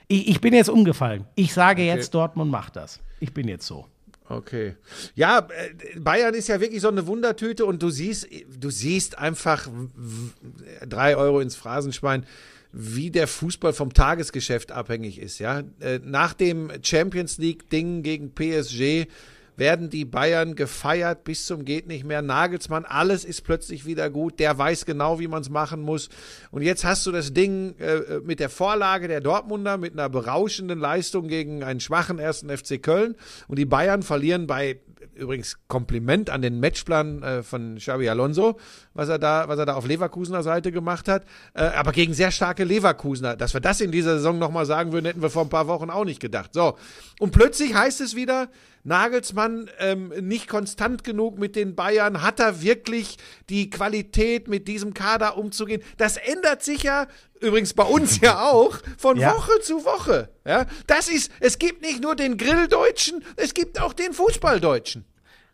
[0.08, 1.26] Ich, ich bin jetzt umgefallen.
[1.36, 3.00] Ich sage jetzt, Dortmund macht das.
[3.20, 3.88] Ich bin jetzt so.
[4.28, 4.76] Okay.
[5.16, 8.28] Ja, äh, Bayern ist ja wirklich so eine Wundertüte und du siehst,
[8.60, 9.68] du siehst einfach
[10.88, 12.26] drei Euro ins Phrasenschwein,
[12.72, 15.40] wie der Fußball vom Tagesgeschäft abhängig ist.
[15.40, 19.08] Ja, Äh, nach dem Champions League Ding gegen PSG
[19.60, 22.22] werden die Bayern gefeiert bis zum geht nicht mehr.
[22.22, 24.40] Nagelsmann, alles ist plötzlich wieder gut.
[24.40, 26.10] Der weiß genau, wie man es machen muss.
[26.50, 30.80] Und jetzt hast du das Ding äh, mit der Vorlage der Dortmunder mit einer berauschenden
[30.80, 33.16] Leistung gegen einen schwachen ersten FC Köln.
[33.48, 34.80] Und die Bayern verlieren bei
[35.20, 38.60] übrigens Kompliment an den Matchplan äh, von Xabi Alonso,
[38.94, 41.26] was er da, was er da auf Leverkusener Seite gemacht hat.
[41.54, 43.36] Äh, aber gegen sehr starke Leverkusener.
[43.36, 45.90] Dass wir das in dieser Saison nochmal sagen würden, hätten wir vor ein paar Wochen
[45.90, 46.54] auch nicht gedacht.
[46.54, 46.78] So.
[47.20, 48.50] Und plötzlich heißt es wieder,
[48.84, 52.22] Nagelsmann ähm, nicht konstant genug mit den Bayern.
[52.22, 53.18] Hat er wirklich
[53.50, 55.82] die Qualität, mit diesem Kader umzugehen?
[55.98, 57.08] Das ändert sich ja
[57.42, 59.34] übrigens bei uns ja auch von Ja.
[59.34, 60.30] Woche zu Woche.
[60.46, 65.06] Ja, das ist, es gibt nicht nur den Grilldeutschen, es gibt auch den Fußballdeutschen.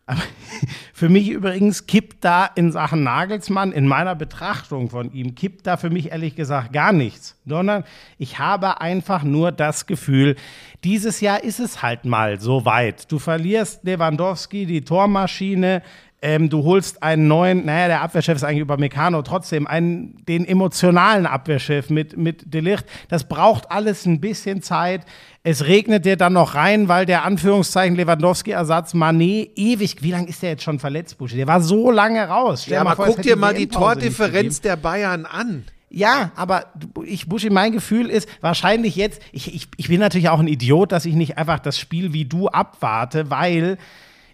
[0.06, 0.22] Aber
[0.94, 5.78] für mich übrigens kippt da in Sachen Nagelsmann, in meiner Betrachtung von ihm, kippt da
[5.78, 7.36] für mich ehrlich gesagt gar nichts.
[7.46, 7.84] Sondern
[8.18, 10.36] ich habe einfach nur das Gefühl,
[10.84, 13.12] dieses Jahr ist es halt mal so weit.
[13.12, 15.82] Du verlierst Lewandowski, die Tormaschine,
[16.26, 20.44] ähm, du holst einen neuen, naja, der Abwehrchef ist eigentlich über Meccano, trotzdem einen, den
[20.44, 22.84] emotionalen Abwehrchef mit, mit Delicht.
[23.10, 25.02] Das braucht alles ein bisschen Zeit.
[25.44, 30.42] Es regnet dir dann noch rein, weil der Anführungszeichen Lewandowski-Ersatz Manet ewig, wie lange ist
[30.42, 31.36] der jetzt schon verletzt, Buschi?
[31.36, 32.64] Der war so lange raus.
[32.64, 35.66] Stell Ja, aber vor, guck dir mal die Tordifferenz der Bayern an.
[35.92, 36.74] Ja, aber
[37.04, 40.92] ich, Buschi, mein Gefühl ist wahrscheinlich jetzt, ich, ich, ich bin natürlich auch ein Idiot,
[40.92, 43.78] dass ich nicht einfach das Spiel wie du abwarte, weil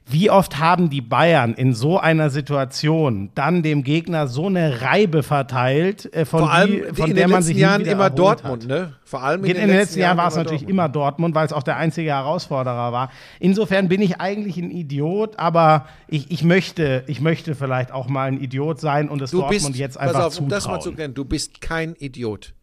[0.08, 5.24] Wie oft haben die Bayern in so einer Situation dann dem Gegner so eine Reibe
[5.24, 8.10] verteilt, äh, von, Vor allem die, von in der den man letzten sich Jahren immer
[8.10, 8.70] Dortmund, hat.
[8.70, 8.94] ne?
[9.04, 10.70] Vor allem In, den letzten Jahren war es natürlich Dortmund.
[10.72, 13.12] immer Dortmund, weil es auch der einzige Herausforderer war.
[13.40, 18.28] Insofern bin ich eigentlich ein Idiot, aber ich, ich, möchte, ich möchte vielleicht auch mal
[18.28, 20.80] ein Idiot sein und es Du Dortmund bist, jetzt pass einfach auf, um das mal
[20.82, 22.54] zu klären, du bist kein Idiot.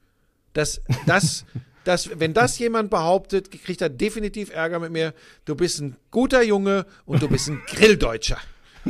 [0.55, 1.47] Das, das,
[1.89, 5.15] das, wenn das jemand behauptet, kriegt er definitiv Ärger mit mir.
[5.47, 8.39] Du bist ein guter Junge und du bist ein Grilldeutscher.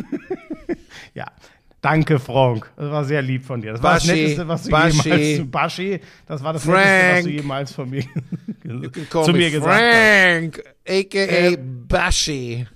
[1.15, 1.27] Ja.
[1.81, 2.71] Danke, Frank.
[2.77, 3.73] Das war sehr lieb von dir.
[3.73, 5.09] Das war das Baschi, Netteste, was du Baschi.
[5.09, 6.85] jemals Baschi, das war das Frank.
[6.85, 8.03] Netteste, was du jemals von mir,
[9.25, 9.81] zu mir gesagt hast.
[9.81, 11.51] Frank, a.k.a.
[11.53, 12.67] Äh, Bashi.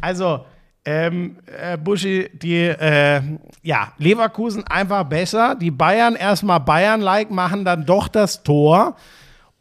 [0.00, 0.44] Also,
[0.84, 3.20] ähm, äh, Buschi, die, äh,
[3.62, 5.54] ja, Leverkusen einfach besser.
[5.54, 8.96] Die Bayern erstmal Bayern-like machen dann doch das Tor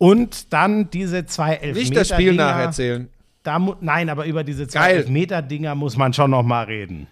[0.04, 1.80] und dann diese zwei Elfmeter.
[1.80, 3.08] Nicht das Spiel nacherzählen.
[3.42, 4.98] Da Nein, aber über diese zwei Geil.
[4.98, 7.08] Elfmeter-Dinger muss man schon noch mal reden.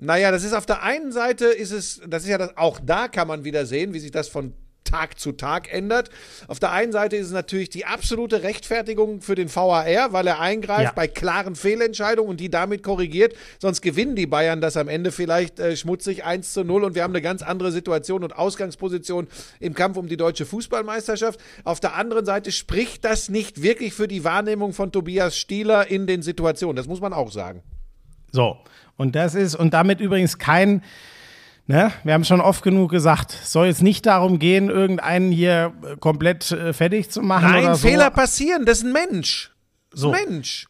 [0.00, 3.06] Naja, das ist auf der einen Seite ist es, das ist ja das, auch da
[3.06, 4.54] kann man wieder sehen, wie sich das von
[4.84, 6.10] Tag zu Tag ändert.
[6.46, 10.40] Auf der einen Seite ist es natürlich die absolute Rechtfertigung für den VAR, weil er
[10.40, 10.92] eingreift Ja.
[10.92, 13.34] bei klaren Fehlentscheidungen und die damit korrigiert.
[13.58, 17.02] Sonst gewinnen die Bayern das am Ende vielleicht äh, schmutzig 1 zu 0 und wir
[17.02, 19.26] haben eine ganz andere Situation und Ausgangsposition
[19.60, 21.40] im Kampf um die deutsche Fußballmeisterschaft.
[21.64, 26.06] Auf der anderen Seite spricht das nicht wirklich für die Wahrnehmung von Tobias Stieler in
[26.06, 26.76] den Situationen.
[26.76, 27.62] Das muss man auch sagen.
[28.32, 28.58] So,
[28.96, 30.82] und das ist, und damit übrigens kein,
[31.66, 35.72] ne, wir haben schon oft genug gesagt, es soll jetzt nicht darum gehen, irgendeinen hier
[35.82, 37.86] äh, komplett äh, fertig zu machen Nein, oder so.
[37.86, 39.52] Fehler passieren, das ist ein Mensch.
[39.92, 40.12] So.
[40.12, 40.66] ein Mensch.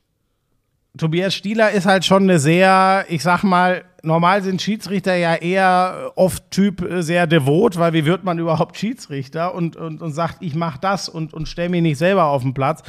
[0.96, 6.12] Tobias Stieler ist halt schon eine sehr, ich sag mal, normal sind Schiedsrichter ja eher
[6.14, 10.36] oft Typ äh, sehr devot, weil wie wird man überhaupt Schiedsrichter und, und, und sagt,
[10.40, 12.82] ich mach das und, und stell mich nicht selber auf den Platz.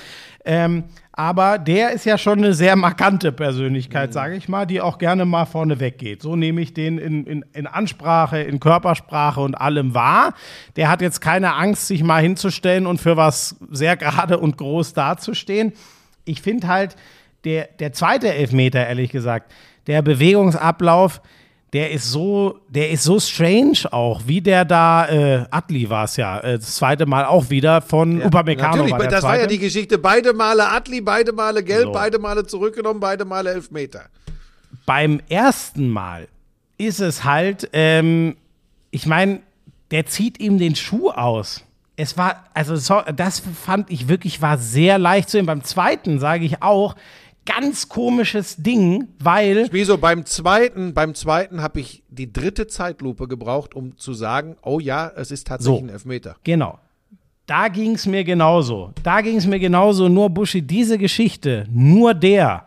[0.43, 0.83] Ähm,
[1.13, 5.25] aber der ist ja schon eine sehr markante Persönlichkeit, sage ich mal, die auch gerne
[5.25, 6.21] mal vorne weggeht.
[6.21, 10.33] So nehme ich den in, in, in Ansprache, in Körpersprache und allem wahr.
[10.75, 14.93] Der hat jetzt keine Angst, sich mal hinzustellen und für was sehr gerade und groß
[14.93, 15.73] dazustehen.
[16.25, 16.95] Ich finde halt,
[17.45, 19.51] der, der zweite Elfmeter, ehrlich gesagt,
[19.87, 21.21] der Bewegungsablauf,
[21.73, 26.15] der ist so, der ist so strange auch, wie der da, äh, Atli war es
[26.15, 29.53] ja, äh, das zweite Mal auch wieder von Upamecano Natürlich, war das war ja zweite.
[29.53, 29.97] die Geschichte.
[29.97, 31.91] Beide Male Atli, beide Male gelb, So.
[31.91, 34.05] beide Male zurückgenommen, beide Male Elfmeter.
[34.85, 36.27] Beim ersten Mal
[36.77, 38.37] ist es halt, ähm,
[38.91, 39.41] ich meine,
[39.91, 41.63] der zieht ihm den Schuh aus.
[41.97, 45.45] Es war, also so, das fand ich wirklich, war sehr leicht zu sehen.
[45.45, 46.95] Beim zweiten sage ich auch,
[47.45, 53.75] ganz komisches Ding, weil Wieso beim zweiten, beim zweiten habe ich die dritte Zeitlupe gebraucht,
[53.75, 55.85] um zu sagen, oh ja, es ist tatsächlich So.
[55.85, 56.35] ein Elfmeter.
[56.43, 56.79] Genau.
[57.45, 58.91] Da ging es mir genauso.
[59.03, 60.09] Da ging es mir genauso.
[60.09, 62.65] Nur Buschi, diese Geschichte, nur der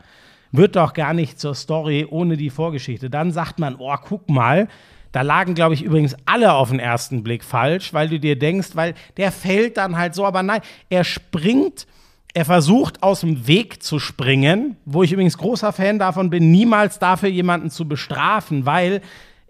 [0.52, 3.10] wird doch gar nicht zur Story ohne die Vorgeschichte.
[3.10, 4.68] Dann sagt man, oh, guck mal,
[5.10, 8.70] da lagen, glaube ich, übrigens alle auf den ersten Blick falsch, weil du dir denkst,
[8.74, 10.60] weil der fällt dann halt so, aber nein,
[10.90, 11.86] er springt,
[12.34, 16.98] er versucht aus dem Weg zu springen, wo ich übrigens großer Fan davon bin, niemals
[16.98, 19.00] dafür jemanden zu bestrafen, weil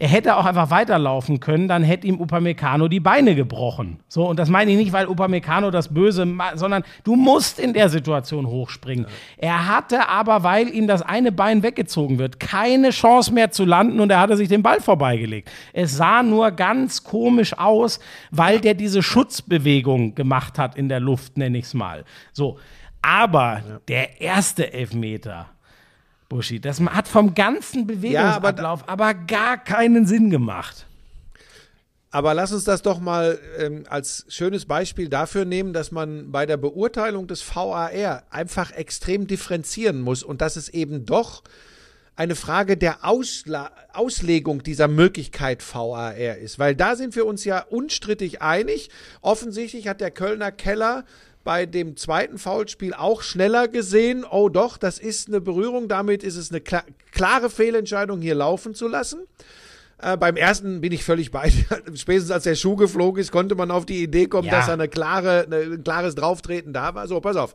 [0.01, 3.99] er hätte auch einfach weiterlaufen können, dann hätte ihm Upamecano die Beine gebrochen.
[4.07, 7.73] So, und das meine ich nicht, weil Upamecano das Böse, ma- sondern du musst in
[7.73, 9.07] der Situation hochspringen.
[9.39, 13.99] Er hatte aber, weil ihm das eine Bein weggezogen wird, keine Chance mehr zu landen
[13.99, 15.51] und er hatte sich den Ball vorbeigelegt.
[15.73, 17.99] Es sah nur ganz komisch aus,
[18.31, 22.05] weil der diese Schutzbewegung gemacht hat in der Luft, nenne ich es mal.
[22.33, 22.59] So,
[23.03, 25.47] aber der erste Elfmeter,
[26.29, 30.87] Buschi, das hat vom ganzen Bewegungsablauf aber, gar keinen Sinn gemacht.
[32.11, 36.47] Aber lass uns das doch mal ähm, als schönes Beispiel dafür nehmen, dass man bei
[36.47, 37.91] der Beurteilung des VAR
[38.31, 41.43] einfach extrem differenzieren muss und dass es eben doch
[42.17, 46.59] eine Frage der Ausla Auslegung dieser Möglichkeit VAR ist.
[46.59, 48.91] Weil da sind wir uns ja unstrittig einig.
[49.21, 51.05] Offensichtlich hat der Kölner Keller
[51.49, 54.27] bei dem zweiten Foulspiel auch schneller gesehen.
[54.31, 55.89] Oh doch, das ist eine Berührung.
[55.89, 59.21] Damit ist es eine kla klare Fehlentscheidung, hier laufen zu lassen.
[59.97, 61.65] Äh, beim ersten bin ich völlig bei dir.
[61.95, 64.57] Spätestens als der Schuh geflogen ist, konnte man auf die Idee kommen, Ja.
[64.59, 67.09] dass da eine klare, eine, ein klares Drauftreten da war.
[67.09, 67.55] So, pass auf.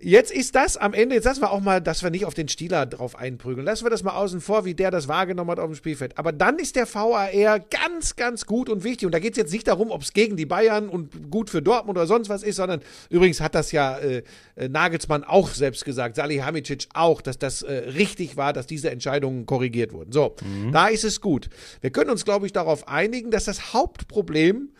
[0.00, 2.48] Jetzt ist das am Ende, jetzt lassen wir auch mal, dass wir nicht auf den
[2.48, 3.66] Stieler drauf einprügeln.
[3.66, 6.16] Lassen wir das mal außen vor, wie der das wahrgenommen hat auf dem Spielfeld.
[6.18, 9.06] Aber dann ist der VAR ganz, ganz gut und wichtig.
[9.06, 11.62] Und da geht es jetzt nicht darum, ob es gegen die Bayern und gut für
[11.62, 12.80] Dortmund oder sonst was ist, sondern
[13.10, 14.22] übrigens hat das ja äh,
[14.54, 19.46] äh, Nagelsmann auch selbst gesagt, Salihamidzic auch, dass das äh, richtig war, dass diese Entscheidungen
[19.46, 20.12] korrigiert wurden.
[20.12, 20.36] So,
[20.72, 21.48] da ist es gut.
[21.80, 24.70] Wir können uns, glaube ich, darauf einigen, dass das Hauptproblem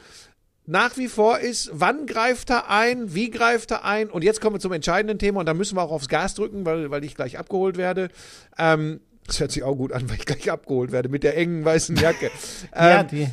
[0.68, 4.10] nach wie vor ist, wann greift er ein, wie greift er ein?
[4.10, 6.66] Und jetzt kommen wir zum entscheidenden Thema und da müssen wir auch aufs Gas drücken,
[6.66, 8.10] weil, weil ich gleich abgeholt werde.
[8.58, 11.64] Ähm, das hört sich auch gut an, weil ich gleich abgeholt werde mit der engen
[11.64, 12.30] weißen Jacke.
[12.74, 13.28] Ja, ähm, die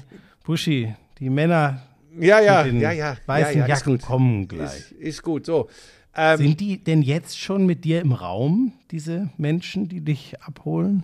[0.45, 1.81] Buschi, die Männer
[2.17, 3.17] ja, ja, mit den ja, ja.
[3.25, 4.91] weißen ja, ja, Jacken kommen gleich.
[4.91, 5.69] Ist, ist gut, so.
[6.15, 11.03] Ähm, Sind die denn jetzt schon mit dir im Raum, diese Menschen, die dich abholen?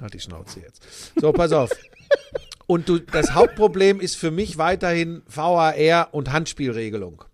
[0.00, 0.82] Halt die Schnauze jetzt.
[1.20, 1.70] So, pass auf.
[2.70, 7.24] Und du, das Hauptproblem ist für mich weiterhin VAR und Handspielregelung.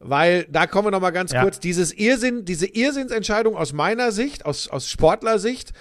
[0.00, 1.42] Weil da kommen wir noch mal ganz Ja.
[1.44, 1.60] kurz.
[1.60, 5.72] Dieses Irrsinn, diese Irrsinnsentscheidung aus meiner Sicht, aus, aus Sportlersicht,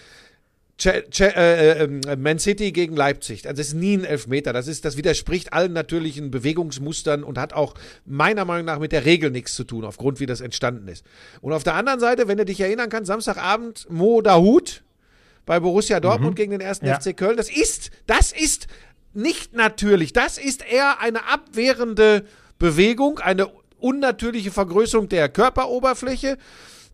[0.78, 3.48] Che, che, äh, äh, Man City gegen Leipzig.
[3.48, 4.54] Also das ist nie ein Elfmeter.
[4.54, 7.74] Das, ist, das widerspricht allen natürlichen Bewegungsmustern und hat auch
[8.06, 11.06] meiner Meinung nach mit der Regel nichts zu tun, aufgrund wie das entstanden ist.
[11.42, 14.84] Und auf der anderen Seite, wenn du dich erinnern kannst, Samstagabend Mo Dahut
[15.46, 17.00] bei Borussia Dortmund gegen den ersten Ja.
[17.00, 17.38] FC Köln.
[17.38, 18.68] Das ist, das ist
[19.14, 20.14] nicht natürlich.
[20.14, 22.26] Das ist eher eine abwehrende
[22.60, 23.48] Bewegung, eine
[23.80, 26.38] unnatürliche Vergrößerung der Körperoberfläche.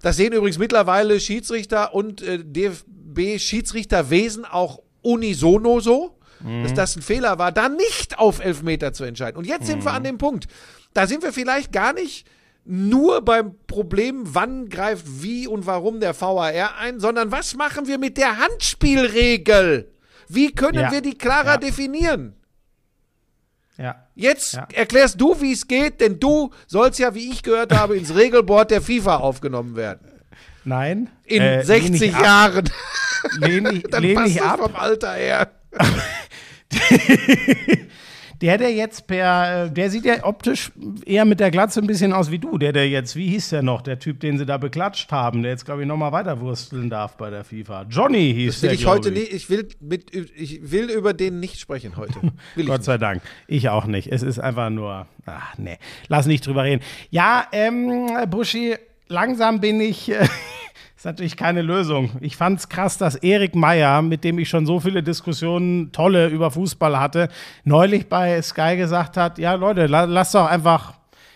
[0.01, 6.17] Das sehen übrigens mittlerweile Schiedsrichter und äh, DFB-Schiedsrichterwesen auch unisono so,
[6.63, 9.37] dass das ein Fehler war, da nicht auf Elfmeter zu entscheiden.
[9.37, 10.47] Und jetzt sind wir an dem Punkt.
[10.93, 12.25] Da sind wir vielleicht gar nicht
[12.65, 17.97] nur beim Problem, wann greift wie und warum der VAR ein, sondern was machen wir
[17.97, 19.91] mit der Handspielregel?
[20.27, 20.91] Wie können Ja.
[20.91, 21.57] wir die klarer Ja.
[21.57, 22.35] definieren?
[23.77, 24.07] Ja.
[24.15, 28.13] Jetzt erklärst du, wie es geht, denn du sollst ja, wie ich gehört habe, ins
[28.13, 30.07] Regelboard der FIFA aufgenommen werden.
[30.63, 31.09] Nein.
[31.23, 32.23] In Äh, lehn 60 ich ab.
[32.23, 32.69] Jahren.
[33.39, 34.59] Lehn ich, Dann lehn passt ich das ab.
[34.59, 35.51] vom Alter her.
[38.41, 40.71] Der, der jetzt per, äh, der sieht ja optisch
[41.05, 42.57] eher mit der Glatze ein bisschen aus wie du.
[42.57, 45.51] Der, der jetzt, wie hieß der noch, der Typ, den sie da beklatscht haben, der
[45.51, 47.85] jetzt, glaube ich, nochmal weiterwursteln darf bei der FIFA.
[47.89, 51.39] Johnny hieß Das will der, ich heute nicht, ich will mit, ich will über den
[51.39, 52.15] nicht sprechen heute.
[52.55, 52.85] Will ich Gott nicht.
[52.85, 53.21] sei Dank.
[53.47, 54.11] Ich auch nicht.
[54.11, 55.77] Es ist einfach nur, ach nee,
[56.07, 56.81] lass nicht drüber reden.
[57.09, 58.75] Ja, ähm, Buschi,
[59.07, 60.27] langsam bin ich, äh,
[61.01, 62.11] ist natürlich keine Lösung.
[62.19, 66.51] Ich fand's krass, dass Erik Meyer, mit dem ich schon so viele Diskussionen, tolle über
[66.51, 67.29] Fußball hatte,
[67.63, 70.93] neulich bei Sky gesagt hat, ja Leute, la lasst doch einfach,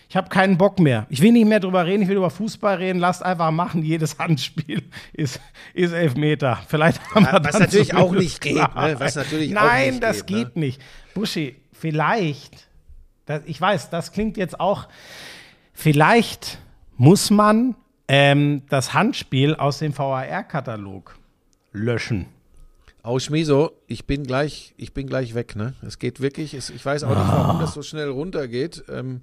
[0.08, 1.04] ich habe keinen Bock mehr.
[1.08, 3.82] Ich will nicht mehr drüber reden, ich will über Fußball reden, lasst einfach machen.
[3.82, 5.40] Jedes Handspiel ist,
[5.74, 6.60] ist Elfmeter.
[6.68, 8.94] Vielleicht haben Ja, wir was dann natürlich auch nicht geht, ne?
[8.98, 10.44] Was natürlich auch Nein, nicht das geht, ne?
[10.44, 10.82] geht nicht.
[11.12, 12.68] Buschi, vielleicht,
[13.24, 14.86] das, ich weiß, das klingt jetzt auch,
[15.72, 16.58] vielleicht
[16.96, 17.74] muss man
[18.08, 21.18] ähm, das Handspiel aus dem VAR-Katalog
[21.72, 22.26] löschen.
[23.02, 25.74] Oh, Schmiso, ich bin gleich, ich bin gleich weg, ne?
[25.86, 28.82] Es geht wirklich, es, ich weiß auch nicht, warum das so schnell runtergeht.
[28.88, 29.20] Ähm,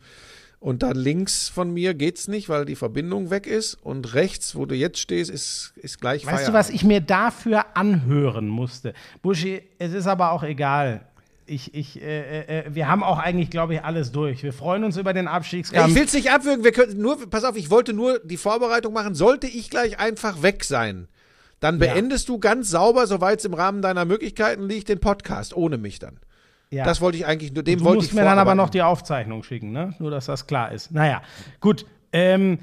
[0.61, 3.73] und dann links von mir geht's nicht, weil die Verbindung weg ist.
[3.83, 7.75] Und rechts, wo du jetzt stehst, ist, ist gleich Weißt du, was ich mir dafür
[7.75, 8.93] anhören musste?
[9.21, 11.05] Buschi, es ist aber auch egal.
[11.45, 14.43] Ich, ich, äh, äh, wir haben auch eigentlich, glaube ich, alles durch.
[14.43, 15.89] Wir freuen uns über den Ja, Abstiegskampf.
[15.89, 16.63] ich will es nicht abwürgen.
[16.63, 19.13] Wir können nur, pass auf, ich wollte nur die Vorbereitung machen.
[19.15, 21.07] Sollte ich gleich einfach weg sein,
[21.59, 21.93] dann Ja.
[21.93, 25.99] beendest du ganz sauber, soweit es im Rahmen deiner Möglichkeiten liegt, den Podcast ohne mich
[25.99, 26.19] dann.
[26.69, 26.83] ja.
[26.85, 28.81] Das wollte ich eigentlich nur, dem Du wollte musst ich mir dann aber noch die
[28.81, 29.93] Aufzeichnung schicken, ne?
[29.99, 30.91] Nur, dass das klar ist.
[30.91, 31.21] Naja,
[31.59, 31.85] gut.
[32.11, 32.59] Ähm,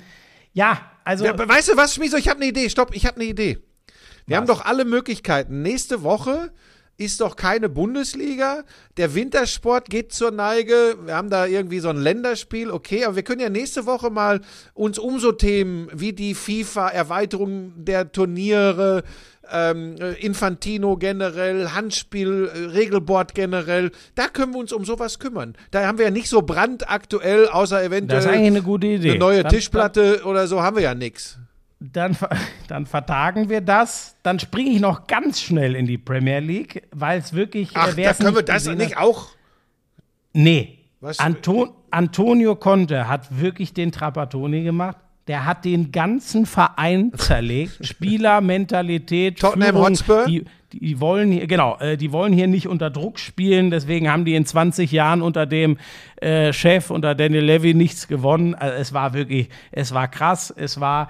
[0.52, 1.24] ja, also.
[1.24, 2.16] Ja, weißt du was, Schmieso?
[2.16, 2.68] Ich habe eine Idee.
[2.70, 3.58] Stopp, ich habe eine Idee.
[4.26, 5.62] Wir haben doch alle Möglichkeiten.
[5.62, 6.52] Nächste Woche
[7.00, 8.62] ist doch keine Bundesliga.
[8.98, 10.96] Der Wintersport geht zur Neige.
[11.06, 12.70] Wir haben da irgendwie so ein Länderspiel.
[12.70, 14.42] Okay, aber wir können ja nächste Woche mal
[14.74, 19.02] uns um so Themen wie die FIFA-Erweiterung der Turniere,
[19.50, 25.54] ähm, äh, Infantino generell, Handspiel, äh, Regelboard generell, da können wir uns um sowas kümmern.
[25.70, 29.10] Da haben wir ja nicht so brandaktuell, außer eventuell eine gute Idee.
[29.12, 31.38] eine neue Dann- Tischplatte oder so haben wir ja nix.
[31.80, 32.16] Dann,
[32.68, 34.16] dann vertagen wir das.
[34.22, 37.70] Dann springe ich noch ganz schnell in die Premier League, weil es wirklich.
[37.74, 39.28] Ach, äh, da wer's können wir das nicht auch.
[40.32, 40.78] Nee.
[41.00, 44.98] Was- Anton, Antonio Conte hat wirklich den Trapattoni gemacht.
[45.26, 47.84] Der hat den ganzen Verein zerlegt.
[47.86, 50.26] Spieler, Mentalität, Tottenham Führung, Hotspur?
[50.26, 53.70] Die, die wollen hier, genau, äh, die wollen hier nicht unter Druck spielen.
[53.70, 55.78] Deswegen haben die in 20 Jahren unter dem
[56.16, 58.54] äh, Chef, unter Daniel Levy nichts gewonnen.
[58.54, 60.52] Also es war wirklich, es war krass.
[60.56, 61.08] Es war,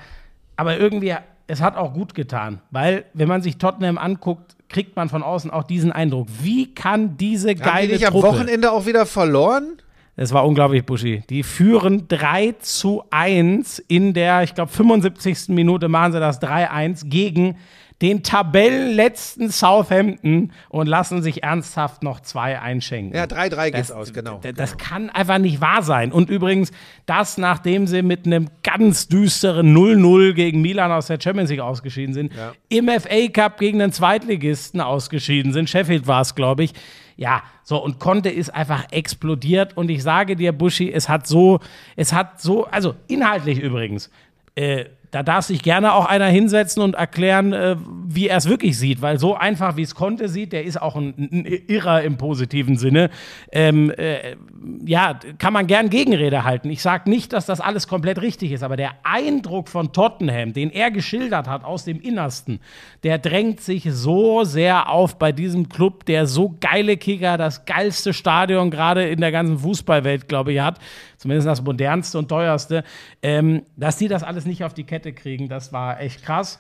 [0.61, 1.15] aber irgendwie,
[1.47, 2.61] es hat auch gut getan.
[2.71, 6.29] Weil, wenn man sich Tottenham anguckt, kriegt man von außen auch diesen Eindruck.
[6.43, 9.79] Wie kann diese Haben die geile nicht am Truppe Wochenende auch wieder verloren?
[10.17, 11.23] es war unglaublich, Buschi.
[11.31, 15.49] Die führen 3 zu 1 in der, ich glaube, 75.
[15.49, 17.57] Minute machen sie das 3-1 gegen
[18.03, 23.15] den Tabellenletzten Southampton und lassen sich ernsthaft noch zwei einschenken.
[23.15, 24.41] Ja, 3-3 geht's aus, genau.
[24.57, 26.11] Das kann einfach nicht wahr sein.
[26.13, 26.73] Und übrigens,
[27.07, 32.15] das, nachdem sie mit einem ganz düsteren 0-0 gegen Milan aus der Champions League ausgeschieden
[32.15, 32.53] sind, Ja.
[32.69, 35.69] im FA Cup gegen den Zweitligisten ausgeschieden sind.
[35.69, 36.73] Sheffield war es, glaube ich.
[37.17, 41.61] Ja, so und Conte ist einfach explodiert und ich sage dir, Buschi, es hat so,
[41.97, 44.11] es hat so, also inhaltlich übrigens,
[44.55, 47.77] äh, da darf sich gerne auch einer hinsetzen und erklären, äh,
[48.07, 50.97] wie er es wirklich sieht, weil so einfach wie es Conte sieht, der ist auch
[50.97, 53.11] ein, ein Irrer im positiven Sinne.
[53.51, 54.37] Ähm, äh,
[54.85, 56.71] ja, kann man gern Gegenrede halten.
[56.71, 60.71] Ich sage nicht, dass das alles komplett richtig ist, aber der Eindruck von Tottenham, den
[60.71, 62.61] er geschildert hat aus dem Innersten,
[63.03, 68.13] der drängt sich so sehr auf bei diesem Club, der so geile Kicker, das geilste
[68.13, 70.79] Stadion gerade in der ganzen Fußballwelt, glaube ich, hat
[71.21, 72.83] zumindest das modernste und teuerste,
[73.23, 76.59] ähm, dass die das alles nicht auf die Kette kriegen, das war echt krass.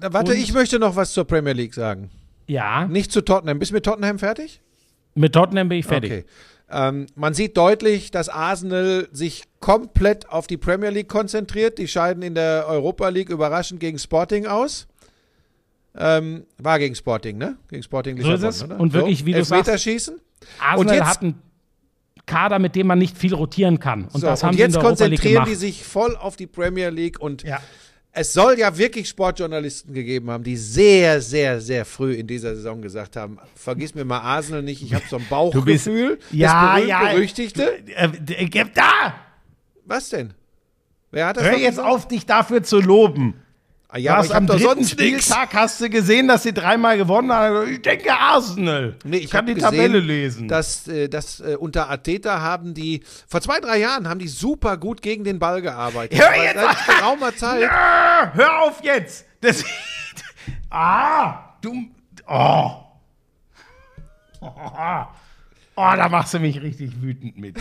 [0.00, 2.10] Na, warte, Und- ich möchte noch was zur Premier League sagen.
[2.46, 3.58] Ja, Nicht zu Tottenham.
[3.58, 4.60] Bist du mit Tottenham fertig?
[5.14, 6.12] mit Tottenham bin ich fertig.
[6.12, 6.24] Okay.
[6.70, 11.78] Ähm, man sieht deutlich, dass Arsenal sich komplett auf die Premier League konzentriert.
[11.78, 14.86] Die scheiden in der Europa League überraschend gegen Sporting aus.
[15.96, 17.56] Ähm, war gegen Sporting, ne?
[17.68, 18.62] Gegen Sporting So ist Lissabon, es.
[18.64, 18.80] oder?
[18.80, 20.20] Und wirklich, wie du sagst- Elfmeterschießen.
[20.60, 21.42] Arsenal jetzt- hat einen
[22.28, 24.04] Kader, mit dem man nicht viel rotieren kann.
[24.04, 26.46] Und So, das haben und sie in jetzt der konzentrieren die sich voll auf die
[26.46, 27.58] Premier League und ja.
[28.12, 32.80] es soll ja wirklich Sportjournalisten gegeben haben, die sehr, sehr, sehr früh in dieser Saison
[32.82, 36.76] gesagt haben, vergiss mir mal Arsenal nicht, ich habe so ein Du bist- Bauchgefühl, Ja,
[36.78, 36.98] das ja.
[37.00, 37.78] berühmt-berüchtigte.
[37.96, 38.08] Äh,
[38.44, 39.14] äh, da!
[39.86, 40.34] Was denn?
[41.10, 43.34] Wer hat das Hör jetzt auf, dich dafür zu loben.
[43.90, 45.34] Ah, ja, aber Was ich am doch dritten sonst nichts.
[45.34, 47.72] Hast du gesehen, dass sie dreimal gewonnen haben.
[47.72, 48.96] Ich denke Arsenal.
[49.02, 50.46] Nee, ich kann habe die gesehen, Tabelle lesen.
[50.46, 54.76] Dass, äh, dass äh, unter Ateta haben die, vor zwei, drei Jahren haben die super
[54.76, 56.20] gut gegen den Ball gearbeitet.
[56.20, 57.70] Hör jetzt seit geraumer Zeit.
[57.80, 59.24] Ah, hör auf jetzt!
[59.40, 59.64] Das,
[60.70, 61.88] ah, du.
[62.26, 62.70] Oh.
[65.80, 67.56] Oh, da machst du mich richtig wütend mit.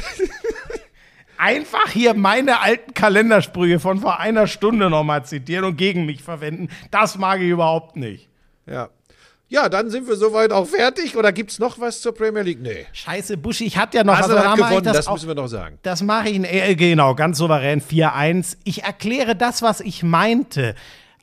[1.38, 6.70] Einfach hier meine alten Kalendersprüche von vor einer Stunde nochmal zitieren und gegen mich verwenden.
[6.92, 8.28] Das mag ich überhaupt nicht.
[8.66, 8.90] Ja.
[9.48, 11.16] ja, dann sind wir soweit auch fertig.
[11.16, 12.62] Oder gibt es noch was zur Premier League?
[12.62, 12.86] Nee.
[12.92, 15.48] Scheiße, Buschi, ich hatte ja noch Arsenal aber hat gewonnen, das, auch- müssen wir noch
[15.48, 15.80] sagen.
[15.84, 18.58] Das mache ich, äh, genau, ganz souverän, 4-1.
[18.64, 20.76] Ich erkläre das, was ich meinte.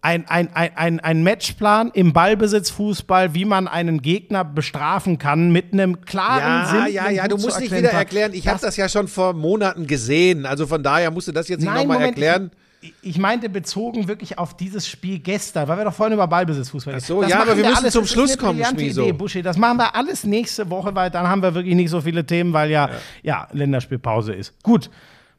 [0.05, 6.03] Ein, ein, ein, ein, Matchplan im Ballbesitzfußball, wie man einen Gegner bestrafen kann, mit einem
[6.03, 8.33] klaren Ja, simplen, ja, ja, du musst nicht wieder erklären.
[8.35, 10.45] Ich habe das ja schon vor Monaten gesehen.
[10.45, 12.51] Also von daher musst du das jetzt nicht nochmal erklären.
[12.83, 16.97] Ich, ich meinte bezogen wirklich auf dieses Spiel gestern, weil wir doch vorhin über Ballbesitzfußball
[16.99, 19.05] Ach so, Das ja, aber wir müssen alles, zum das Schluss kommen, Schmieso.
[19.05, 19.41] Idee, Buschi.
[19.41, 22.53] Das machen wir alles nächste Woche, weil dann haben wir wirklich nicht so viele Themen,
[22.53, 22.91] weil ja,
[23.23, 23.49] ja.
[23.53, 24.53] Länderspielpause ist.
[24.63, 24.91] Gut.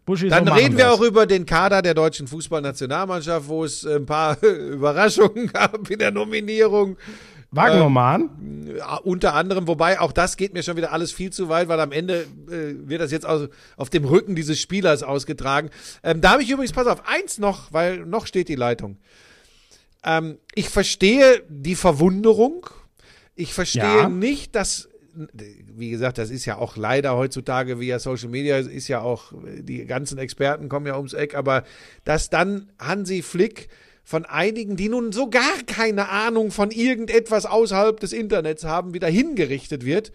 [0.06, 0.94] Buschi, Dann so reden wir wir's.
[0.94, 6.12] auch über den Kader der deutschen Fußballnationalmannschaft, wo es ein paar Überraschungen gab in der
[6.12, 6.98] Nominierung.
[7.52, 8.70] Wagnermann.
[8.78, 11.80] Ja, unter anderem, wobei auch das geht mir schon wieder alles viel zu weit, weil
[11.80, 15.70] am Ende äh, wird das jetzt aus, auf dem Rücken dieses Spielers ausgetragen.
[16.04, 18.98] Ähm, da habe ich übrigens, pass auf, eins noch, weil noch steht die Leitung.
[20.04, 22.68] Ähm, ich verstehe die Verwunderung.
[23.36, 24.10] Ich verstehe Ja.
[24.10, 24.90] nicht, dass,
[25.34, 29.86] wie gesagt, das ist ja auch leider heutzutage via Social Media, ist ja auch, die
[29.86, 31.64] ganzen Experten kommen ja ums Eck, aber
[32.04, 33.70] dass dann Hansi Flick
[34.04, 39.08] von einigen, die nun so gar keine Ahnung von irgendetwas außerhalb des Internets haben, wieder
[39.08, 40.12] hingerichtet wird.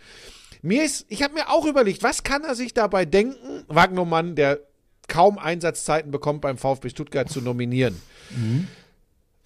[0.62, 4.60] Mir ist, ich habe mir auch überlegt, was kann er sich dabei denken, Wagnermann, der
[5.08, 8.00] kaum Einsatzzeiten bekommt beim VfB Stuttgart zu nominieren.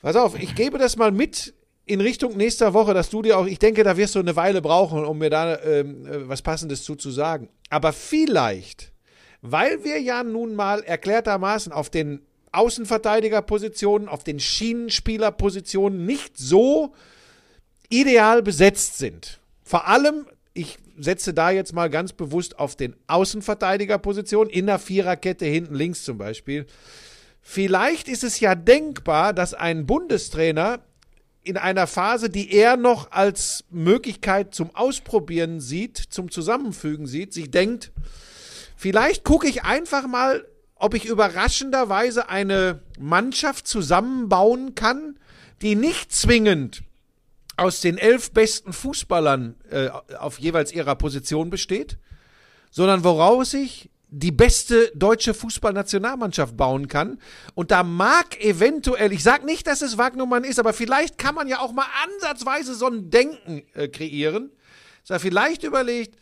[0.02, 1.55] Pass auf, ich gebe das mal mit
[1.86, 4.62] in Richtung nächster Woche, dass du dir auch, ich denke, da wirst du eine Weile
[4.62, 7.48] brauchen, um mir da ähm, äh, was Passendes zuzusagen.
[7.69, 8.93] Aber vielleicht,
[9.43, 12.20] weil wir ja nun mal erklärtermaßen auf den
[12.52, 16.94] Außenverteidigerpositionen, auf den Schienenspielerpositionen nicht so
[17.90, 19.40] ideal besetzt sind.
[19.62, 25.44] Vor allem, ich setze da jetzt mal ganz bewusst auf den Außenverteidigerpositionen, in der Viererkette
[25.44, 26.66] hinten links zum Beispiel.
[27.43, 30.81] Vielleicht ist es ja denkbar, dass ein Bundestrainer
[31.45, 37.51] in einer Phase, die er noch als Möglichkeit zum Ausprobieren sieht, zum Zusammenfügen sieht, sich
[37.51, 37.93] denkt,
[38.77, 45.19] vielleicht gucke ich einfach mal, ob ich überraschenderweise eine Mannschaft zusammenbauen kann,
[45.62, 46.83] die nicht zwingend
[47.57, 49.89] aus den elf besten Fußballern äh,
[50.19, 51.99] auf jeweils ihrer Position besteht,
[52.71, 57.19] sondern woraus sich die beste deutsche Fußballnationalmannschaft bauen kann.
[57.55, 61.49] Und da mag eventuell, ich sage nicht, dass es Wagnermann ist, aber vielleicht kann man
[61.49, 64.53] ja auch mal ansatzweise so ein Denken äh, kreieren.
[65.07, 66.16] Dass vielleicht überlegt,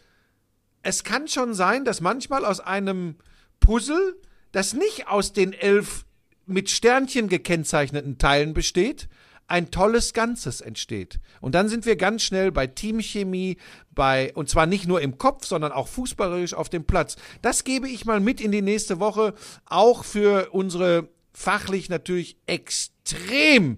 [0.83, 3.17] es kann schon sein, dass manchmal aus einem
[3.61, 4.17] Puzzle,
[4.53, 6.05] das nicht aus den elf
[6.47, 9.09] mit Sternchen gekennzeichneten Teilen besteht,
[9.53, 11.21] ein tolles Ganzes entsteht.
[11.43, 13.59] Und dann sind wir ganz schnell bei Teamchemie,
[13.91, 17.17] bei, und zwar nicht nur im Kopf, sondern auch fußballerisch auf dem Platz.
[17.43, 19.35] Das gebe ich mal mit in die nächste Woche,
[19.67, 23.77] auch für unsere fachlich natürlich extrem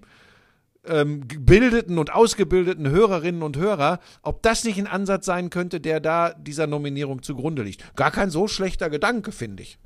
[0.85, 5.99] ähm, gebildeten und ausgebildeten Hörerinnen und Hörer, ob das nicht ein Ansatz sein könnte, der
[5.99, 7.97] da dieser Nominierung zugrunde liegt.
[7.97, 9.77] Gar kein so schlechter Gedanke, finde ich.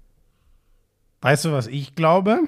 [1.21, 2.41] Weißt du, was ich glaube?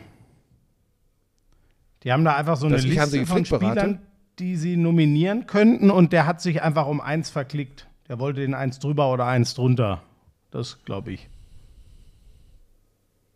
[2.03, 3.45] Die haben da einfach so eine Liste von?
[3.45, 3.99] Spielern,
[4.39, 7.87] die sie nominieren könnten und der hat sich einfach um eins verklickt.
[8.07, 10.01] Der wollte den eins drüber oder eins drunter.
[10.49, 11.29] Das glaube ich.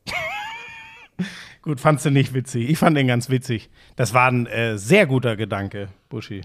[1.61, 2.69] Gut, fandst du nicht witzig.
[2.69, 3.69] Ich fand den ganz witzig.
[3.95, 6.41] Das war ein äh, sehr guter Gedanke, Buschi.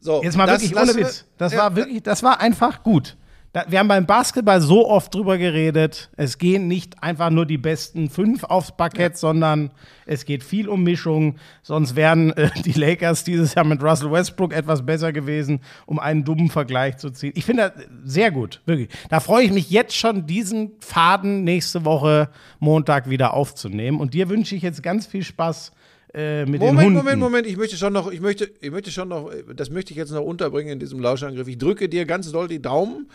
[0.00, 1.24] So, Jetzt mal wirklich ohne Witz.
[1.38, 3.16] Das Ja, war wirklich, das war einfach gut.
[3.52, 6.10] Da, wir haben beim Basketball so oft drüber geredet.
[6.16, 9.70] Es gehen nicht einfach nur die besten fünf aufs Parkett, sondern
[10.06, 11.36] es geht viel um Mischung.
[11.62, 16.24] Sonst wären äh, die Lakers dieses Jahr mit Russell Westbrook etwas besser gewesen, um einen
[16.24, 17.32] dummen Vergleich zu ziehen.
[17.36, 18.88] Ich finde das sehr gut, wirklich.
[19.10, 24.00] Da freue ich mich jetzt schon, diesen Faden nächste Woche Montag wieder aufzunehmen.
[24.00, 25.72] Und dir wünsche ich jetzt ganz viel Spaß
[26.14, 26.94] äh, mit den Moment.
[26.94, 29.98] Moment, Moment, ich möchte schon noch, ich möchte, ich möchte schon noch, das möchte ich
[29.98, 31.48] jetzt noch unterbringen in diesem Lauschangriff.
[31.48, 33.08] Ich drücke dir ganz doll die Daumen,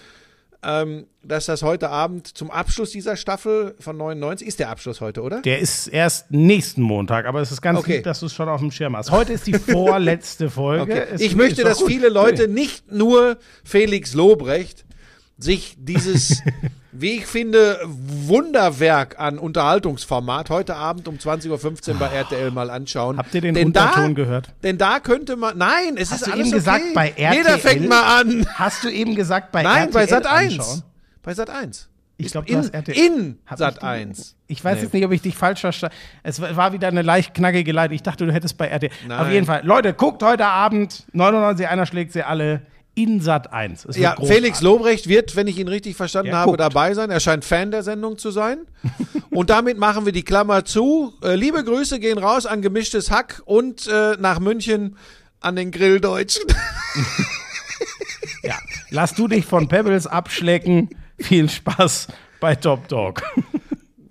[0.63, 5.21] ähm, dass das heute Abend zum Abschluss dieser Staffel von 99 ist der Abschluss heute,
[5.21, 5.41] oder?
[5.41, 7.95] Der ist erst nächsten Montag, aber es ist ganz Okay.
[7.97, 9.11] lieb, dass du es schon auf dem Schirm hast.
[9.11, 10.83] Heute ist die vorletzte Folge.
[10.91, 11.05] Okay.
[11.19, 11.87] Ich möchte, dass gut.
[11.87, 14.85] viele Leute, nicht nur Felix Lobrecht,
[15.37, 16.41] sich dieses,
[16.91, 23.17] wie ich finde, Wunderwerk an Unterhaltungsformat heute Abend um 20.15 Uhr bei RTL mal anschauen.
[23.17, 24.53] Habt ihr den denn Unterton da, gehört?
[24.63, 26.93] Denn da könnte man, nein, es Hast ist du alles eben gesagt, okay.
[26.93, 27.33] bei RTL?
[27.35, 28.45] Jeder fängt mal an.
[28.55, 30.59] Hast du eben gesagt bei Nein, RTL bei Sat 1.
[30.59, 30.83] anschauen?
[31.23, 31.89] Bei Sat 1.
[32.19, 32.97] Ich glaube, in, RTL.
[32.97, 34.35] in Sat ich die- 1.
[34.47, 34.83] Ich weiß Nee.
[34.83, 37.93] jetzt nicht, ob ich dich falsch verstanden Es war war wieder eine leicht knackige Leitung.
[37.95, 38.89] Ich dachte, du hättest bei RTL.
[39.07, 39.19] Nein.
[39.19, 39.61] Auf jeden Fall.
[39.63, 42.61] Leute, guckt heute Abend 99, einer schlägt sie alle
[42.97, 43.81] in Sat 1.
[43.81, 44.35] Es wird Ja, großartig.
[44.35, 46.59] Felix Lobrecht wird, wenn ich ihn richtig verstanden Ja, habe, guckt.
[46.59, 47.09] dabei sein.
[47.11, 48.59] Er scheint Fan der Sendung zu sein.
[49.29, 51.13] und damit machen wir die Klammer zu.
[51.23, 54.97] Äh, liebe Grüße gehen raus an gemischtes Hack und äh, nach München
[55.39, 56.43] an den Grilldeutschen.
[58.43, 58.55] Ja.
[58.89, 60.89] Lass du dich von Pebbles abschlecken.
[61.19, 62.07] Viel Spaß
[62.39, 63.21] bei Top Dog.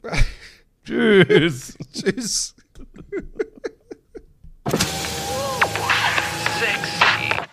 [0.85, 1.77] Tschüss.
[1.93, 2.55] Tschüss.